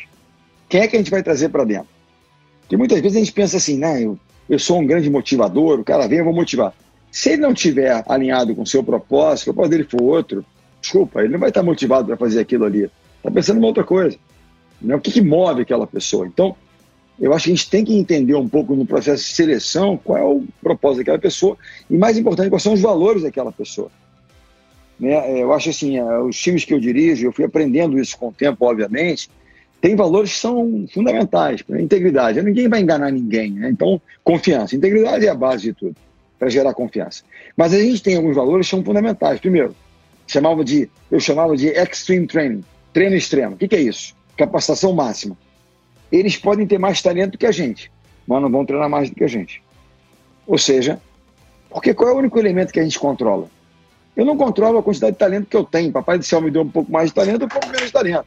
Quem 0.68 0.80
é 0.80 0.88
que 0.88 0.96
a 0.96 0.98
gente 0.98 1.10
vai 1.10 1.22
trazer 1.22 1.48
para 1.48 1.64
dentro? 1.64 1.88
Porque 2.60 2.76
muitas 2.76 3.00
vezes 3.00 3.16
a 3.16 3.20
gente 3.20 3.32
pensa 3.32 3.56
assim, 3.56 3.78
né, 3.78 4.02
eu, 4.02 4.18
eu 4.48 4.58
sou 4.58 4.80
um 4.80 4.86
grande 4.86 5.10
motivador, 5.10 5.80
o 5.80 5.84
cara 5.84 6.06
vem, 6.06 6.18
eu 6.18 6.24
vou 6.24 6.34
motivar. 6.34 6.72
Se 7.10 7.30
ele 7.30 7.42
não 7.42 7.54
tiver 7.54 8.04
alinhado 8.08 8.54
com 8.54 8.62
o 8.62 8.66
seu 8.66 8.82
propósito, 8.82 9.50
o 9.50 9.54
propósito 9.54 9.70
dele 9.70 9.88
for 9.88 10.02
outro, 10.02 10.44
desculpa, 10.80 11.20
ele 11.20 11.32
não 11.32 11.38
vai 11.38 11.48
estar 11.48 11.62
motivado 11.62 12.06
para 12.06 12.16
fazer 12.16 12.40
aquilo 12.40 12.64
ali. 12.64 12.90
Está 13.16 13.30
pensando 13.30 13.60
em 13.60 13.64
outra 13.64 13.84
coisa. 13.84 14.16
Né? 14.80 14.94
O 14.94 15.00
que, 15.00 15.10
que 15.10 15.20
move 15.20 15.62
aquela 15.62 15.86
pessoa? 15.86 16.26
Então, 16.26 16.54
eu 17.18 17.32
acho 17.32 17.44
que 17.44 17.50
a 17.52 17.54
gente 17.54 17.70
tem 17.70 17.84
que 17.84 17.96
entender 17.96 18.34
um 18.34 18.48
pouco 18.48 18.74
no 18.74 18.84
processo 18.84 19.24
de 19.24 19.34
seleção 19.34 19.96
qual 19.96 20.18
é 20.18 20.24
o 20.24 20.44
propósito 20.62 20.98
daquela 20.98 21.18
pessoa 21.18 21.56
e, 21.88 21.96
mais 21.96 22.18
importante, 22.18 22.50
quais 22.50 22.62
são 22.62 22.74
os 22.74 22.80
valores 22.80 23.22
daquela 23.22 23.50
pessoa. 23.50 23.90
Né? 24.98 25.40
Eu 25.40 25.52
acho 25.52 25.70
assim, 25.70 25.98
é, 25.98 26.18
os 26.18 26.36
times 26.38 26.64
que 26.64 26.74
eu 26.74 26.80
dirijo, 26.80 27.26
eu 27.26 27.32
fui 27.32 27.44
aprendendo 27.44 27.98
isso 27.98 28.16
com 28.18 28.28
o 28.28 28.32
tempo, 28.32 28.64
obviamente, 28.64 29.30
tem 29.80 29.94
valores 29.94 30.32
que 30.32 30.38
são 30.38 30.86
fundamentais. 30.92 31.62
Integridade, 31.68 32.42
ninguém 32.42 32.68
vai 32.68 32.80
enganar 32.80 33.10
ninguém. 33.10 33.52
Né? 33.52 33.70
Então, 33.70 34.00
confiança. 34.24 34.74
Integridade 34.74 35.26
é 35.26 35.28
a 35.28 35.34
base 35.34 35.64
de 35.64 35.72
tudo, 35.72 35.96
para 36.38 36.48
gerar 36.48 36.74
confiança. 36.74 37.22
Mas 37.56 37.72
a 37.74 37.78
gente 37.78 38.02
tem 38.02 38.16
alguns 38.16 38.34
valores 38.34 38.66
que 38.66 38.70
são 38.70 38.84
fundamentais. 38.84 39.40
Primeiro, 39.40 39.74
chamava 40.26 40.64
de, 40.64 40.88
eu 41.10 41.20
chamava 41.20 41.56
de 41.56 41.68
extreme 41.68 42.26
training, 42.26 42.64
treino 42.92 43.14
extremo. 43.14 43.54
O 43.54 43.58
que, 43.58 43.68
que 43.68 43.76
é 43.76 43.80
isso? 43.80 44.14
Capacitação 44.36 44.92
máxima 44.92 45.36
eles 46.10 46.36
podem 46.36 46.66
ter 46.66 46.78
mais 46.78 47.02
talento 47.02 47.38
que 47.38 47.46
a 47.46 47.52
gente, 47.52 47.90
mas 48.26 48.40
não 48.40 48.50
vão 48.50 48.64
treinar 48.64 48.88
mais 48.88 49.08
do 49.08 49.16
que 49.16 49.24
a 49.24 49.28
gente. 49.28 49.62
Ou 50.46 50.58
seja, 50.58 51.00
porque 51.70 51.92
qual 51.92 52.10
é 52.10 52.12
o 52.12 52.18
único 52.18 52.38
elemento 52.38 52.72
que 52.72 52.80
a 52.80 52.84
gente 52.84 52.98
controla? 52.98 53.48
Eu 54.16 54.24
não 54.24 54.36
controlo 54.36 54.78
a 54.78 54.82
quantidade 54.82 55.12
de 55.12 55.18
talento 55.18 55.46
que 55.46 55.56
eu 55.56 55.64
tenho. 55.64 55.92
Papai 55.92 56.18
do 56.18 56.24
céu 56.24 56.40
me 56.40 56.50
deu 56.50 56.62
um 56.62 56.68
pouco 56.68 56.90
mais 56.90 57.10
de 57.10 57.14
talento, 57.14 57.44
um 57.44 57.48
pouco 57.48 57.66
menos 57.66 57.86
de 57.86 57.92
talento. 57.92 58.24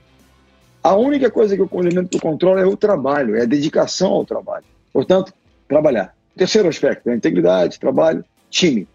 A 0.84 0.96
única 0.96 1.30
coisa 1.30 1.56
que 1.56 1.62
eu, 1.62 1.70
que 2.10 2.20
controlo 2.20 2.60
é 2.60 2.66
o 2.66 2.78
trabalho, 2.78 3.36
é 3.36 3.42
a 3.42 3.46
dedicação 3.46 4.12
ao 4.12 4.26
trabalho. 4.26 4.64
Portanto, 4.94 5.34
trabalhar. 5.68 6.16
Terceiro 6.38 6.70
aspecto, 6.70 7.10
a 7.10 7.16
integridade, 7.16 7.80
trabalho, 7.80 8.24
time. 8.50 8.88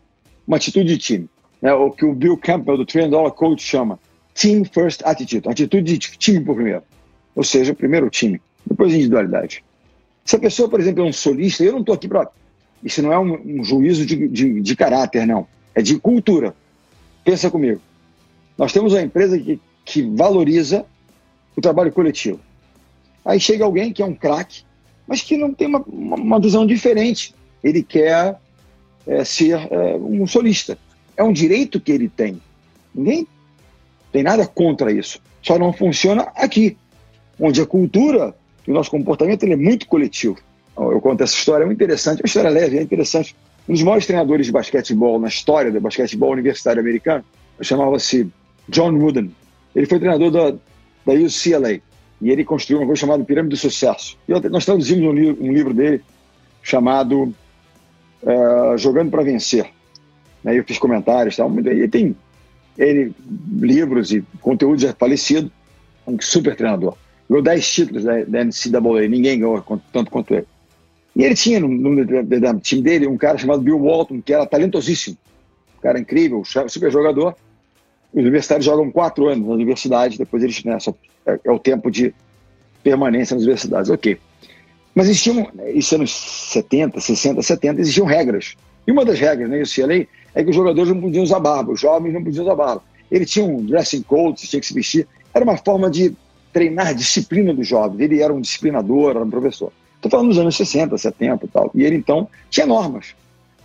Uma 0.47 0.57
atitude 0.57 0.89
de 0.89 0.99
time. 0.99 1.29
É 1.61 1.73
o 1.73 1.91
que 1.91 2.05
o 2.05 2.15
Bill 2.15 2.37
Campbell, 2.39 2.77
do 2.77 2.87
Trillion 2.87 3.11
Dollar 3.11 3.33
Coach, 3.33 3.63
chama 3.63 3.99
Team 4.35 4.65
First 4.65 5.03
Attitude. 5.05 5.49
Atitude 5.49 5.83
de 5.83 5.99
time 5.99 6.41
por 6.41 6.55
primeiro. 6.55 6.83
Ou 7.35 7.43
seja, 7.43 7.75
primeiro 7.75 8.07
o 8.07 8.11
time 8.11 8.41
depois 8.67 8.93
individualidade. 8.93 9.65
Se 10.25 10.37
a 10.37 10.39
pessoa, 10.39 10.69
por 10.69 10.81
exemplo, 10.81 11.05
é 11.05 11.07
um 11.07 11.13
solista, 11.13 11.63
eu 11.63 11.73
não 11.73 11.81
estou 11.81 11.95
aqui 11.95 12.09
para. 12.09 12.29
Isso 12.83 13.03
não 13.03 13.13
é 13.13 13.19
um, 13.19 13.61
um 13.61 13.65
juízo 13.65 14.07
de, 14.07 14.29
de, 14.29 14.61
de, 14.61 14.77
caráter, 14.77 15.27
não. 15.27 15.47
É 15.75 15.83
de 15.83 15.99
cultura. 15.99 16.55
Pensa 17.25 17.51
comigo. 17.51 17.81
Nós 18.57 18.73
temos 18.73 18.93
uma 18.93 19.03
empresa 19.03 19.39
que, 19.39 19.61
que 19.85 20.03
valoriza 20.03 20.85
o 21.57 21.61
trabalho 21.61 21.93
coletivo. 21.93 22.39
Aí 23.25 23.41
chega 23.41 23.65
alguém 23.65 23.93
que 23.93 24.03
é 24.03 24.07
um 24.07 24.15
craque, 24.15 24.63
mas 25.07 25.23
que 25.23 25.37
não 25.37 25.53
tem 25.53 25.67
uma, 25.67 25.81
uma, 25.81 26.41
visão 26.41 26.67
diferente. 26.67 27.35
Ele 27.63 27.83
quer 27.83 28.39
é, 29.07 29.25
ser 29.25 29.59
é, 29.71 29.97
um 29.97 30.27
solista. 30.27 30.79
É 31.17 31.25
um 31.25 31.33
direito 31.33 31.81
que 31.81 31.93
ele 31.93 32.09
tem. 32.09 32.41
Ninguém 32.95 33.27
tem 34.13 34.23
nada 34.23 34.47
contra 34.47 34.93
isso. 34.93 35.21
Só 35.43 35.59
não 35.59 35.73
funciona 35.73 36.31
aqui, 36.35 36.77
onde 37.41 37.61
a 37.61 37.67
cultura 37.67 38.35
que 38.63 38.71
o 38.71 38.75
nosso 38.75 38.91
comportamento 38.91 39.43
ele 39.43 39.55
é 39.55 39.57
muito 39.57 39.87
coletivo. 39.87 40.37
Eu 40.77 41.01
conto 41.01 41.23
essa 41.23 41.35
história, 41.37 41.63
é 41.63 41.67
muito 41.67 41.79
interessante, 41.79 42.19
é 42.19 42.23
uma 42.23 42.27
história 42.27 42.51
leve, 42.51 42.79
é 42.79 42.83
interessante. 42.83 43.37
Um 43.69 43.73
dos 43.73 43.83
maiores 43.83 44.07
treinadores 44.07 44.47
de 44.47 44.53
basquetebol 44.53 45.19
na 45.19 45.29
história 45.29 45.71
do 45.71 45.81
basquetebol 45.81 46.33
universitário 46.33 46.81
americano 46.81 47.25
chamava-se 47.61 48.29
John 48.69 48.93
Wooden. 48.97 49.31
Ele 49.75 49.87
foi 49.87 49.99
treinador 49.99 50.31
da, 50.31 50.51
da 51.07 51.13
UCLA 51.13 51.81
e 52.21 52.31
ele 52.31 52.45
construiu 52.45 52.81
uma 52.81 52.87
coisa 52.87 53.01
chamada 53.01 53.25
Pirâmide 53.25 53.55
do 53.55 53.59
Sucesso. 53.59 54.17
E 54.29 54.33
nós 54.49 54.65
traduzimos 54.65 55.05
um, 55.05 55.13
li 55.13 55.31
um 55.31 55.53
livro 55.53 55.73
dele 55.73 56.03
chamado 56.63 57.35
uh, 58.23 58.77
Jogando 58.77 59.11
para 59.11 59.23
Vencer. 59.23 59.71
Né? 60.43 60.59
Eu 60.59 60.65
fiz 60.65 60.79
comentários, 60.79 61.37
tal. 61.37 61.51
e 61.59 61.89
tem 61.89 62.15
ele, 62.77 63.15
livros 63.59 64.13
e 64.13 64.23
conteúdo 64.41 64.81
já 64.81 64.93
falecido, 64.93 65.51
um 66.07 66.21
super 66.21 66.55
treinador 66.55 66.97
ganhou 67.29 67.43
10 67.43 67.73
títulos 67.73 68.05
da, 68.05 68.23
da 68.25 68.45
NCAA, 68.45 69.09
ninguém 69.09 69.39
ganhou 69.39 69.63
tanto 69.93 70.11
quanto 70.11 70.35
ele. 70.35 70.47
E 71.17 71.23
ele 71.23 71.35
tinha 71.35 71.61
no, 71.61 71.69
no, 71.69 71.91
no, 71.91 72.61
time 72.61 72.83
dele 72.83 73.07
um 73.07 73.17
cara 73.17 73.39
chamado 73.39 73.63
Bill 73.63 73.79
Walton, 73.79 74.21
que 74.21 74.33
era 74.33 74.45
talentosíssimo, 74.47 75.17
um 75.79 75.81
cara 75.81 75.99
incrível, 75.99 76.43
super 76.45 76.91
jogador. 76.91 77.37
Os 78.13 78.21
universitários 78.21 78.65
jogam 78.65 78.91
quatro 78.91 79.29
anos 79.29 79.47
na 79.47 79.55
universidade, 79.55 80.19
depois 80.19 80.43
eles, 80.43 80.63
né, 80.65 80.79
só, 80.81 80.95
é, 81.27 81.39
é, 81.45 81.51
o 81.51 81.59
tempo 81.59 81.91
de 81.91 82.15
permanência 82.83 83.35
nas 83.35 83.45
universidades, 83.45 83.91
ok. 83.91 84.19
Mas 84.95 85.07
existiam, 85.07 85.49
isso 85.75 85.95
anos 85.95 86.13
70, 86.53 87.01
60, 87.01 87.43
70, 87.43 87.81
existiam 87.81 88.07
regras. 88.07 88.55
E 88.87 88.93
uma 88.93 89.05
das 89.05 89.19
regras 89.19 89.49
né, 89.49 89.63
UCLA 89.63 90.07
é 90.35 90.43
que 90.43 90.51
os 90.51 90.55
jogadores 90.55 90.93
não 90.93 91.01
podiam 91.01 91.25
usar 91.25 91.41
barba, 91.41 91.73
os 91.73 91.81
jovens 91.81 92.13
não 92.13 92.23
podiam 92.23 92.45
usar 92.45 92.55
barba. 92.55 92.83
Ele 93.11 93.25
tinha 93.25 93.45
um 93.45 93.65
dressing 93.65 94.03
code, 94.03 94.43
tinha 94.49 94.61
que 94.61 94.67
se 94.67 94.75
vestir. 94.75 95.07
Era 95.33 95.45
uma 95.45 95.57
forma 95.57 95.91
de 95.91 96.15
treinar 96.53 96.95
disciplina 96.95 97.53
dos 97.53 97.67
jovens. 97.67 98.01
Ele 98.01 98.21
era 98.21 98.33
um 98.33 98.41
disciplinador, 98.41 99.11
era 99.11 99.25
um 99.25 99.31
professor. 99.31 99.73
Estou 100.05 100.19
falando 100.19 100.29
dos 100.29 100.39
anos 100.39 100.55
60, 100.57 100.99
70 100.99 101.47
e 101.47 101.49
tal. 101.49 101.71
E 101.75 101.83
ele, 101.83 101.97
então, 101.97 102.29
tinha 102.51 102.67
normas. 102.67 103.15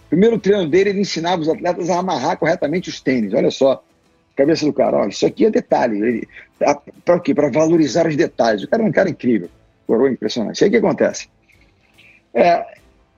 Primeiro 0.10 0.39
treino 0.39 0.69
dele, 0.69 0.91
ele 0.91 1.02
ensinava 1.02 1.41
os 1.41 1.49
atletas 1.49 1.89
a 1.89 1.99
amarrar 1.99 2.38
corretamente 2.38 2.89
os 2.89 3.02
tênis. 3.02 3.34
Olha 3.34 3.52
só, 3.52 3.84
cabeça 4.38 4.65
do 4.65 4.71
cara. 4.71 4.99
Ó, 4.99 5.08
isso 5.08 5.25
aqui 5.25 5.45
é 5.45 5.52
detalhe. 5.52 6.25
Para 7.04 7.17
o 7.17 7.19
quê? 7.19 7.36
Para 7.36 7.52
valorizar 7.52 8.08
os 8.08 8.15
detalhes. 8.15 8.63
O 8.63 8.69
cara 8.69 8.82
é 8.82 8.86
um 8.86 8.91
cara 8.91 9.10
incrível. 9.10 9.49
Coroa 9.86 10.10
impressionante. 10.10 10.62
E 10.62 10.63
aí 10.63 10.69
o 10.69 10.71
que 10.71 10.78
acontece? 10.78 11.28
É, 12.34 12.65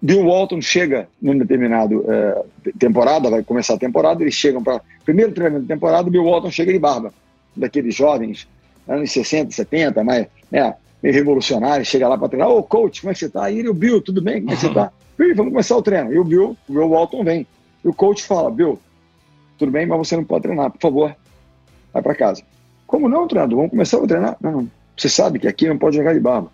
Bill 0.01 0.25
Walton 0.25 0.59
chega 0.59 1.07
numa 1.21 1.37
determinada 1.39 1.93
é, 1.93 2.43
temporada, 2.79 3.29
vai 3.29 3.43
começar 3.43 3.75
a 3.75 3.77
temporada, 3.79 4.23
eles 4.23 4.33
chegam 4.33 4.63
para. 4.63 4.81
Primeiro 5.05 5.31
treinamento 5.31 5.67
da 5.67 5.75
temporada, 5.75 6.09
Bill 6.09 6.23
Walton 6.23 6.49
chega 6.49 6.73
de 6.73 6.79
barba, 6.79 7.13
daqueles 7.55 7.93
jovens 7.93 8.47
anos 8.87 9.11
60, 9.11 9.51
70, 9.51 10.03
mais, 10.03 10.27
né, 10.49 10.73
meio 11.01 11.15
revolucionário, 11.15 11.85
chega 11.85 12.07
lá 12.07 12.17
para 12.17 12.29
treinar, 12.29 12.49
ô 12.49 12.61
coach, 12.63 13.01
como 13.01 13.11
é 13.11 13.13
que 13.13 13.19
você 13.19 13.29
tá? 13.29 13.49
E 13.49 13.59
ele, 13.59 13.69
o 13.69 13.73
Bill, 13.73 14.01
tudo 14.01 14.21
bem? 14.21 14.41
Como 14.41 14.51
é 14.51 14.55
que 14.55 14.61
você 14.61 14.73
tá? 14.73 14.91
Bill, 15.17 15.35
vamos 15.35 15.51
começar 15.51 15.77
o 15.77 15.81
treino. 15.81 16.13
E 16.13 16.19
o 16.19 16.23
Bill, 16.23 16.57
o 16.67 16.73
Bill 16.73 16.89
Walton 16.89 17.23
vem. 17.23 17.47
E 17.83 17.87
o 17.87 17.93
coach 17.93 18.23
fala, 18.23 18.51
Bill, 18.51 18.79
tudo 19.57 19.71
bem, 19.71 19.85
mas 19.85 19.97
você 19.97 20.15
não 20.15 20.23
pode 20.23 20.43
treinar, 20.43 20.71
por 20.71 20.79
favor, 20.79 21.15
vai 21.93 22.01
para 22.01 22.15
casa. 22.15 22.43
Como 22.85 23.07
não, 23.07 23.27
treinador? 23.27 23.57
Vamos 23.57 23.71
começar 23.71 23.97
a 23.97 24.07
treinar? 24.07 24.37
Não, 24.41 24.51
não, 24.51 24.71
você 24.97 25.09
sabe 25.09 25.39
que 25.39 25.47
aqui 25.47 25.67
não 25.67 25.77
pode 25.77 25.95
jogar 25.95 26.13
de 26.13 26.19
barba. 26.19 26.51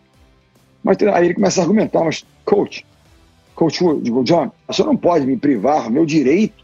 Mas 0.83 0.97
aí 1.01 1.25
ele 1.25 1.33
começa 1.33 1.59
a 1.59 1.63
argumentar, 1.63 2.03
mas 2.03 2.25
coach, 2.45 2.85
coach, 3.55 3.83
digo, 4.01 4.23
John, 4.23 4.51
você 4.67 4.83
não 4.83 4.95
pode 4.95 5.25
me 5.25 5.35
privar 5.35 5.89
meu 5.89 6.05
direito 6.05 6.63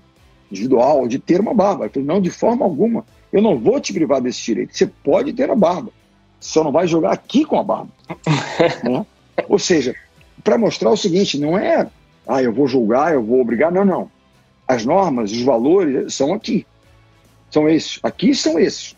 individual 0.52 1.08
de 1.08 1.19
ter 1.19 1.41
uma 1.41 1.54
barba. 1.54 1.86
Eu 1.86 1.89
falei, 1.89 2.08
não, 2.08 2.22
de 2.22 2.30
forma 2.30 2.63
alguma. 2.63 3.06
Eu 3.32 3.41
não 3.41 3.58
vou 3.58 3.80
te 3.80 3.91
privar 3.91 4.22
desse 4.22 4.43
direito. 4.43 4.78
Você 4.78 4.86
pode 4.86 5.34
ter 5.34 5.50
a 5.50 5.56
barba, 5.56 5.91
só 6.43 6.62
não 6.62 6.73
vai 6.73 6.86
jogar 6.88 7.13
aqui 7.13 7.45
com 7.45 7.58
a 7.58 7.63
barba. 7.63 7.89
né? 8.84 9.06
Ou 9.47 9.58
seja, 9.58 9.95
para 10.43 10.58
mostrar 10.58 10.89
o 10.89 10.97
seguinte, 10.97 11.39
não 11.39 11.58
é, 11.58 11.89
ah, 12.27 12.43
eu 12.43 12.51
vou 12.51 12.67
julgar, 12.67 13.13
eu 13.13 13.23
vou 13.23 13.39
obrigar, 13.39 13.71
não, 13.71 13.86
não. 13.86 14.12
As 14.67 14.86
normas, 14.86 15.32
os 15.32 15.41
valores 15.41 16.13
são 16.13 16.34
aqui. 16.34 16.67
São 17.49 17.69
esses. 17.69 17.97
Aqui 18.03 18.36
são 18.36 18.60
esses. 18.60 18.93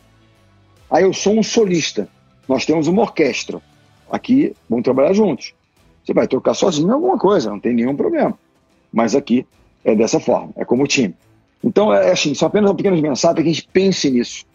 Aí 0.89 1.03
eu 1.03 1.13
sou 1.13 1.38
um 1.38 1.43
solista. 1.43 2.10
Nós 2.47 2.65
temos 2.65 2.88
uma 2.88 3.03
orquestra. 3.03 3.62
Aqui 4.10 4.55
vamos 4.67 4.84
trabalhar 4.84 5.13
juntos. 5.13 5.53
Você 6.03 6.13
vai 6.13 6.27
tocar 6.27 6.55
sozinho 6.55 6.88
em 6.88 6.93
alguma 6.93 7.17
coisa, 7.17 7.49
não 7.51 7.60
tem 7.60 7.73
nenhum 7.73 7.95
problema. 7.95 8.38
Mas 8.91 9.15
aqui 9.15 9.45
é 9.84 9.95
dessa 9.95 10.19
forma, 10.19 10.51
é 10.55 10.65
como 10.65 10.88
time. 10.88 11.13
Então, 11.63 11.93
é 11.93 12.12
assim, 12.12 12.34
são 12.34 12.47
apenas 12.47 12.74
pequenas 12.74 13.01
mensagens 13.01 13.36
para 13.36 13.43
que 13.43 13.49
a 13.49 13.53
gente 13.53 13.70
pense 13.72 14.09
nisso. 14.09 14.45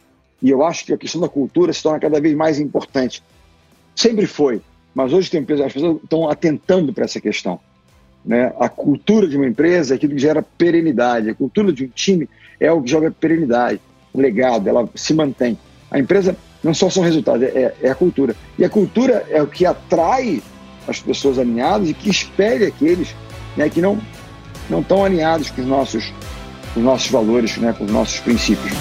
E 0.43 0.51
eu 0.51 0.65
acho 0.65 0.85
que 0.85 0.93
a 0.93 0.99
questão 0.99 1.21
da 1.21 1.29
cultura 1.29 1.73
se 1.73 1.83
torna 1.83 1.99
cada 1.99 2.21
vez 2.21 2.35
mais 2.35 2.59
importante. 2.59 3.23
Sempre 3.95 4.27
foi, 4.27 4.61
mas 4.95 5.13
hoje 5.13 5.31
tem, 5.31 5.41
as 5.41 5.73
pessoas 5.73 6.03
estão 6.03 6.29
atentando 6.29 6.93
para 6.93 7.05
essa 7.05 7.21
questão. 7.21 7.61
Né? 8.25 8.53
A 8.59 8.69
cultura 8.69 9.27
de 9.27 9.37
uma 9.37 9.47
empresa 9.47 9.95
é 9.95 9.97
aquilo 9.97 10.15
que 10.15 10.21
gera 10.21 10.43
perenidade, 10.43 11.31
a 11.31 11.35
cultura 11.35 11.73
de 11.73 11.85
um 11.85 11.89
time 11.89 12.29
é 12.59 12.71
o 12.71 12.83
que 12.83 12.91
joga 12.91 13.11
perenidade, 13.11 13.81
um 14.15 14.21
legado, 14.21 14.69
ela 14.69 14.89
se 14.95 15.15
mantém. 15.15 15.59
A 15.91 15.99
empresa 15.99 16.37
não 16.63 16.75
só 16.75 16.91
são 16.91 17.03
resultados, 17.03 17.43
é, 17.43 17.75
é 17.83 17.91
a 17.91 17.95
cultura. 17.95 18.37
E 18.59 18.65
a 18.65 18.69
cultura 18.69 19.27
é 19.31 19.43
o 19.43 19.47
que 19.47 19.65
atrai 19.65 20.43
as 20.87 21.01
pessoas 21.01 21.39
alinhadas 21.39 21.89
e 21.89 21.95
que 21.95 22.11
espelha 22.11 22.69
aqueles 22.69 23.15
né, 23.57 23.69
que 23.69 23.81
não, 23.81 23.99
não 24.69 24.81
estão 24.81 25.05
alinhados 25.05 25.51
com 25.51 25.63
os 25.63 25.67
nossos 25.67 26.13
com 26.73 26.81
os 26.81 26.87
nossos 26.87 27.11
valores, 27.11 27.57
né, 27.57 27.75
com 27.77 27.85
os 27.85 27.91
nossos 27.91 28.21
princípios. 28.21 28.73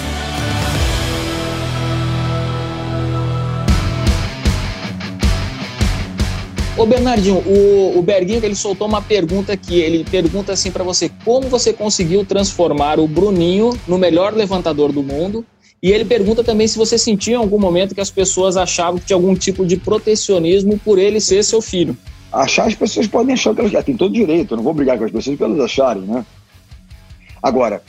Ô 6.80 6.86
Bernardinho, 6.86 7.42
o, 7.46 7.98
o 7.98 8.00
Berguinho 8.00 8.42
ele 8.42 8.54
soltou 8.54 8.88
uma 8.88 9.02
pergunta 9.02 9.52
aqui. 9.52 9.78
Ele 9.78 10.02
pergunta 10.02 10.54
assim 10.54 10.72
para 10.72 10.82
você: 10.82 11.10
como 11.26 11.46
você 11.46 11.74
conseguiu 11.74 12.24
transformar 12.24 12.98
o 12.98 13.06
Bruninho 13.06 13.78
no 13.86 13.98
melhor 13.98 14.32
levantador 14.32 14.90
do 14.90 15.02
mundo 15.02 15.44
E 15.82 15.92
ele 15.92 16.06
pergunta 16.06 16.42
também 16.42 16.66
se 16.66 16.78
você 16.78 16.96
sentiu 16.96 17.34
em 17.34 17.36
algum 17.36 17.58
momento 17.58 17.94
que 17.94 18.00
as 18.00 18.10
pessoas 18.10 18.56
achavam 18.56 18.98
que 18.98 19.04
tinha 19.04 19.16
algum 19.18 19.34
tipo 19.34 19.66
de 19.66 19.76
protecionismo 19.76 20.78
por 20.78 20.98
ele 20.98 21.20
ser 21.20 21.44
seu 21.44 21.60
filho. 21.60 21.94
Achar, 22.32 22.66
as 22.66 22.74
pessoas 22.74 23.06
podem 23.06 23.34
achar 23.34 23.54
que 23.54 23.60
elas 23.60 23.84
têm 23.84 23.94
todo 23.94 24.14
direito, 24.14 24.54
eu 24.54 24.56
não 24.56 24.64
vou 24.64 24.72
brigar 24.72 24.96
com 24.96 25.04
as 25.04 25.10
pessoas 25.10 25.36
para 25.36 25.48
elas 25.48 25.60
acharem, 25.60 26.04
né? 26.04 26.24
Agora, 27.42 27.82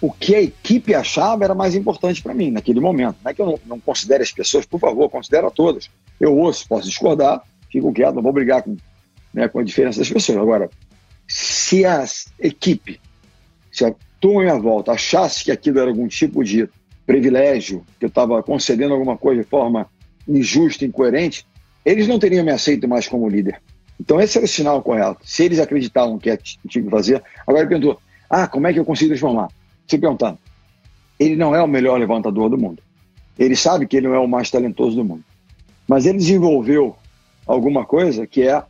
o 0.00 0.10
que 0.10 0.34
a 0.34 0.42
equipe 0.42 0.96
achava 0.96 1.44
era 1.44 1.54
mais 1.54 1.76
importante 1.76 2.20
para 2.20 2.34
mim 2.34 2.50
naquele 2.50 2.80
momento. 2.80 3.18
Não 3.22 3.30
é 3.30 3.34
que 3.34 3.40
eu 3.40 3.46
não, 3.46 3.58
não 3.66 3.78
considere 3.78 4.24
as 4.24 4.32
pessoas, 4.32 4.66
por 4.66 4.80
favor, 4.80 5.08
considero 5.08 5.46
a 5.46 5.50
todas. 5.50 5.88
Eu 6.20 6.36
ouço, 6.36 6.66
posso 6.68 6.88
discordar, 6.88 7.40
fico 7.72 7.92
quieto, 7.92 8.14
não 8.14 8.22
vou 8.22 8.32
brigar 8.32 8.62
com, 8.62 8.76
né, 9.32 9.48
com 9.48 9.58
a 9.58 9.64
diferença 9.64 9.98
das 9.98 10.10
pessoas. 10.10 10.38
Agora, 10.38 10.70
se 11.26 11.84
a 11.84 12.04
equipe, 12.38 13.00
se 13.72 13.84
a 13.84 13.94
turma 14.20 14.42
à 14.42 14.44
minha 14.44 14.58
volta 14.58 14.92
achasse 14.92 15.42
que 15.44 15.50
aquilo 15.50 15.80
era 15.80 15.90
algum 15.90 16.06
tipo 16.06 16.44
de 16.44 16.68
privilégio, 17.06 17.84
que 17.98 18.04
eu 18.04 18.08
estava 18.08 18.42
concedendo 18.42 18.94
alguma 18.94 19.16
coisa 19.16 19.42
de 19.42 19.48
forma 19.48 19.88
injusta, 20.28 20.84
incoerente, 20.84 21.46
eles 21.84 22.06
não 22.06 22.18
teriam 22.18 22.44
me 22.44 22.52
aceito 22.52 22.86
mais 22.86 23.08
como 23.08 23.28
líder. 23.28 23.60
Então 23.98 24.20
esse 24.20 24.38
era 24.38 24.44
o 24.44 24.48
sinal 24.48 24.82
correto. 24.82 25.20
Se 25.24 25.44
eles 25.44 25.58
acreditavam 25.58 26.18
que 26.18 26.36
tinha 26.68 26.84
que 26.84 26.90
fazer, 26.90 27.22
agora 27.46 27.64
ele 27.64 27.68
perguntou, 27.68 28.00
ah, 28.28 28.46
como 28.46 28.66
é 28.66 28.72
que 28.72 28.78
eu 28.78 28.84
consigo 28.84 29.10
transformar? 29.10 29.48
Se 29.86 29.98
perguntando, 29.98 30.38
ele 31.18 31.36
não 31.36 31.54
é 31.54 31.62
o 31.62 31.68
melhor 31.68 31.98
levantador 31.98 32.48
do 32.48 32.58
mundo. 32.58 32.82
Ele 33.38 33.56
sabe 33.56 33.86
que 33.86 33.96
ele 33.96 34.08
não 34.08 34.14
é 34.14 34.18
o 34.18 34.28
mais 34.28 34.50
talentoso 34.50 34.96
do 34.96 35.04
mundo. 35.04 35.24
Mas 35.88 36.06
ele 36.06 36.18
desenvolveu 36.18 36.96
alguma 37.46 37.84
coisa 37.84 38.26
que 38.26 38.42
é 38.42 38.62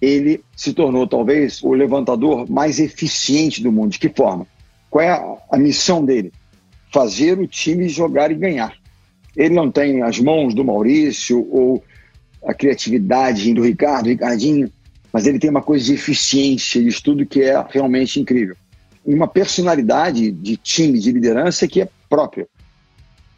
ele 0.00 0.42
se 0.56 0.72
tornou 0.72 1.06
talvez 1.06 1.62
o 1.62 1.72
levantador 1.72 2.50
mais 2.50 2.78
eficiente 2.80 3.62
do 3.62 3.70
mundo. 3.70 3.92
De 3.92 3.98
que 3.98 4.08
forma? 4.08 4.46
Qual 4.88 5.04
é 5.04 5.10
a, 5.10 5.36
a 5.52 5.58
missão 5.58 6.04
dele? 6.04 6.32
Fazer 6.92 7.38
o 7.38 7.46
time 7.46 7.88
jogar 7.88 8.30
e 8.30 8.34
ganhar. 8.34 8.74
Ele 9.36 9.54
não 9.54 9.70
tem 9.70 10.02
as 10.02 10.18
mãos 10.18 10.54
do 10.54 10.64
Maurício 10.64 11.46
ou 11.52 11.84
a 12.44 12.54
criatividade 12.54 13.52
do 13.52 13.62
Ricardo, 13.62 14.08
Ricardinho, 14.08 14.72
mas 15.12 15.26
ele 15.26 15.38
tem 15.38 15.50
uma 15.50 15.62
coisa 15.62 15.84
de 15.84 15.94
eficiência, 15.94 16.80
de 16.80 16.88
estudo 16.88 17.26
que 17.26 17.42
é 17.42 17.64
realmente 17.68 18.18
incrível. 18.18 18.56
Uma 19.04 19.28
personalidade 19.28 20.30
de 20.30 20.56
time, 20.56 20.98
de 20.98 21.12
liderança 21.12 21.68
que 21.68 21.82
é 21.82 21.88
própria. 22.08 22.48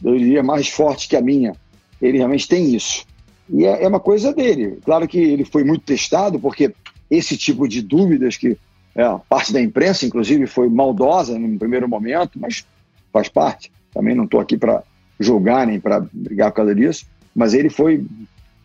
Eu 0.03 0.17
diria 0.17 0.43
mais 0.43 0.69
forte 0.69 1.09
que 1.09 1.17
a 1.17 1.21
minha. 1.21 1.55
Ele 2.01 2.19
realmente 2.19 2.49
tem 2.49 2.75
isso. 2.75 3.05
E 3.53 3.67
é, 3.67 3.85
é 3.85 3.89
uma 3.89 4.01
coisa 4.01 4.33
dele. 4.33 4.79
Claro 4.85 5.07
que 5.07 5.19
ele 5.19 5.45
foi 5.45 5.63
muito 5.63 5.85
testado, 5.85 6.41
porque 6.41 6.75
esse 7.11 7.37
tipo 7.37 7.69
de 7.69 7.83
dúvidas 7.83 8.37
que 8.37 8.57
é, 8.95 9.05
parte 9.29 9.53
da 9.53 9.61
imprensa, 9.61 10.07
inclusive, 10.07 10.47
foi 10.47 10.69
maldosa 10.69 11.39
no 11.39 11.59
primeiro 11.59 11.89
momento, 11.89 12.39
mas 12.39 12.65
faz 13.13 13.29
parte. 13.29 13.71
Também 13.93 14.15
não 14.15 14.25
estou 14.25 14.41
aqui 14.41 14.57
para 14.57 14.83
julgar 15.21 15.67
nem 15.67 15.79
para 15.79 16.01
brigar 16.13 16.51
por 16.51 16.57
causa 16.57 16.75
disso, 16.75 17.07
mas 17.35 17.55
ele 17.55 17.71
foi 17.71 18.05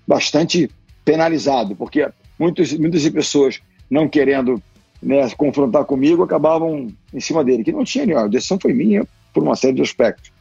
bastante 0.07 0.69
penalizado, 1.03 1.75
porque 1.75 2.09
muitos, 2.39 2.73
muitas 2.73 3.07
pessoas 3.09 3.61
não 3.89 4.07
querendo 4.07 4.61
né, 5.01 5.29
confrontar 5.37 5.85
comigo 5.85 6.23
acabavam 6.23 6.87
em 7.13 7.19
cima 7.19 7.43
dele, 7.43 7.63
que 7.63 7.71
não 7.71 7.83
tinha 7.83 8.05
nenhuma, 8.05 8.25
a 8.25 8.29
decisão 8.29 8.59
foi 8.59 8.73
minha 8.73 9.05
por 9.33 9.43
uma 9.43 9.55
série 9.55 9.75
de 9.75 9.81
aspectos. 9.81 10.31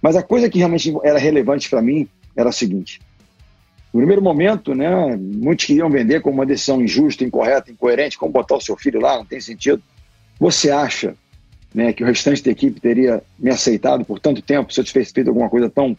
Mas 0.00 0.16
a 0.16 0.22
coisa 0.22 0.50
que 0.50 0.58
realmente 0.58 0.92
era 1.04 1.18
relevante 1.18 1.70
para 1.70 1.80
mim 1.80 2.08
era 2.36 2.50
a 2.50 2.52
seguinte: 2.52 3.00
no 3.92 3.98
primeiro 4.00 4.22
momento, 4.22 4.74
né, 4.74 5.16
muitos 5.16 5.66
queriam 5.66 5.90
vender 5.90 6.22
como 6.22 6.36
uma 6.36 6.46
decisão 6.46 6.80
injusta, 6.80 7.24
incorreta, 7.24 7.70
incoerente, 7.70 8.16
como 8.16 8.32
botar 8.32 8.56
o 8.56 8.60
seu 8.60 8.74
filho 8.74 8.98
lá, 9.00 9.18
não 9.18 9.24
tem 9.24 9.38
sentido. 9.38 9.82
Você 10.40 10.70
acha 10.70 11.14
né, 11.74 11.92
que 11.92 12.02
o 12.02 12.06
restante 12.06 12.42
da 12.42 12.50
equipe 12.50 12.80
teria 12.80 13.22
me 13.38 13.50
aceitado 13.50 14.02
por 14.02 14.18
tanto 14.18 14.40
tempo 14.40 14.72
se 14.72 14.80
eu 14.80 14.84
tivesse 14.84 15.12
feito 15.12 15.28
alguma 15.28 15.50
coisa 15.50 15.68
tão 15.68 15.96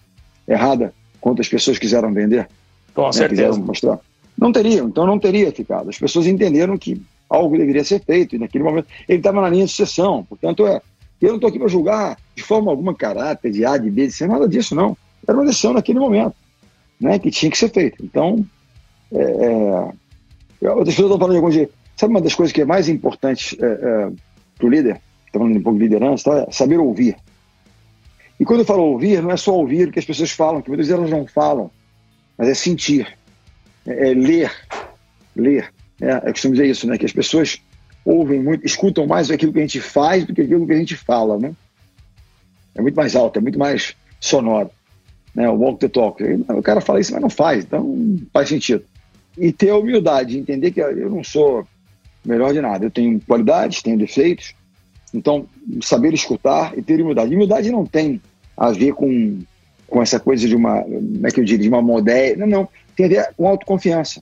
errada 0.48 0.92
quanto 1.22 1.42
as 1.42 1.48
pessoas 1.48 1.78
quiseram 1.78 2.12
vender? 2.12 2.48
Com 2.96 3.06
né, 3.06 3.12
certeza. 3.12 3.44
Quiseram 3.44 3.66
mostrar? 3.66 4.00
Não 4.36 4.52
teriam, 4.52 4.88
então 4.88 5.06
não 5.06 5.20
teria 5.20 5.52
ficado. 5.52 5.88
As 5.88 5.98
pessoas 6.00 6.26
entenderam 6.26 6.76
que 6.80 7.00
algo 7.30 7.56
deveria 7.56 7.84
ser 7.84 8.04
feito, 8.04 8.36
e 8.36 8.40
naquele 8.40 8.64
momento 8.64 8.88
ele 9.08 9.20
estava 9.20 9.40
na 9.40 9.50
linha 9.50 9.66
de 9.66 9.72
sucessão. 9.72 10.24
Portanto, 10.24 10.66
é, 10.66 10.82
eu 11.22 11.30
não 11.30 11.36
estou 11.36 11.48
aqui 11.48 11.60
para 11.60 11.68
julgar 11.68 12.18
de 12.36 12.42
forma 12.42 12.72
alguma 12.72 12.96
caráter 12.96 13.52
de 13.52 13.64
A, 13.64 13.78
de 13.78 13.92
B, 13.92 14.08
de 14.08 14.14
C, 14.14 14.26
nada 14.26 14.48
disso, 14.48 14.74
não. 14.74 14.98
Era 15.28 15.38
uma 15.38 15.46
decisão 15.46 15.74
naquele 15.74 16.00
momento 16.00 16.36
né, 17.00 17.20
que 17.20 17.32
tinha 17.32 17.52
que 17.52 17.58
ser 17.58 17.70
feito. 17.70 18.04
Então, 18.04 18.46
é, 19.12 19.22
é, 20.62 20.70
outras 20.72 20.96
pessoas 20.96 21.12
estão 21.12 21.20
falando 21.20 21.32
de 21.32 21.38
algum 21.38 21.52
jeito. 21.52 21.74
Sabe 21.96 22.12
uma 22.12 22.22
das 22.22 22.34
coisas 22.34 22.52
que 22.52 22.62
é 22.62 22.66
mais 22.66 22.90
importante 22.90 23.58
é, 23.62 23.66
é, 23.66 24.12
para 24.58 24.68
o 24.68 24.70
líder, 24.70 25.02
está 25.28 25.40
falando 25.40 25.58
um 25.58 25.62
pouco 25.62 25.78
de 25.78 25.84
liderança, 25.84 26.32
tá? 26.32 26.46
é 26.50 26.52
saber 26.52 26.80
ouvir. 26.80 27.16
E 28.40 28.46
quando 28.46 28.62
eu 28.62 28.66
falo 28.66 28.84
ouvir, 28.84 29.22
não 29.22 29.32
é 29.32 29.38
só 29.38 29.56
ouvir 29.56 29.88
o 29.88 29.92
que 29.92 30.00
as 30.00 30.06
pessoas 30.06 30.32
falam, 30.32 30.62
que 30.62 30.70
muitas 30.70 30.88
vezes 30.88 31.00
elas 31.00 31.12
não 31.12 31.28
falam, 31.28 31.70
mas 32.38 32.50
é 32.50 32.54
sentir, 32.54 33.08
é, 33.86 34.10
é 34.10 34.14
ler, 34.14 34.52
ler. 35.36 35.72
É, 36.02 36.16
eu 36.28 36.32
costumo 36.32 36.54
dizer 36.54 36.68
isso, 36.68 36.88
né, 36.88 36.98
que 36.98 37.06
as 37.06 37.14
pessoas 37.14 37.62
ouvem 38.04 38.42
muito, 38.42 38.66
escutam 38.66 39.06
mais 39.06 39.30
aquilo 39.30 39.54
que 39.54 39.60
a 39.60 39.62
gente 39.62 39.80
faz 39.80 40.26
do 40.26 40.34
que 40.34 40.42
aquilo 40.42 40.66
que 40.66 40.74
a 40.74 40.78
gente 40.78 40.96
fala, 40.96 41.38
né? 41.38 41.54
É 42.76 42.82
muito 42.82 42.96
mais 42.96 43.16
alto, 43.16 43.38
é 43.38 43.42
muito 43.42 43.58
mais 43.58 43.96
sonoro 44.20 44.72
né, 45.34 45.50
o 45.50 45.54
walk 45.54 45.80
the 45.80 45.88
talk. 45.88 46.24
O 46.50 46.62
cara 46.62 46.82
fala 46.82 47.00
isso, 47.00 47.12
mas 47.14 47.22
não 47.22 47.30
faz, 47.30 47.64
então 47.64 48.18
faz 48.32 48.50
sentido. 48.50 48.84
E 49.38 49.52
ter 49.52 49.70
a 49.70 49.78
humildade, 49.78 50.38
entender 50.38 50.72
que 50.72 50.80
eu 50.80 51.10
não 51.10 51.24
sou 51.24 51.66
melhor 52.24 52.54
de 52.54 52.62
nada, 52.62 52.86
eu 52.86 52.92
tenho 52.92 53.20
qualidades, 53.22 53.82
tenho 53.82 53.98
defeitos, 53.98 54.54
então 55.14 55.46
saber 55.82 56.14
escutar 56.14 56.78
e 56.78 56.82
ter 56.82 57.02
humildade. 57.02 57.36
Humildade 57.36 57.72
não 57.72 57.86
tem 57.86 58.22
a 58.56 58.72
ver 58.72 58.94
com, 58.94 59.40
com 59.88 60.02
essa 60.02 60.20
coisa 60.20 60.48
de 60.48 60.56
uma, 60.56 60.82
como 60.82 61.28
é 61.28 61.32
que 61.32 61.40
eu 61.40 61.44
diria, 61.44 61.64
de 61.64 61.70
uma 61.70 61.82
modéstia, 61.82 62.38
não, 62.38 62.48
não, 62.48 62.70
tem 62.96 63.08
a 63.08 63.10
ver 63.10 63.34
com 63.36 63.48
autoconfiança. 63.48 64.22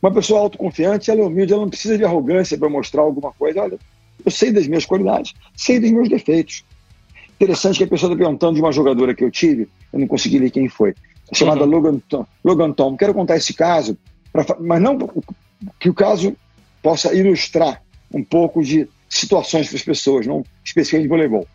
Uma 0.00 0.12
pessoa 0.12 0.40
autoconfiante, 0.40 1.10
ela 1.10 1.20
é 1.20 1.24
humilde, 1.24 1.52
ela 1.52 1.62
não 1.62 1.70
precisa 1.70 1.96
de 1.96 2.04
arrogância 2.04 2.58
para 2.58 2.68
mostrar 2.68 3.02
alguma 3.02 3.32
coisa. 3.32 3.62
Olha, 3.62 3.78
eu 4.22 4.30
sei 4.30 4.52
das 4.52 4.66
minhas 4.66 4.84
qualidades, 4.84 5.32
sei 5.56 5.80
dos 5.80 5.90
meus 5.90 6.08
defeitos. 6.08 6.62
Interessante 7.40 7.78
que 7.78 7.84
a 7.84 7.88
pessoa 7.88 8.12
está 8.12 8.22
perguntando 8.22 8.54
de 8.54 8.60
uma 8.60 8.70
jogadora 8.70 9.14
que 9.14 9.24
eu 9.24 9.30
tive, 9.30 9.68
eu 9.94 10.00
não 10.00 10.06
consegui 10.08 10.40
ler 10.40 10.50
quem 10.50 10.68
foi, 10.68 10.94
chamada 11.32 11.62
uhum. 11.62 11.70
Logan, 11.70 11.98
Tom, 12.08 12.26
Logan 12.44 12.72
Tom. 12.72 12.96
Quero 12.96 13.14
contar 13.14 13.36
esse 13.36 13.54
caso, 13.54 13.96
pra, 14.32 14.44
mas 14.60 14.82
não 14.82 14.98
que 15.78 15.88
o 15.88 15.94
caso 15.94 16.36
possa 16.82 17.14
ilustrar 17.14 17.80
um 18.12 18.22
pouco 18.22 18.62
de 18.62 18.88
situações 19.08 19.68
para 19.68 19.76
as 19.76 19.82
pessoas, 19.82 20.26
não 20.26 20.44
especificamente 20.64 21.04
de 21.04 21.08
voleibol. 21.08 21.46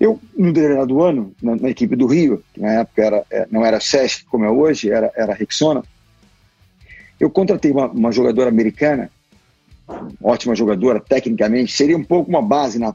Eu, 0.00 0.18
no 0.36 0.50
determinado 0.50 1.02
ano, 1.02 1.32
na, 1.42 1.56
na, 1.56 1.68
equipe 1.68 1.94
do 1.94 2.06
Rio, 2.06 2.42
que 2.54 2.60
na 2.60 2.80
época 2.80 3.04
era, 3.04 3.24
é, 3.30 3.46
não 3.50 3.64
era 3.64 3.78
SESC 3.78 4.24
como 4.24 4.46
é 4.46 4.50
hoje, 4.50 4.90
era, 4.90 5.12
era 5.14 5.34
Rexona, 5.34 5.82
eu 7.20 7.28
contratei 7.28 7.70
uma, 7.70 7.86
uma 7.86 8.10
jogadora 8.10 8.48
americana, 8.48 9.10
ótima 10.22 10.54
jogadora, 10.54 11.00
tecnicamente, 11.00 11.72
seria 11.72 11.98
um 11.98 12.04
pouco 12.04 12.30
uma 12.30 12.40
base 12.40 12.78
na, 12.78 12.94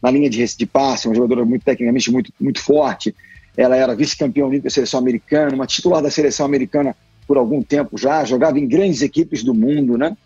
na 0.00 0.10
linha 0.10 0.30
de, 0.30 0.42
de 0.42 0.66
passe, 0.66 1.06
uma 1.06 1.14
jogadora 1.14 1.44
muito 1.44 1.64
tecnicamente 1.64 2.10
muito, 2.10 2.32
muito 2.40 2.60
forte. 2.60 3.14
Ela 3.58 3.76
era 3.76 3.96
vice-campeã 3.96 4.44
olímpica 4.44 4.68
da 4.68 4.74
seleção 4.74 5.00
americana, 5.00 5.52
uma 5.52 5.66
titular 5.66 6.00
da 6.00 6.12
seleção 6.12 6.46
americana 6.46 6.94
por 7.26 7.36
algum 7.36 7.60
tempo 7.60 7.98
já, 7.98 8.24
jogava 8.24 8.56
em 8.56 8.68
grandes 8.68 9.02
equipes 9.02 9.42
do 9.42 9.52
mundo, 9.52 9.98
né? 9.98 10.16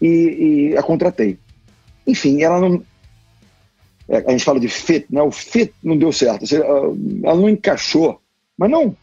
E, 0.00 0.70
e 0.70 0.76
a 0.76 0.82
contratei. 0.82 1.38
Enfim, 2.06 2.40
ela 2.40 2.60
não. 2.60 2.80
É, 4.08 4.18
a 4.18 4.30
gente 4.30 4.44
fala 4.44 4.60
de 4.60 4.68
fit, 4.68 5.06
né? 5.10 5.20
O 5.20 5.32
fit 5.32 5.74
não 5.82 5.98
deu 5.98 6.12
certo. 6.12 6.44
Ela 6.54 7.34
não 7.34 7.48
encaixou. 7.48 8.20
Mas 8.56 8.70
não 8.70 8.96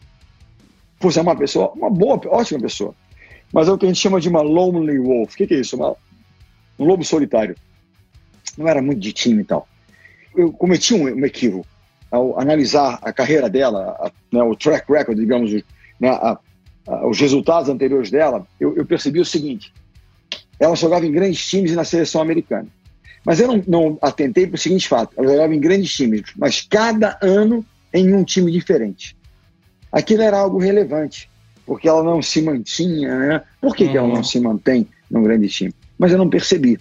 por 0.98 1.12
ser 1.12 1.20
uma 1.20 1.36
pessoa, 1.36 1.70
uma 1.72 1.90
boa, 1.90 2.18
ótima 2.28 2.60
pessoa. 2.60 2.94
Mas 3.52 3.68
é 3.68 3.72
o 3.72 3.78
que 3.78 3.84
a 3.84 3.88
gente 3.88 4.00
chama 4.00 4.20
de 4.20 4.28
uma 4.28 4.40
lonely 4.40 4.98
wolf. 4.98 5.34
O 5.34 5.36
que, 5.36 5.46
que 5.46 5.54
é 5.54 5.60
isso? 5.60 5.76
Uma, 5.76 5.94
um 6.78 6.84
lobo 6.86 7.04
solitário. 7.04 7.54
Não 8.56 8.66
era 8.66 8.80
muito 8.80 9.00
de 9.00 9.12
time 9.12 9.42
e 9.42 9.44
tal 9.44 9.68
eu 10.34 10.52
cometi 10.52 10.94
um, 10.94 11.02
um 11.04 11.24
equívoco 11.24 11.66
ao 12.10 12.38
analisar 12.40 12.98
a 13.02 13.12
carreira 13.12 13.48
dela, 13.48 13.96
a, 14.00 14.10
né, 14.32 14.42
o 14.42 14.56
track 14.56 14.90
record, 14.90 15.18
digamos, 15.18 15.52
né, 15.98 16.08
a, 16.08 16.38
a, 16.88 17.06
os 17.06 17.18
resultados 17.18 17.68
anteriores 17.68 18.10
dela, 18.10 18.46
eu, 18.58 18.76
eu, 18.76 18.84
percebi 18.84 19.20
o 19.20 19.24
seguinte: 19.24 19.72
ela 20.58 20.74
jogava 20.74 21.06
em 21.06 21.12
grandes 21.12 21.46
times 21.46 21.72
e 21.72 21.76
na 21.76 21.84
seleção 21.84 22.20
americana. 22.20 22.66
Mas 23.24 23.38
eu 23.38 23.48
não, 23.48 23.64
não 23.66 23.98
atentei 24.00 24.46
para 24.46 24.56
o 24.56 24.58
seguinte 24.58 24.88
fato: 24.88 25.14
ela 25.16 25.28
jogava 25.28 25.54
em 25.54 25.60
grandes 25.60 25.92
times, 25.92 26.22
mas 26.36 26.62
cada 26.62 27.18
ano 27.22 27.64
em 27.92 28.14
um 28.14 28.24
time 28.24 28.50
diferente. 28.50 29.16
Aquilo 29.92 30.22
era 30.22 30.38
algo 30.38 30.58
relevante, 30.58 31.28
porque 31.66 31.88
ela 31.88 32.02
não 32.02 32.22
se 32.22 32.40
mantinha. 32.42 33.16
Né? 33.18 33.42
Por 33.60 33.74
que, 33.74 33.88
que 33.88 33.96
ela 33.96 34.08
não 34.08 34.16
uhum. 34.16 34.24
se 34.24 34.40
mantém 34.40 34.88
num 35.10 35.22
grande 35.22 35.48
time? 35.48 35.74
Mas 35.98 36.12
eu 36.12 36.18
não 36.18 36.30
percebi. 36.30 36.78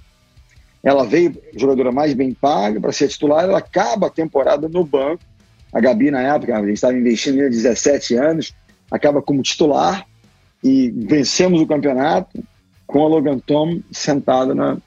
Ela 0.84 1.06
veio 1.06 1.36
jogadora 1.56 1.92
mais 1.92 2.14
bem 2.14 2.34
paga 2.34 2.80
para 2.80 2.92
ser 2.92 3.08
titular, 3.08 3.44
ela 3.44 3.58
acaba 3.58 4.08
a 4.08 4.10
temporada 4.10 4.70
no 4.70 4.84
banco. 4.84 5.24
A 5.74 5.80
Gabi, 5.80 6.10
na 6.10 6.22
época, 6.22 6.58
a 6.58 6.62
gente 6.62 6.74
estava 6.74 6.94
investindo 6.94 7.42
em 7.42 7.50
17 7.50 8.16
anos, 8.16 8.54
acaba 8.90 9.22
como 9.22 9.42
titular 9.42 10.06
e 10.64 10.90
vencemos 10.90 11.62
o 11.62 11.68
campeonato 11.68 12.44
com 12.88 13.04
a 13.04 13.08
Logan 13.08 13.40
Tom 13.40 13.82
sentada 13.92 14.56
na, 14.56 14.78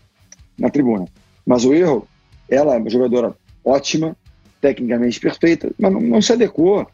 na 0.59 0.70
tribuna. 0.70 1.07
Mas 1.47 1.64
o 1.64 1.72
erro, 1.72 2.09
ela 2.49 2.74
é 2.74 2.78
uma 2.78 2.90
jogadora 2.90 3.34
ótima, 3.64 4.16
tecnicamente 4.61 5.20
perfeita, 5.20 5.70
mas 5.78 5.93
não, 5.93 6.01
não 6.01 6.22
se 6.22 6.32
adequou, 6.32 6.86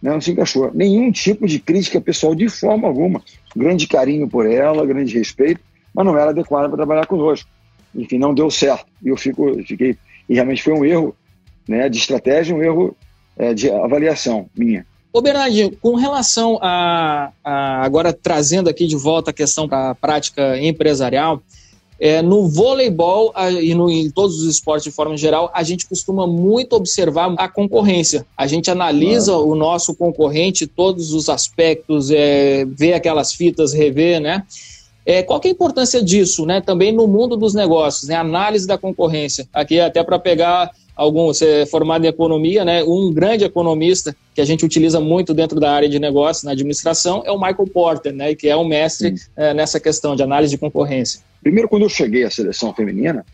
né, 0.00 0.10
não 0.10 0.20
se 0.20 0.32
encaixou. 0.32 0.70
Nenhum 0.74 1.10
tipo 1.12 1.46
de 1.46 1.58
crítica 1.58 2.00
pessoal, 2.00 2.34
de 2.34 2.48
forma 2.48 2.88
alguma. 2.88 3.22
Grande 3.56 3.86
carinho 3.86 4.28
por 4.28 4.46
ela, 4.46 4.84
grande 4.84 5.16
respeito, 5.16 5.60
mas 5.94 6.04
não 6.04 6.18
era 6.18 6.30
adequada 6.30 6.68
para 6.68 6.76
trabalhar 6.76 7.06
conosco. 7.06 7.48
Enfim, 7.94 8.18
não 8.18 8.34
deu 8.34 8.50
certo. 8.50 8.86
E 9.02 9.08
eu 9.08 9.16
fico, 9.16 9.54
fiquei. 9.64 9.96
E 10.28 10.34
realmente 10.34 10.62
foi 10.62 10.72
um 10.72 10.84
erro 10.84 11.14
né, 11.68 11.88
de 11.88 11.98
estratégia, 11.98 12.54
um 12.54 12.62
erro 12.62 12.96
é, 13.36 13.54
de 13.54 13.70
avaliação 13.70 14.48
minha. 14.56 14.86
Ô 15.12 15.20
Bernardinho, 15.20 15.76
com 15.76 15.94
relação 15.94 16.58
a, 16.62 17.32
a, 17.44 17.84
agora 17.84 18.12
trazendo 18.14 18.70
aqui 18.70 18.86
de 18.86 18.96
volta 18.96 19.30
a 19.30 19.34
questão 19.34 19.68
para 19.68 19.90
a 19.90 19.94
prática 19.94 20.58
empresarial, 20.58 21.42
é, 22.00 22.22
no 22.22 22.48
voleibol 22.48 23.30
a, 23.34 23.50
e 23.50 23.74
no, 23.74 23.90
em 23.90 24.10
todos 24.10 24.40
os 24.40 24.48
esportes 24.48 24.84
de 24.84 24.90
forma 24.90 25.16
geral, 25.16 25.50
a 25.54 25.62
gente 25.62 25.86
costuma 25.86 26.26
muito 26.26 26.74
observar 26.74 27.34
a 27.36 27.46
concorrência. 27.46 28.26
A 28.36 28.46
gente 28.46 28.70
analisa 28.70 29.36
o 29.36 29.54
nosso 29.54 29.94
concorrente, 29.94 30.66
todos 30.66 31.12
os 31.12 31.28
aspectos, 31.28 32.10
é, 32.10 32.64
vê 32.64 32.94
aquelas 32.94 33.32
fitas, 33.32 33.72
rever, 33.72 34.18
né? 34.18 34.44
É, 35.04 35.22
qual 35.22 35.40
que 35.40 35.48
é 35.48 35.50
a 35.50 35.54
importância 35.54 36.02
disso, 36.02 36.46
né? 36.46 36.60
Também 36.60 36.92
no 36.92 37.08
mundo 37.08 37.36
dos 37.36 37.54
negócios, 37.54 38.08
né? 38.08 38.14
Análise 38.14 38.66
da 38.66 38.78
concorrência. 38.78 39.48
Aqui 39.52 39.80
até 39.80 40.02
para 40.02 40.18
pegar 40.18 40.70
algum, 40.94 41.26
você 41.26 41.62
é 41.62 41.66
formado 41.66 42.04
em 42.04 42.08
economia, 42.08 42.64
né? 42.64 42.84
Um 42.84 43.12
grande 43.12 43.44
economista 43.44 44.14
que 44.34 44.40
a 44.40 44.44
gente 44.44 44.64
utiliza 44.64 45.00
muito 45.00 45.34
dentro 45.34 45.58
da 45.58 45.72
área 45.72 45.88
de 45.88 45.98
negócios, 45.98 46.44
na 46.44 46.52
administração, 46.52 47.22
é 47.26 47.32
o 47.32 47.36
Michael 47.38 47.66
Porter, 47.72 48.12
né? 48.14 48.34
Que 48.34 48.48
é 48.48 48.56
um 48.56 48.64
mestre 48.64 49.14
é, 49.36 49.52
nessa 49.52 49.80
questão 49.80 50.14
de 50.14 50.22
análise 50.22 50.52
de 50.52 50.58
concorrência. 50.58 51.20
Primeiro, 51.42 51.68
quando 51.68 51.82
eu 51.82 51.88
cheguei 51.88 52.22
à 52.22 52.30
seleção 52.30 52.72
feminina, 52.72 53.26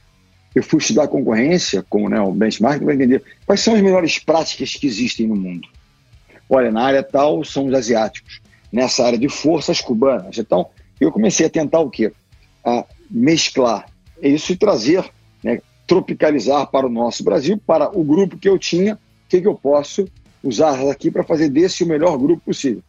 eu 0.54 0.62
fui 0.62 0.78
estudar 0.78 1.08
concorrência, 1.08 1.84
como 1.88 2.08
né, 2.08 2.20
o 2.20 2.32
benchmark, 2.32 2.82
para 2.82 2.94
entender 2.94 3.22
quais 3.44 3.60
são 3.60 3.74
as 3.74 3.82
melhores 3.82 4.18
práticas 4.18 4.74
que 4.74 4.86
existem 4.86 5.26
no 5.26 5.36
mundo. 5.36 5.68
Olha, 6.48 6.72
na 6.72 6.82
área 6.82 7.02
tal 7.02 7.44
são 7.44 7.66
os 7.66 7.74
asiáticos, 7.74 8.40
nessa 8.72 9.04
área 9.04 9.18
de 9.18 9.28
forças 9.28 9.80
cubanas. 9.80 10.38
Então, 10.38 10.66
eu 11.04 11.12
comecei 11.12 11.46
a 11.46 11.50
tentar 11.50 11.80
o 11.80 11.90
quê? 11.90 12.12
A 12.64 12.84
mesclar 13.10 13.86
isso 14.22 14.52
e 14.52 14.56
trazer, 14.56 15.04
né, 15.42 15.60
tropicalizar 15.86 16.66
para 16.70 16.86
o 16.86 16.90
nosso 16.90 17.24
Brasil, 17.24 17.60
para 17.66 17.96
o 17.96 18.04
grupo 18.04 18.36
que 18.36 18.48
eu 18.48 18.58
tinha, 18.58 18.94
o 18.94 18.98
que, 19.28 19.40
que 19.40 19.46
eu 19.46 19.54
posso 19.54 20.06
usar 20.42 20.80
aqui 20.90 21.10
para 21.10 21.24
fazer 21.24 21.48
desse 21.48 21.84
o 21.84 21.86
melhor 21.86 22.16
grupo 22.18 22.42
possível. 22.44 22.82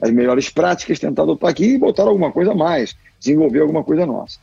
As 0.00 0.10
melhores 0.10 0.50
práticas, 0.50 0.98
tentar 0.98 1.22
adotar 1.22 1.50
aqui 1.50 1.74
e 1.74 1.78
botar 1.78 2.02
alguma 2.02 2.32
coisa 2.32 2.52
a 2.52 2.54
mais, 2.54 2.94
desenvolver 3.18 3.60
alguma 3.60 3.84
coisa 3.84 4.04
nossa. 4.04 4.38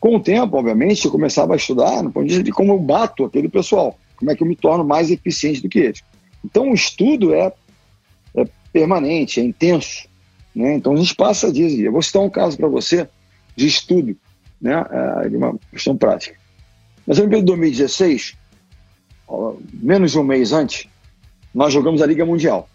Com 0.00 0.16
o 0.16 0.20
tempo, 0.20 0.56
obviamente, 0.56 1.04
eu 1.04 1.10
começava 1.10 1.54
a 1.54 1.56
estudar 1.56 2.02
no 2.02 2.12
ponto 2.12 2.24
de 2.24 2.34
vista 2.34 2.44
de 2.44 2.52
como 2.52 2.72
eu 2.72 2.78
bato 2.78 3.24
aquele 3.24 3.48
pessoal, 3.48 3.98
como 4.16 4.30
é 4.30 4.36
que 4.36 4.42
eu 4.42 4.46
me 4.46 4.56
torno 4.56 4.84
mais 4.84 5.10
eficiente 5.10 5.60
do 5.60 5.68
que 5.68 5.78
eles. 5.78 6.02
Então, 6.44 6.70
o 6.70 6.74
estudo 6.74 7.34
é, 7.34 7.52
é 8.36 8.46
permanente, 8.72 9.40
é 9.40 9.42
intenso. 9.42 10.06
Né? 10.54 10.74
Então 10.74 10.92
a 10.92 10.96
gente 10.96 11.14
passa 11.14 11.52
dias 11.52 11.72
e 11.72 11.82
Eu 11.82 11.92
vou 11.92 12.02
citar 12.02 12.22
um 12.22 12.30
caso 12.30 12.56
para 12.56 12.68
você 12.68 13.08
de 13.56 13.66
estudo, 13.66 14.16
né? 14.60 14.84
É, 14.90 15.28
de 15.28 15.36
uma 15.36 15.58
questão 15.70 15.96
prática. 15.96 16.36
Mas 17.06 17.18
Olimpíada 17.18 17.42
de 17.42 17.46
2016, 17.46 18.36
menos 19.72 20.12
de 20.12 20.18
um 20.18 20.24
mês 20.24 20.52
antes, 20.52 20.88
nós 21.54 21.72
jogamos 21.72 22.00
a 22.02 22.06
Liga 22.06 22.24
Mundial. 22.24 22.68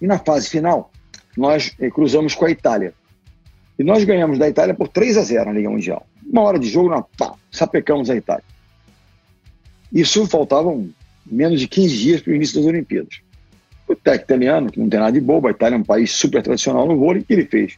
E 0.00 0.06
na 0.06 0.18
fase 0.18 0.48
final, 0.48 0.90
nós 1.36 1.74
eh, 1.78 1.90
cruzamos 1.90 2.34
com 2.34 2.44
a 2.44 2.50
Itália. 2.50 2.92
E 3.78 3.84
nós 3.84 4.04
ganhamos 4.04 4.38
da 4.38 4.48
Itália 4.48 4.74
por 4.74 4.88
3 4.88 5.16
a 5.16 5.22
0 5.22 5.46
na 5.46 5.52
Liga 5.52 5.70
Mundial. 5.70 6.06
Uma 6.24 6.42
hora 6.42 6.58
de 6.58 6.68
jogo, 6.68 6.90
na 6.90 7.02
pá, 7.02 7.34
sapecamos 7.50 8.10
a 8.10 8.16
Itália. 8.16 8.44
Isso 9.92 10.26
faltavam 10.26 10.90
menos 11.24 11.60
de 11.60 11.68
15 11.68 11.96
dias 11.96 12.20
para 12.20 12.32
o 12.32 12.34
início 12.34 12.56
das 12.56 12.66
Olimpíadas. 12.66 13.20
O 13.88 13.94
técnico 13.94 14.24
italiano, 14.24 14.70
que 14.70 14.80
não 14.80 14.88
tem 14.88 14.98
nada 14.98 15.12
de 15.12 15.20
bobo, 15.20 15.48
a 15.48 15.52
Itália 15.52 15.76
é 15.76 15.78
um 15.78 15.84
país 15.84 16.10
super 16.10 16.42
tradicional 16.42 16.86
no 16.86 16.96
vôlei, 16.96 17.22
o 17.22 17.24
que 17.24 17.32
ele 17.32 17.46
fez? 17.46 17.76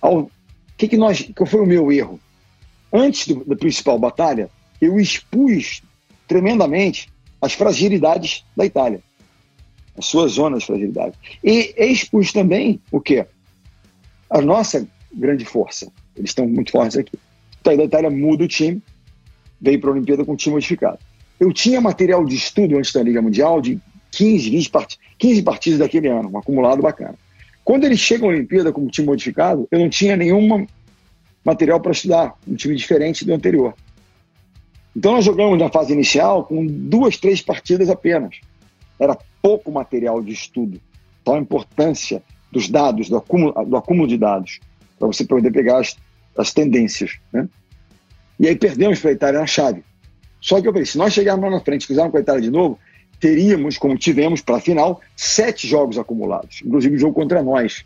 Ao, 0.00 0.30
que 0.76 0.88
que 0.88 0.96
nós, 0.96 1.30
qual 1.36 1.46
foi 1.46 1.60
o 1.60 1.66
meu 1.66 1.92
erro? 1.92 2.18
Antes 2.92 3.28
do, 3.28 3.44
da 3.44 3.54
principal 3.54 3.98
batalha, 3.98 4.48
eu 4.80 4.98
expus 4.98 5.82
tremendamente 6.26 7.08
as 7.40 7.52
fragilidades 7.52 8.44
da 8.56 8.64
Itália, 8.64 9.00
as 9.96 10.06
suas 10.06 10.32
zonas 10.32 10.60
de 10.60 10.66
fragilidade. 10.66 11.14
E 11.44 11.74
expus 11.76 12.32
também 12.32 12.80
o 12.90 13.00
quê? 13.00 13.26
A 14.30 14.40
nossa 14.40 14.86
grande 15.12 15.44
força. 15.44 15.90
Eles 16.16 16.30
estão 16.30 16.46
muito 16.46 16.72
fortes 16.72 16.96
aqui. 16.96 17.18
Então, 17.60 17.72
a 17.72 17.84
Itália 17.84 18.10
muda 18.10 18.44
o 18.44 18.48
time, 18.48 18.82
veio 19.60 19.80
para 19.80 19.90
a 19.90 19.92
Olimpíada 19.92 20.24
com 20.24 20.32
o 20.32 20.36
time 20.36 20.54
modificado. 20.54 20.98
Eu 21.38 21.52
tinha 21.52 21.80
material 21.80 22.24
de 22.24 22.36
estudo 22.36 22.78
antes 22.78 22.92
da 22.92 23.02
Liga 23.02 23.20
Mundial 23.20 23.60
de 23.60 23.80
15, 24.12 24.50
20 24.50 24.70
part 24.70 24.98
15 25.18 25.42
partidas 25.42 25.78
daquele 25.78 26.08
ano, 26.08 26.30
um 26.32 26.38
acumulado 26.38 26.82
bacana. 26.82 27.14
Quando 27.64 27.84
eles 27.84 28.00
chegam 28.00 28.28
à 28.28 28.32
Olimpíada 28.32 28.72
como 28.72 28.90
time 28.90 29.06
modificado, 29.06 29.68
eu 29.70 29.78
não 29.78 29.88
tinha 29.88 30.16
nenhum 30.16 30.66
material 31.44 31.80
para 31.80 31.92
estudar, 31.92 32.34
um 32.48 32.54
time 32.54 32.74
diferente 32.74 33.24
do 33.24 33.32
anterior. 33.32 33.74
Então 34.96 35.12
nós 35.12 35.24
jogamos 35.24 35.58
na 35.58 35.68
fase 35.68 35.92
inicial 35.92 36.44
com 36.44 36.66
duas, 36.66 37.16
três 37.16 37.40
partidas 37.40 37.88
apenas. 37.88 38.40
Era 38.98 39.16
pouco 39.40 39.70
material 39.70 40.22
de 40.22 40.32
estudo. 40.32 40.80
Então 41.22 41.34
a 41.34 41.38
importância 41.38 42.22
dos 42.50 42.68
dados, 42.68 43.08
do 43.08 43.16
acúmulo, 43.16 43.64
do 43.64 43.76
acúmulo 43.76 44.08
de 44.08 44.18
dados, 44.18 44.58
para 44.98 45.06
você 45.06 45.24
poder 45.24 45.52
pegar 45.52 45.78
as, 45.78 45.96
as 46.36 46.52
tendências. 46.52 47.18
Né? 47.32 47.48
E 48.38 48.48
aí 48.48 48.56
perdemos 48.56 48.98
para 49.00 49.10
a 49.10 49.12
Itália 49.12 49.40
na 49.40 49.46
chave. 49.46 49.84
Só 50.40 50.60
que 50.60 50.66
eu 50.66 50.72
falei, 50.72 50.86
se 50.86 50.98
nós 50.98 51.12
chegarmos 51.12 51.44
lá 51.44 51.50
na 51.50 51.60
frente 51.60 51.84
e 51.84 51.86
fizermos 51.86 52.10
com 52.10 52.16
a 52.18 52.20
Itália 52.20 52.40
de 52.40 52.50
novo, 52.50 52.78
teríamos, 53.20 53.76
como 53.76 53.96
tivemos 53.98 54.40
para 54.40 54.56
a 54.56 54.60
final, 54.60 55.00
sete 55.14 55.68
jogos 55.68 55.98
acumulados, 55.98 56.62
inclusive 56.64 56.96
o 56.96 56.98
jogo 56.98 57.14
contra 57.14 57.42
nós, 57.42 57.84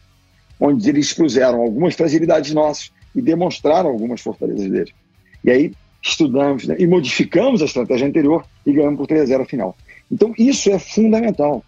onde 0.61 0.89
eles 0.89 1.07
expuseram 1.07 1.61
algumas 1.61 1.95
fragilidades 1.95 2.55
nossas 2.55 2.93
e 3.15 3.21
demonstraram 3.21 3.91
algumas 3.91 4.21
fortalezas 4.21 4.71
deles. 4.71 4.95
E 5.43 5.51
aí 5.51 5.73
estudamos 6.01 6.67
né, 6.67 6.77
e 6.79 6.87
modificamos 6.87 7.61
a 7.61 7.65
estratégia 7.65 8.07
anterior 8.07 8.47
e 8.65 8.73
ganhamos 8.73 8.99
por 8.99 9.07
3 9.07 9.23
a 9.23 9.27
0 9.27 9.43
a 9.43 9.47
final. 9.47 9.77
Então 10.11 10.33
isso 10.39 10.71
é 10.71 10.79
fundamental. 10.79 11.65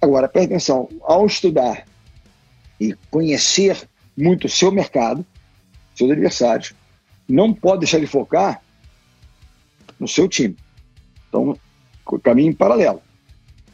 Agora, 0.00 0.28
preste 0.28 0.48
atenção, 0.48 0.88
ao 1.02 1.26
estudar 1.26 1.84
e 2.80 2.94
conhecer 3.10 3.88
muito 4.16 4.46
o 4.46 4.50
seu 4.50 4.70
mercado, 4.72 5.24
seus 5.94 6.10
adversários, 6.10 6.74
não 7.28 7.52
pode 7.52 7.80
deixar 7.80 8.00
de 8.00 8.06
focar 8.06 8.62
no 9.98 10.08
seu 10.08 10.28
time. 10.28 10.56
Então, 11.28 11.56
caminho 12.20 12.54
paralelo. 12.54 13.00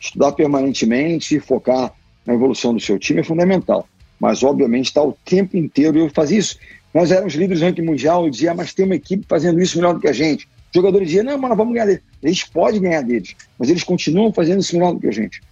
Estudar 0.01 0.33
permanentemente, 0.33 1.39
focar 1.41 1.93
na 2.27 2.35
evolução 2.35 2.75
do 2.75 2.81
seu 2.81 2.99
time 2.99 3.21
é 3.21 3.25
fundamental. 3.25 3.87
Mas, 4.19 4.43
obviamente, 4.43 4.87
está 4.87 5.03
o 5.03 5.17
tempo 5.25 5.57
inteiro. 5.57 5.99
Eu 5.99 6.11
fazia 6.11 6.39
isso. 6.39 6.59
Nós 6.93 7.11
éramos 7.11 7.35
líderes 7.35 7.61
do 7.61 7.67
ranking 7.67 7.83
mundial. 7.83 8.25
Eu 8.25 8.31
dizia, 8.31 8.53
ah, 8.53 8.55
mas 8.55 8.73
tem 8.73 8.85
uma 8.85 8.95
equipe 8.95 9.25
fazendo 9.29 9.61
isso 9.61 9.77
melhor 9.77 9.95
do 9.95 10.01
que 10.01 10.09
a 10.09 10.13
gente. 10.13 10.47
Os 10.47 10.75
jogadores 10.75 11.09
diziam, 11.09 11.25
não, 11.25 11.39
mas 11.39 11.57
vamos 11.57 11.75
ganhar 11.75 11.87
deles. 11.87 12.03
Eles 12.23 12.45
podem 12.45 12.81
ganhar 12.81 13.03
deles, 13.03 13.37
mas 13.59 13.69
eles 13.69 13.85
continuam 13.85 14.33
fazendo 14.33 14.61
isso 14.61 14.75
melhor 14.75 14.93
do 14.93 15.01
que 15.01 15.07
a 15.07 15.13
gente. 15.13 15.43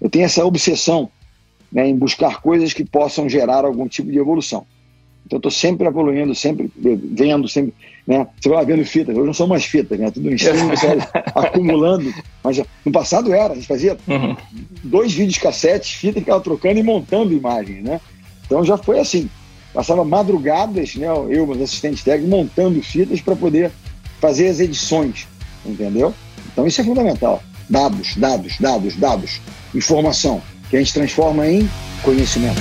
Eu 0.00 0.10
tenho 0.10 0.24
essa 0.24 0.44
obsessão 0.44 1.10
né, 1.72 1.86
em 1.86 1.96
buscar 1.96 2.40
coisas 2.40 2.72
que 2.72 2.84
possam 2.84 3.28
gerar 3.28 3.64
algum 3.64 3.86
tipo 3.86 4.10
de 4.10 4.18
evolução. 4.18 4.66
Então, 5.24 5.36
estou 5.36 5.50
sempre 5.50 5.86
evoluindo, 5.86 6.34
sempre 6.34 6.70
vendo, 6.76 7.48
sempre. 7.48 7.72
Né? 8.10 8.26
Você 8.40 8.48
vai 8.48 8.66
vendo 8.66 8.84
fitas. 8.84 9.16
Hoje 9.16 9.24
não 9.24 9.32
são 9.32 9.46
mais 9.46 9.64
fitas, 9.64 9.96
né? 9.96 10.10
Tudo 10.10 10.28
em 10.28 10.34
streaming, 10.34 10.70
você 10.74 10.98
acumulando. 11.32 12.12
Mas 12.42 12.60
no 12.84 12.90
passado 12.90 13.32
era, 13.32 13.52
a 13.52 13.54
gente 13.54 13.68
fazia 13.68 13.96
uhum. 14.08 14.36
dois 14.82 15.12
vídeos 15.12 15.38
cassetes, 15.38 15.92
fita 15.92 16.18
e 16.18 16.22
ficava 16.22 16.40
trocando 16.40 16.80
e 16.80 16.82
montando 16.82 17.32
imagens, 17.32 17.84
né? 17.84 18.00
Então 18.44 18.64
já 18.64 18.76
foi 18.76 18.98
assim. 18.98 19.30
Passava 19.72 20.04
madrugadas, 20.04 20.96
né? 20.96 21.06
Eu, 21.06 21.46
meus 21.46 21.62
assistentes 21.62 22.02
técnicos, 22.02 22.30
montando 22.30 22.82
fitas 22.82 23.20
para 23.20 23.36
poder 23.36 23.70
fazer 24.20 24.48
as 24.48 24.58
edições, 24.58 25.28
entendeu? 25.64 26.12
Então 26.52 26.66
isso 26.66 26.80
é 26.80 26.84
fundamental. 26.84 27.40
Dados, 27.68 28.16
dados, 28.16 28.58
dados, 28.58 28.96
dados. 28.96 29.40
Informação, 29.72 30.42
que 30.68 30.76
a 30.76 30.80
gente 30.80 30.92
transforma 30.92 31.46
em 31.46 31.70
conhecimento. 32.02 32.60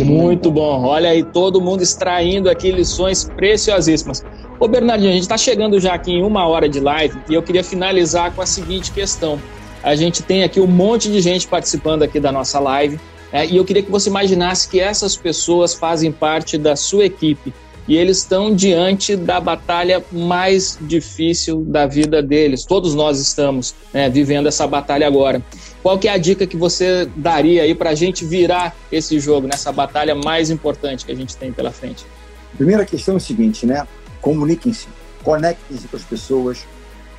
Muito 0.00 0.50
bom. 0.50 0.84
Olha 0.84 1.10
aí, 1.10 1.22
todo 1.22 1.60
mundo 1.60 1.82
extraindo 1.82 2.48
aqui 2.48 2.70
lições 2.70 3.24
preciosíssimas. 3.24 4.24
Ô 4.58 4.68
Bernardinho, 4.68 5.10
a 5.10 5.14
gente 5.14 5.22
está 5.22 5.36
chegando 5.36 5.80
já 5.80 5.94
aqui 5.94 6.12
em 6.12 6.22
uma 6.22 6.46
hora 6.46 6.68
de 6.68 6.80
live 6.80 7.18
e 7.28 7.34
eu 7.34 7.42
queria 7.42 7.64
finalizar 7.64 8.32
com 8.32 8.40
a 8.40 8.46
seguinte 8.46 8.92
questão. 8.92 9.38
A 9.82 9.96
gente 9.96 10.22
tem 10.22 10.44
aqui 10.44 10.60
um 10.60 10.66
monte 10.66 11.10
de 11.10 11.20
gente 11.20 11.48
participando 11.48 12.02
aqui 12.02 12.20
da 12.20 12.30
nossa 12.30 12.60
live 12.60 13.00
é, 13.32 13.46
e 13.46 13.56
eu 13.56 13.64
queria 13.64 13.82
que 13.82 13.90
você 13.90 14.08
imaginasse 14.08 14.68
que 14.68 14.78
essas 14.78 15.16
pessoas 15.16 15.74
fazem 15.74 16.12
parte 16.12 16.56
da 16.56 16.76
sua 16.76 17.06
equipe 17.06 17.52
e 17.88 17.96
eles 17.96 18.18
estão 18.18 18.54
diante 18.54 19.16
da 19.16 19.40
batalha 19.40 20.04
mais 20.12 20.78
difícil 20.80 21.64
da 21.64 21.86
vida 21.86 22.22
deles. 22.22 22.64
Todos 22.64 22.94
nós 22.94 23.18
estamos 23.18 23.74
né, 23.92 24.08
vivendo 24.08 24.46
essa 24.46 24.66
batalha 24.66 25.06
agora. 25.06 25.42
Qual 25.82 25.98
que 25.98 26.08
é 26.08 26.12
a 26.12 26.18
dica 26.18 26.46
que 26.46 26.56
você 26.56 27.08
daria 27.16 27.62
aí 27.62 27.74
para 27.74 27.90
a 27.90 27.94
gente 27.94 28.24
virar 28.24 28.74
esse 28.90 29.18
jogo 29.18 29.46
nessa 29.46 29.72
batalha 29.72 30.14
mais 30.14 30.50
importante 30.50 31.04
que 31.04 31.12
a 31.12 31.16
gente 31.16 31.36
tem 31.36 31.52
pela 31.52 31.72
frente? 31.72 32.06
A 32.54 32.56
primeira 32.56 32.84
questão 32.84 33.14
é 33.14 33.16
o 33.16 33.20
seguinte, 33.20 33.66
né? 33.66 33.86
comuniquem-se, 34.22 34.86
conectem-se 35.22 35.88
com 35.88 35.96
as 35.96 36.04
pessoas, 36.04 36.64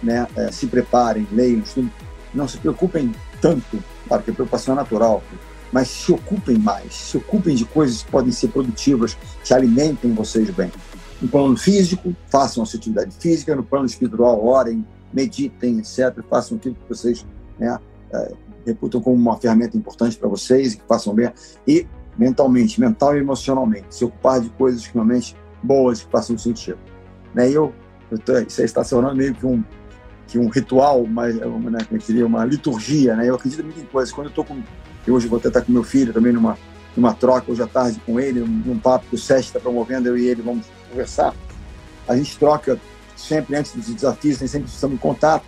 né? 0.01 0.25
É, 0.35 0.51
se 0.51 0.65
preparem, 0.65 1.27
leiam, 1.31 1.59
estudem. 1.59 1.91
Não 2.33 2.47
se 2.47 2.57
preocupem 2.57 3.13
tanto, 3.39 3.83
claro 4.07 4.23
que 4.23 4.31
a 4.31 4.33
preocupação 4.33 4.73
é 4.73 4.77
natural, 4.77 5.21
mas 5.71 5.87
se 5.89 6.11
ocupem 6.11 6.57
mais, 6.57 6.95
se 6.95 7.17
ocupem 7.17 7.55
de 7.55 7.65
coisas 7.65 8.01
que 8.01 8.09
podem 8.09 8.31
ser 8.31 8.47
produtivas, 8.47 9.15
que 9.43 9.53
alimentem 9.53 10.11
vocês 10.13 10.49
bem. 10.49 10.71
No 11.21 11.27
plano 11.27 11.55
físico, 11.55 12.15
façam 12.29 12.63
a 12.63 12.65
sua 12.65 12.79
atividade 12.79 13.13
física, 13.19 13.55
no 13.55 13.63
plano 13.63 13.85
espiritual, 13.85 14.43
orem, 14.43 14.83
meditem, 15.13 15.77
etc. 15.77 16.23
Façam 16.27 16.57
aquilo 16.57 16.75
que 16.75 16.89
vocês 16.89 17.23
né, 17.59 17.77
é, 18.11 18.31
reputam 18.65 19.01
como 19.01 19.15
uma 19.15 19.37
ferramenta 19.37 19.77
importante 19.77 20.17
para 20.17 20.27
vocês 20.27 20.75
que 20.75 20.83
façam 20.87 21.13
bem. 21.13 21.31
E 21.67 21.87
mentalmente, 22.17 22.79
mental 22.79 23.15
e 23.15 23.19
emocionalmente, 23.19 23.87
se 23.89 24.05
ocupar 24.05 24.39
de 24.39 24.49
coisas 24.51 24.85
realmente 24.85 25.35
boas 25.61 26.03
que 26.03 26.11
façam 26.11 26.37
sentido. 26.37 26.77
Né? 27.33 27.49
Eu, 27.49 27.73
eu 28.11 28.19
tô, 28.19 28.37
isso 28.39 28.61
aí 28.61 28.65
está 28.65 28.83
se 28.83 28.91
tornando 28.91 29.15
meio 29.15 29.33
que 29.33 29.45
um, 29.45 29.63
que 30.27 30.37
um 30.37 30.47
ritual, 30.47 31.05
mas, 31.05 31.35
né, 31.35 31.41
como 31.43 31.69
é 31.69 31.97
diria, 31.97 32.25
uma 32.25 32.45
liturgia. 32.45 33.15
Né? 33.15 33.29
Eu 33.29 33.35
acredito 33.35 33.63
muito 33.63 33.79
em 33.79 33.85
coisas. 33.85 34.13
Quando 34.13 34.27
eu 34.27 34.29
estou 34.29 34.45
com. 34.45 34.61
Eu 35.05 35.15
hoje 35.15 35.27
vou 35.27 35.39
até 35.39 35.47
estar 35.47 35.61
com 35.61 35.71
meu 35.71 35.83
filho 35.83 36.13
também 36.13 36.31
numa, 36.31 36.57
numa 36.95 37.13
troca 37.13 37.51
hoje 37.51 37.61
à 37.61 37.67
tarde 37.67 37.99
com 38.05 38.19
ele, 38.19 38.39
num, 38.39 38.79
papo 38.79 39.05
que 39.09 39.15
o 39.15 39.17
Sérgio 39.17 39.47
está 39.47 39.59
promovendo, 39.59 40.07
eu 40.07 40.17
e 40.17 40.27
ele 40.27 40.41
vamos 40.41 40.65
conversar. 40.89 41.33
A 42.07 42.15
gente 42.15 42.37
troca 42.37 42.79
sempre 43.17 43.55
antes 43.55 43.73
dos 43.75 43.93
desafios, 43.93 44.37
sempre 44.37 44.69
estamos 44.69 44.95
em 44.95 44.99
contato. 44.99 45.43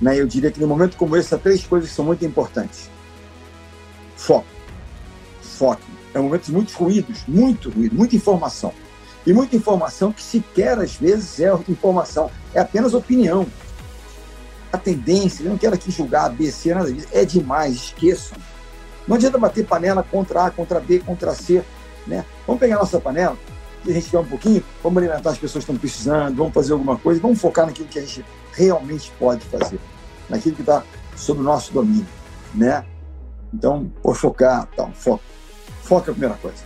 Né? 0.00 0.18
Eu 0.18 0.26
diria 0.26 0.50
que 0.50 0.60
no 0.60 0.66
momento 0.66 0.96
como 0.96 1.16
esse, 1.16 1.34
há 1.34 1.38
três 1.38 1.64
coisas 1.64 1.90
que 1.90 1.94
são 1.94 2.04
muito 2.04 2.24
importantes. 2.24 2.90
Foco. 4.16 4.46
Foco. 5.42 5.82
É 6.14 6.18
um 6.18 6.24
momento 6.24 6.46
de 6.46 6.52
muitos 6.52 6.74
ruídos, 6.74 7.22
muito 7.28 7.70
ruído, 7.70 7.94
muita 7.94 8.16
informação. 8.16 8.72
E 9.26 9.32
muita 9.32 9.54
informação 9.54 10.12
que 10.12 10.22
sequer 10.22 10.78
às 10.78 10.94
vezes 10.94 11.40
é 11.40 11.52
informação, 11.68 12.30
é 12.54 12.60
apenas 12.60 12.94
opinião. 12.94 13.46
A 14.72 14.78
tendência, 14.78 15.44
eu 15.44 15.50
não 15.50 15.58
quero 15.58 15.74
aqui 15.74 15.90
julgar 15.90 16.26
A, 16.26 16.28
B, 16.28 16.50
C, 16.50 16.72
nada 16.72 16.90
disso, 16.92 17.08
é 17.12 17.24
demais, 17.24 17.74
esqueçam. 17.74 18.38
Não 19.06 19.16
adianta 19.16 19.36
bater 19.36 19.66
panela 19.66 20.02
contra 20.02 20.46
A, 20.46 20.50
contra 20.50 20.80
B, 20.80 21.00
contra 21.00 21.34
C. 21.34 21.62
Né? 22.06 22.24
Vamos 22.46 22.60
pegar 22.60 22.76
a 22.76 22.78
nossa 22.78 23.00
panela, 23.00 23.36
que 23.82 23.90
a 23.90 23.94
gente 23.94 24.08
quer 24.08 24.18
um 24.18 24.24
pouquinho, 24.24 24.62
vamos 24.82 25.02
alimentar 25.02 25.30
as 25.30 25.38
pessoas 25.38 25.64
que 25.64 25.70
estão 25.70 25.76
precisando, 25.76 26.36
vamos 26.36 26.54
fazer 26.54 26.72
alguma 26.72 26.96
coisa, 26.96 27.20
vamos 27.20 27.40
focar 27.40 27.66
naquilo 27.66 27.88
que 27.88 27.98
a 27.98 28.02
gente 28.02 28.24
realmente 28.60 29.10
pode 29.18 29.44
fazer, 29.46 29.80
naquilo 30.28 30.54
que 30.54 30.62
está 30.62 30.84
sob 31.16 31.40
o 31.40 31.42
nosso 31.42 31.72
domínio. 31.72 32.06
Né? 32.54 32.84
Então, 33.52 33.90
por 34.02 34.14
focar, 34.14 34.68
então, 34.72 34.92
foco. 34.92 35.22
Foco 35.82 36.08
é 36.08 36.10
a 36.10 36.12
primeira 36.12 36.34
coisa. 36.36 36.62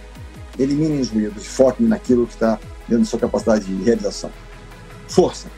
Eliminem 0.59 1.01
os 1.01 1.11
ruídos, 1.11 1.47
foquem 1.47 1.87
naquilo 1.87 2.27
que 2.27 2.35
está 2.35 2.59
dentro 2.89 3.05
da 3.05 3.11
sua 3.11 3.19
capacidade 3.19 3.65
de 3.65 3.83
realização. 3.85 4.31
Força, 5.09 5.49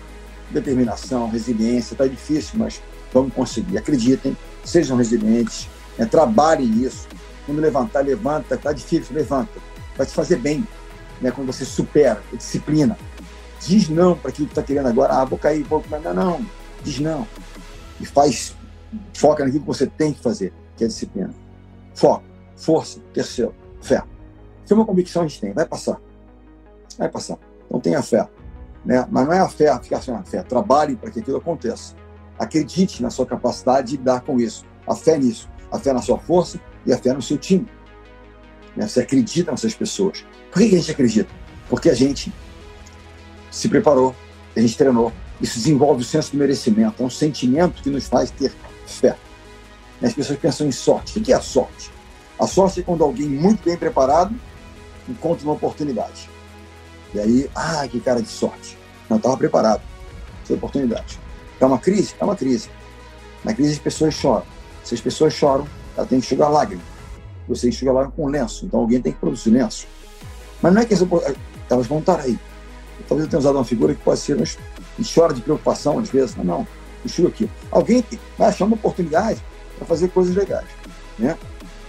determinação, 0.51 1.28
resiliência. 1.28 1.95
Está 1.95 2.07
difícil, 2.07 2.59
mas 2.59 2.82
vamos 3.12 3.32
conseguir. 3.32 3.78
Acreditem, 3.78 4.37
sejam 4.64 4.97
resilientes, 4.97 5.68
é, 5.99 6.05
trabalhem 6.05 6.82
isso. 6.82 7.09
Quando 7.45 7.61
levantar, 7.61 8.05
levanta. 8.05 8.55
Está 8.55 8.72
difícil, 8.72 9.14
levanta. 9.14 9.53
Vai 9.97 10.07
te 10.07 10.12
fazer 10.12 10.37
bem. 10.37 10.66
Né? 11.20 11.30
Quando 11.30 11.47
você 11.47 11.64
supera, 11.64 12.22
disciplina. 12.32 12.97
Diz 13.61 13.88
não 13.88 14.16
para 14.16 14.30
aquilo 14.30 14.46
que 14.46 14.52
está 14.52 14.62
querendo 14.62 14.88
agora. 14.88 15.14
Ah, 15.14 15.24
vou 15.24 15.38
cair, 15.38 15.62
vou. 15.62 15.82
Não, 16.02 16.14
não. 16.14 16.46
Diz 16.82 17.00
não. 17.00 17.26
E 18.00 18.07
faz, 18.07 18.54
foca 19.14 19.44
naquilo 19.44 19.62
que 19.62 19.66
você 19.66 19.86
tem 19.86 20.12
que 20.12 20.22
fazer, 20.22 20.52
que 20.76 20.84
é 20.84 20.86
disciplina. 20.86 21.34
Foco, 21.94 22.24
força. 22.57 23.00
Terceiro, 23.12 23.54
fé. 23.80 24.02
Se 24.64 24.72
é 24.72 24.76
uma 24.76 24.84
convicção 24.84 25.22
a 25.22 25.26
gente 25.26 25.40
tem, 25.40 25.52
vai 25.52 25.66
passar. 25.66 26.00
Vai 26.98 27.09
passar. 27.09 27.38
Então 27.66 27.80
tenha 27.80 28.02
fé. 28.02 28.28
Né? 28.84 29.07
Mas 29.11 29.26
não 29.26 29.32
é 29.32 29.40
a 29.40 29.48
fé 29.48 29.76
ficar 29.82 30.00
sem 30.00 30.14
a 30.14 30.22
fé. 30.22 30.42
Trabalhe 30.42 30.96
para 30.96 31.11
que 31.11 31.20
aquilo 31.20 31.38
aconteça. 31.38 31.94
Acredite 32.38 33.02
na 33.02 33.11
sua 33.11 33.26
capacidade 33.26 33.92
de 33.92 33.96
lidar 33.96 34.20
com 34.20 34.38
isso. 34.38 34.64
A 34.86 34.94
fé 34.94 35.18
nisso. 35.18 35.48
A 35.70 35.78
fé 35.78 35.92
na 35.92 36.02
sua 36.02 36.18
força 36.18 36.61
e 36.84 36.92
a 36.92 36.98
fé 36.98 37.12
no 37.12 37.22
seu 37.22 37.38
time. 37.38 37.66
Né? 38.76 38.86
Você 38.86 39.00
acredita 39.00 39.50
nessas 39.50 39.74
pessoas. 39.74 40.24
Por 40.52 40.61
que 40.61 40.66
a 40.66 40.78
gente 40.78 40.90
acredita? 40.90 41.30
Porque 41.68 41.90
a 41.90 41.94
gente 41.94 42.32
se 43.57 43.70
preparou, 43.70 44.14
a 44.54 44.61
gente 44.61 44.76
treinou. 44.76 45.11
Isso 45.40 45.59
desenvolve 45.59 46.02
o 46.02 46.04
senso 46.04 46.32
de 46.32 46.36
merecimento. 46.36 47.02
É 47.02 47.07
um 47.07 47.11
sentimento 47.11 47.82
que 47.82 47.88
nos 47.88 48.07
faz 48.07 48.30
ter 48.30 48.52
fé. 48.86 49.16
As 50.02 50.12
pessoas 50.12 50.38
pensam 50.38 50.66
em 50.66 50.72
sorte. 50.72 51.18
O 51.18 51.22
que 51.22 51.32
é 51.32 51.36
a 51.36 51.40
sorte? 51.40 51.90
A 52.38 52.46
sorte 52.46 52.80
é 52.80 52.82
quando 52.82 53.02
alguém 53.02 53.26
muito 53.26 53.64
bem 53.64 53.76
preparado 53.76 54.34
encontra 55.09 55.44
uma 55.44 55.54
oportunidade. 55.54 56.28
E 57.14 57.20
aí, 57.20 57.50
ah, 57.54 57.88
que 57.88 57.98
cara 57.98 58.20
de 58.20 58.28
sorte. 58.28 58.76
Não 59.09 59.16
estava 59.16 59.36
preparado. 59.38 59.80
Essa 60.44 60.52
oportunidade. 60.52 61.18
É 61.59 61.64
uma 61.64 61.78
crise? 61.78 62.14
É 62.20 62.24
uma 62.24 62.36
crise. 62.36 62.68
Na 63.42 63.54
crise 63.54 63.72
as 63.72 63.78
pessoas 63.78 64.12
choram. 64.12 64.44
Se 64.84 64.94
as 64.94 65.00
pessoas 65.00 65.32
choram, 65.32 65.66
ela 65.96 66.07
tem 66.07 66.20
que 66.20 66.26
enxugar 66.26 66.52
lágrima. 66.52 66.82
Você 67.48 67.70
enxuga 67.70 67.92
lágrima 67.92 68.12
com 68.14 68.26
lenço. 68.26 68.66
Então 68.66 68.80
alguém 68.80 69.00
tem 69.00 69.12
que 69.12 69.18
produzir 69.18 69.48
lenço. 69.48 69.86
Mas 70.61 70.74
não 70.74 70.82
é 70.82 70.84
que 70.84 70.92
as, 70.92 71.00
elas 71.70 71.86
vão 71.86 72.00
estar 72.00 72.20
aí. 72.20 72.38
Talvez 73.09 73.26
eu 73.26 73.30
tenha 73.30 73.40
usado 73.40 73.57
uma 73.57 73.64
figura 73.64 73.94
que 73.94 74.03
pode 74.03 74.20
ser, 74.20 74.36
mas 74.36 74.59
chora 75.14 75.34
de 75.34 75.40
preocupação 75.40 75.99
às 75.99 76.09
vezes. 76.09 76.36
Não, 76.36 76.44
não. 76.44 76.68
Enxuga 77.05 77.28
aqui. 77.28 77.49
Alguém 77.70 78.05
vai 78.36 78.49
achar 78.49 78.64
uma 78.64 78.74
oportunidade 78.74 79.42
para 79.76 79.86
fazer 79.86 80.09
coisas 80.09 80.34
legais. 80.34 80.66
Né? 81.18 81.36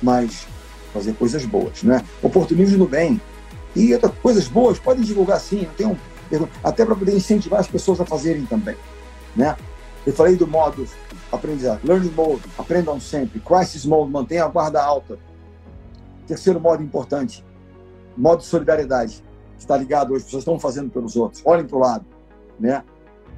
Mas 0.02 0.48
fazer 0.94 1.14
coisas 1.14 1.46
boas, 1.46 1.84
né? 1.84 2.04
Oportunismo 2.22 2.78
no 2.78 2.88
bem. 2.88 3.22
E 3.76 3.94
outras 3.94 4.12
coisas 4.22 4.48
boas, 4.48 4.80
podem 4.80 5.04
divulgar 5.04 5.40
sim, 5.40 5.68
tem 5.78 5.86
um, 5.86 5.96
até 6.64 6.86
para 6.86 6.96
poder 6.96 7.16
incentivar 7.16 7.60
as 7.60 7.68
pessoas 7.68 8.02
a 8.02 8.06
fazerem 8.06 8.46
também, 8.46 8.76
né? 9.36 9.56
Eu 10.06 10.14
falei 10.14 10.36
do 10.36 10.48
modo 10.48 10.88
aprendizado, 11.32 11.82
learning 11.84 12.12
mode, 12.12 12.42
aprendam 12.58 13.00
sempre, 13.00 13.40
crisis 13.40 13.86
mode, 13.86 14.10
mantenha 14.10 14.46
a 14.46 14.48
guarda 14.48 14.82
alta. 14.82 15.20
Terceiro 16.26 16.60
modo 16.60 16.82
importante, 16.82 17.46
modo 18.16 18.40
de 18.40 18.46
solidariedade, 18.46 19.24
está 19.62 19.78
ligado 19.78 20.14
hoje, 20.14 20.26
pessoas 20.26 20.42
estão 20.42 20.60
fazendo 20.60 20.90
pelos 20.90 21.16
outros, 21.16 21.42
olhem 21.46 21.66
para 21.66 21.78
o 21.78 21.80
lado, 21.80 22.06
né? 22.60 22.84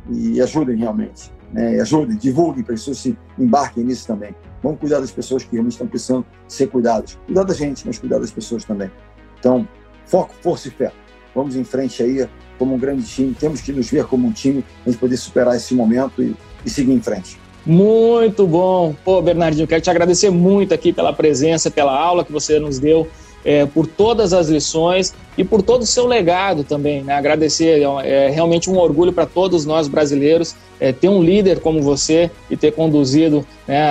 E 0.09 0.41
ajudem 0.41 0.77
realmente, 0.77 1.31
né? 1.51 1.79
Ajudem, 1.79 2.17
divulguem 2.17 2.63
para 2.63 2.73
as 2.73 2.81
pessoas 2.81 2.97
se 2.99 3.17
embarquem 3.37 3.83
nisso 3.83 4.07
também. 4.07 4.35
Vamos 4.61 4.79
cuidar 4.79 4.99
das 4.99 5.11
pessoas 5.11 5.43
que 5.43 5.51
realmente 5.51 5.73
estão 5.73 5.87
precisando 5.87 6.25
ser 6.47 6.67
cuidadas. 6.67 7.17
Cuidar 7.25 7.43
da 7.43 7.53
gente, 7.53 7.85
mas 7.85 7.97
cuidar 7.97 8.19
das 8.19 8.31
pessoas 8.31 8.65
também. 8.65 8.91
Então, 9.39 9.67
foco, 10.05 10.33
força 10.41 10.67
e 10.67 10.71
fé. 10.71 10.91
Vamos 11.33 11.55
em 11.55 11.63
frente 11.63 12.03
aí 12.03 12.27
como 12.57 12.75
um 12.75 12.79
grande 12.79 13.03
time. 13.03 13.33
Temos 13.33 13.61
que 13.61 13.71
nos 13.71 13.89
ver 13.89 14.05
como 14.05 14.27
um 14.27 14.31
time 14.31 14.65
para 14.83 14.93
poder 14.93 15.17
superar 15.17 15.55
esse 15.55 15.73
momento 15.73 16.21
e, 16.21 16.35
e 16.65 16.69
seguir 16.69 16.93
em 16.93 17.01
frente. 17.01 17.39
Muito 17.65 18.47
bom. 18.47 18.95
Pô, 19.03 19.21
Bernardinho, 19.21 19.67
quero 19.67 19.81
te 19.81 19.89
agradecer 19.89 20.29
muito 20.29 20.73
aqui 20.73 20.91
pela 20.91 21.13
presença, 21.13 21.69
pela 21.69 21.97
aula 21.97 22.25
que 22.25 22.31
você 22.31 22.59
nos 22.59 22.79
deu 22.79 23.07
é, 23.43 23.65
por 23.65 23.87
todas 23.87 24.33
as 24.33 24.49
lições 24.49 25.13
e 25.37 25.43
por 25.43 25.61
todo 25.61 25.83
o 25.83 25.85
seu 25.85 26.05
legado 26.05 26.63
também. 26.63 27.03
Né? 27.03 27.13
Agradecer, 27.13 27.81
é, 27.81 28.25
é 28.25 28.29
realmente 28.29 28.69
um 28.69 28.77
orgulho 28.77 29.13
para 29.13 29.25
todos 29.25 29.65
nós 29.65 29.87
brasileiros 29.87 30.55
é, 30.79 30.91
ter 30.91 31.09
um 31.09 31.21
líder 31.21 31.59
como 31.59 31.81
você 31.81 32.31
e 32.49 32.55
ter 32.55 32.71
conduzido 32.71 33.45
né, 33.67 33.81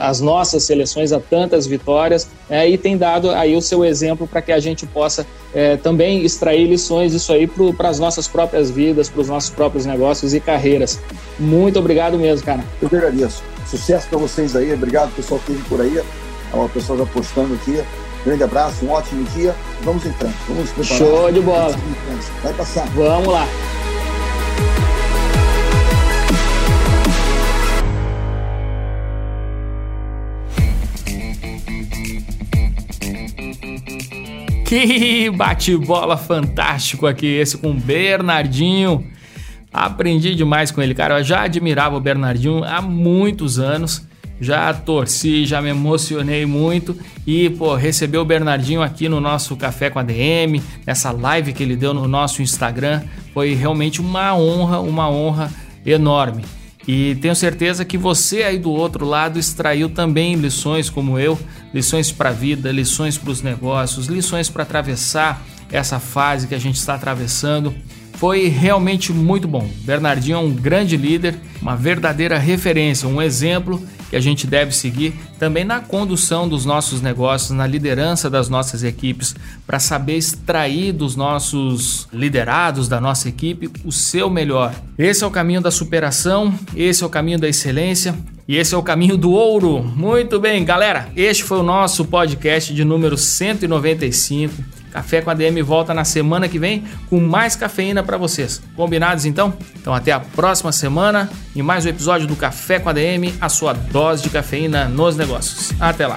as 0.00 0.20
nossas 0.20 0.62
seleções 0.64 1.12
a 1.12 1.20
tantas 1.20 1.66
vitórias 1.66 2.28
né, 2.48 2.68
e 2.68 2.76
tem 2.76 2.96
dado 2.96 3.30
aí 3.30 3.56
o 3.56 3.62
seu 3.62 3.84
exemplo 3.84 4.26
para 4.26 4.42
que 4.42 4.52
a 4.52 4.60
gente 4.60 4.86
possa 4.86 5.26
é, 5.54 5.76
também 5.76 6.24
extrair 6.24 6.66
lições 6.66 7.12
disso 7.12 7.32
aí 7.32 7.46
para 7.76 7.88
as 7.88 7.98
nossas 7.98 8.28
próprias 8.28 8.70
vidas, 8.70 9.08
para 9.08 9.20
os 9.20 9.28
nossos 9.28 9.50
próprios 9.50 9.86
negócios 9.86 10.34
e 10.34 10.40
carreiras. 10.40 11.00
Muito 11.38 11.78
obrigado 11.78 12.18
mesmo, 12.18 12.44
cara. 12.44 12.64
Eu 12.80 12.88
que 12.88 12.96
agradeço. 12.96 13.42
Sucesso 13.66 14.08
para 14.08 14.18
vocês 14.18 14.54
aí. 14.54 14.72
Obrigado, 14.72 15.14
pessoal 15.14 15.40
que 15.44 15.52
esteve 15.52 15.68
por 15.68 15.80
aí. 15.80 16.00
Ó, 16.52 16.68
pessoal 16.68 16.98
já 16.98 17.06
postando 17.06 17.54
aqui. 17.54 17.82
Grande 18.24 18.42
abraço, 18.42 18.86
um 18.86 18.90
ótimo 18.90 19.22
dia. 19.34 19.54
Vamos 19.82 20.06
em 20.06 20.12
frente. 20.14 20.34
Vamos 20.48 20.70
preparar. 20.70 20.98
Show 20.98 21.32
de 21.32 21.40
bola. 21.40 21.76
Vai 22.42 22.52
passar. 22.54 22.86
Vamos 22.88 23.28
lá. 23.28 23.46
Que 34.66 35.30
bate-bola 35.30 36.16
fantástico 36.16 37.06
aqui 37.06 37.26
esse 37.26 37.58
com 37.58 37.72
o 37.72 37.74
Bernardinho. 37.74 39.06
Aprendi 39.70 40.34
demais 40.34 40.70
com 40.70 40.80
ele, 40.80 40.94
cara. 40.94 41.18
Eu 41.18 41.24
já 41.24 41.42
admirava 41.42 41.94
o 41.94 42.00
Bernardinho 42.00 42.64
há 42.64 42.80
muitos 42.80 43.58
anos 43.58 44.02
já 44.44 44.72
torci, 44.72 45.46
já 45.46 45.60
me 45.60 45.70
emocionei 45.70 46.46
muito 46.46 46.96
e, 47.26 47.50
pô, 47.50 47.74
receber 47.74 48.18
o 48.18 48.24
Bernardinho 48.24 48.82
aqui 48.82 49.08
no 49.08 49.20
nosso 49.20 49.56
Café 49.56 49.90
com 49.90 49.98
a 49.98 50.02
DM, 50.02 50.62
nessa 50.86 51.10
live 51.10 51.52
que 51.52 51.62
ele 51.62 51.74
deu 51.74 51.94
no 51.94 52.06
nosso 52.06 52.42
Instagram, 52.42 53.02
foi 53.32 53.54
realmente 53.54 54.00
uma 54.00 54.36
honra, 54.36 54.78
uma 54.80 55.10
honra 55.10 55.50
enorme. 55.84 56.44
E 56.86 57.14
tenho 57.16 57.34
certeza 57.34 57.84
que 57.84 57.96
você 57.96 58.42
aí 58.42 58.58
do 58.58 58.70
outro 58.70 59.06
lado 59.06 59.38
extraiu 59.38 59.88
também 59.88 60.34
lições 60.34 60.90
como 60.90 61.18
eu, 61.18 61.38
lições 61.72 62.12
para 62.12 62.28
a 62.28 62.32
vida, 62.32 62.70
lições 62.70 63.16
para 63.16 63.30
os 63.30 63.40
negócios, 63.40 64.06
lições 64.06 64.50
para 64.50 64.62
atravessar 64.64 65.42
essa 65.72 65.98
fase 65.98 66.46
que 66.46 66.54
a 66.54 66.60
gente 66.60 66.76
está 66.76 66.94
atravessando 66.94 67.74
foi 68.14 68.48
realmente 68.48 69.12
muito 69.12 69.48
bom. 69.48 69.68
Bernardinho 69.82 70.36
é 70.36 70.40
um 70.40 70.50
grande 70.50 70.96
líder, 70.96 71.36
uma 71.60 71.76
verdadeira 71.76 72.38
referência, 72.38 73.08
um 73.08 73.20
exemplo 73.20 73.82
que 74.10 74.16
a 74.16 74.20
gente 74.20 74.46
deve 74.46 74.72
seguir 74.72 75.14
também 75.38 75.64
na 75.64 75.80
condução 75.80 76.48
dos 76.48 76.64
nossos 76.64 77.00
negócios, 77.00 77.50
na 77.50 77.66
liderança 77.66 78.30
das 78.30 78.48
nossas 78.48 78.82
equipes, 78.82 79.34
para 79.66 79.78
saber 79.78 80.16
extrair 80.16 80.92
dos 80.92 81.16
nossos 81.16 82.08
liderados, 82.12 82.88
da 82.88 83.00
nossa 83.00 83.28
equipe, 83.28 83.70
o 83.84 83.92
seu 83.92 84.30
melhor. 84.30 84.74
Esse 84.98 85.24
é 85.24 85.26
o 85.26 85.30
caminho 85.30 85.60
da 85.60 85.70
superação, 85.70 86.54
esse 86.76 87.02
é 87.02 87.06
o 87.06 87.10
caminho 87.10 87.38
da 87.38 87.48
excelência. 87.48 88.14
E 88.46 88.58
esse 88.58 88.74
é 88.74 88.78
o 88.78 88.82
caminho 88.82 89.16
do 89.16 89.32
ouro. 89.32 89.82
Muito 89.82 90.38
bem, 90.38 90.62
galera. 90.66 91.08
Este 91.16 91.42
foi 91.42 91.60
o 91.60 91.62
nosso 91.62 92.04
podcast 92.04 92.74
de 92.74 92.84
número 92.84 93.16
195. 93.16 94.62
Café 94.94 95.20
com 95.20 95.28
a 95.28 95.34
DM 95.34 95.60
volta 95.60 95.92
na 95.92 96.04
semana 96.04 96.48
que 96.48 96.56
vem 96.56 96.84
com 97.10 97.18
mais 97.18 97.56
cafeína 97.56 98.00
para 98.00 98.16
vocês. 98.16 98.62
Combinados 98.76 99.26
então? 99.26 99.52
Então 99.74 99.92
até 99.92 100.12
a 100.12 100.20
próxima 100.20 100.70
semana 100.70 101.28
em 101.56 101.62
mais 101.62 101.84
um 101.84 101.88
episódio 101.88 102.28
do 102.28 102.36
Café 102.36 102.78
com 102.78 102.88
a 102.88 102.92
DM, 102.92 103.34
a 103.40 103.48
sua 103.48 103.72
dose 103.72 104.22
de 104.22 104.30
cafeína 104.30 104.84
nos 104.84 105.16
negócios. 105.16 105.72
Até 105.80 106.06
lá. 106.06 106.16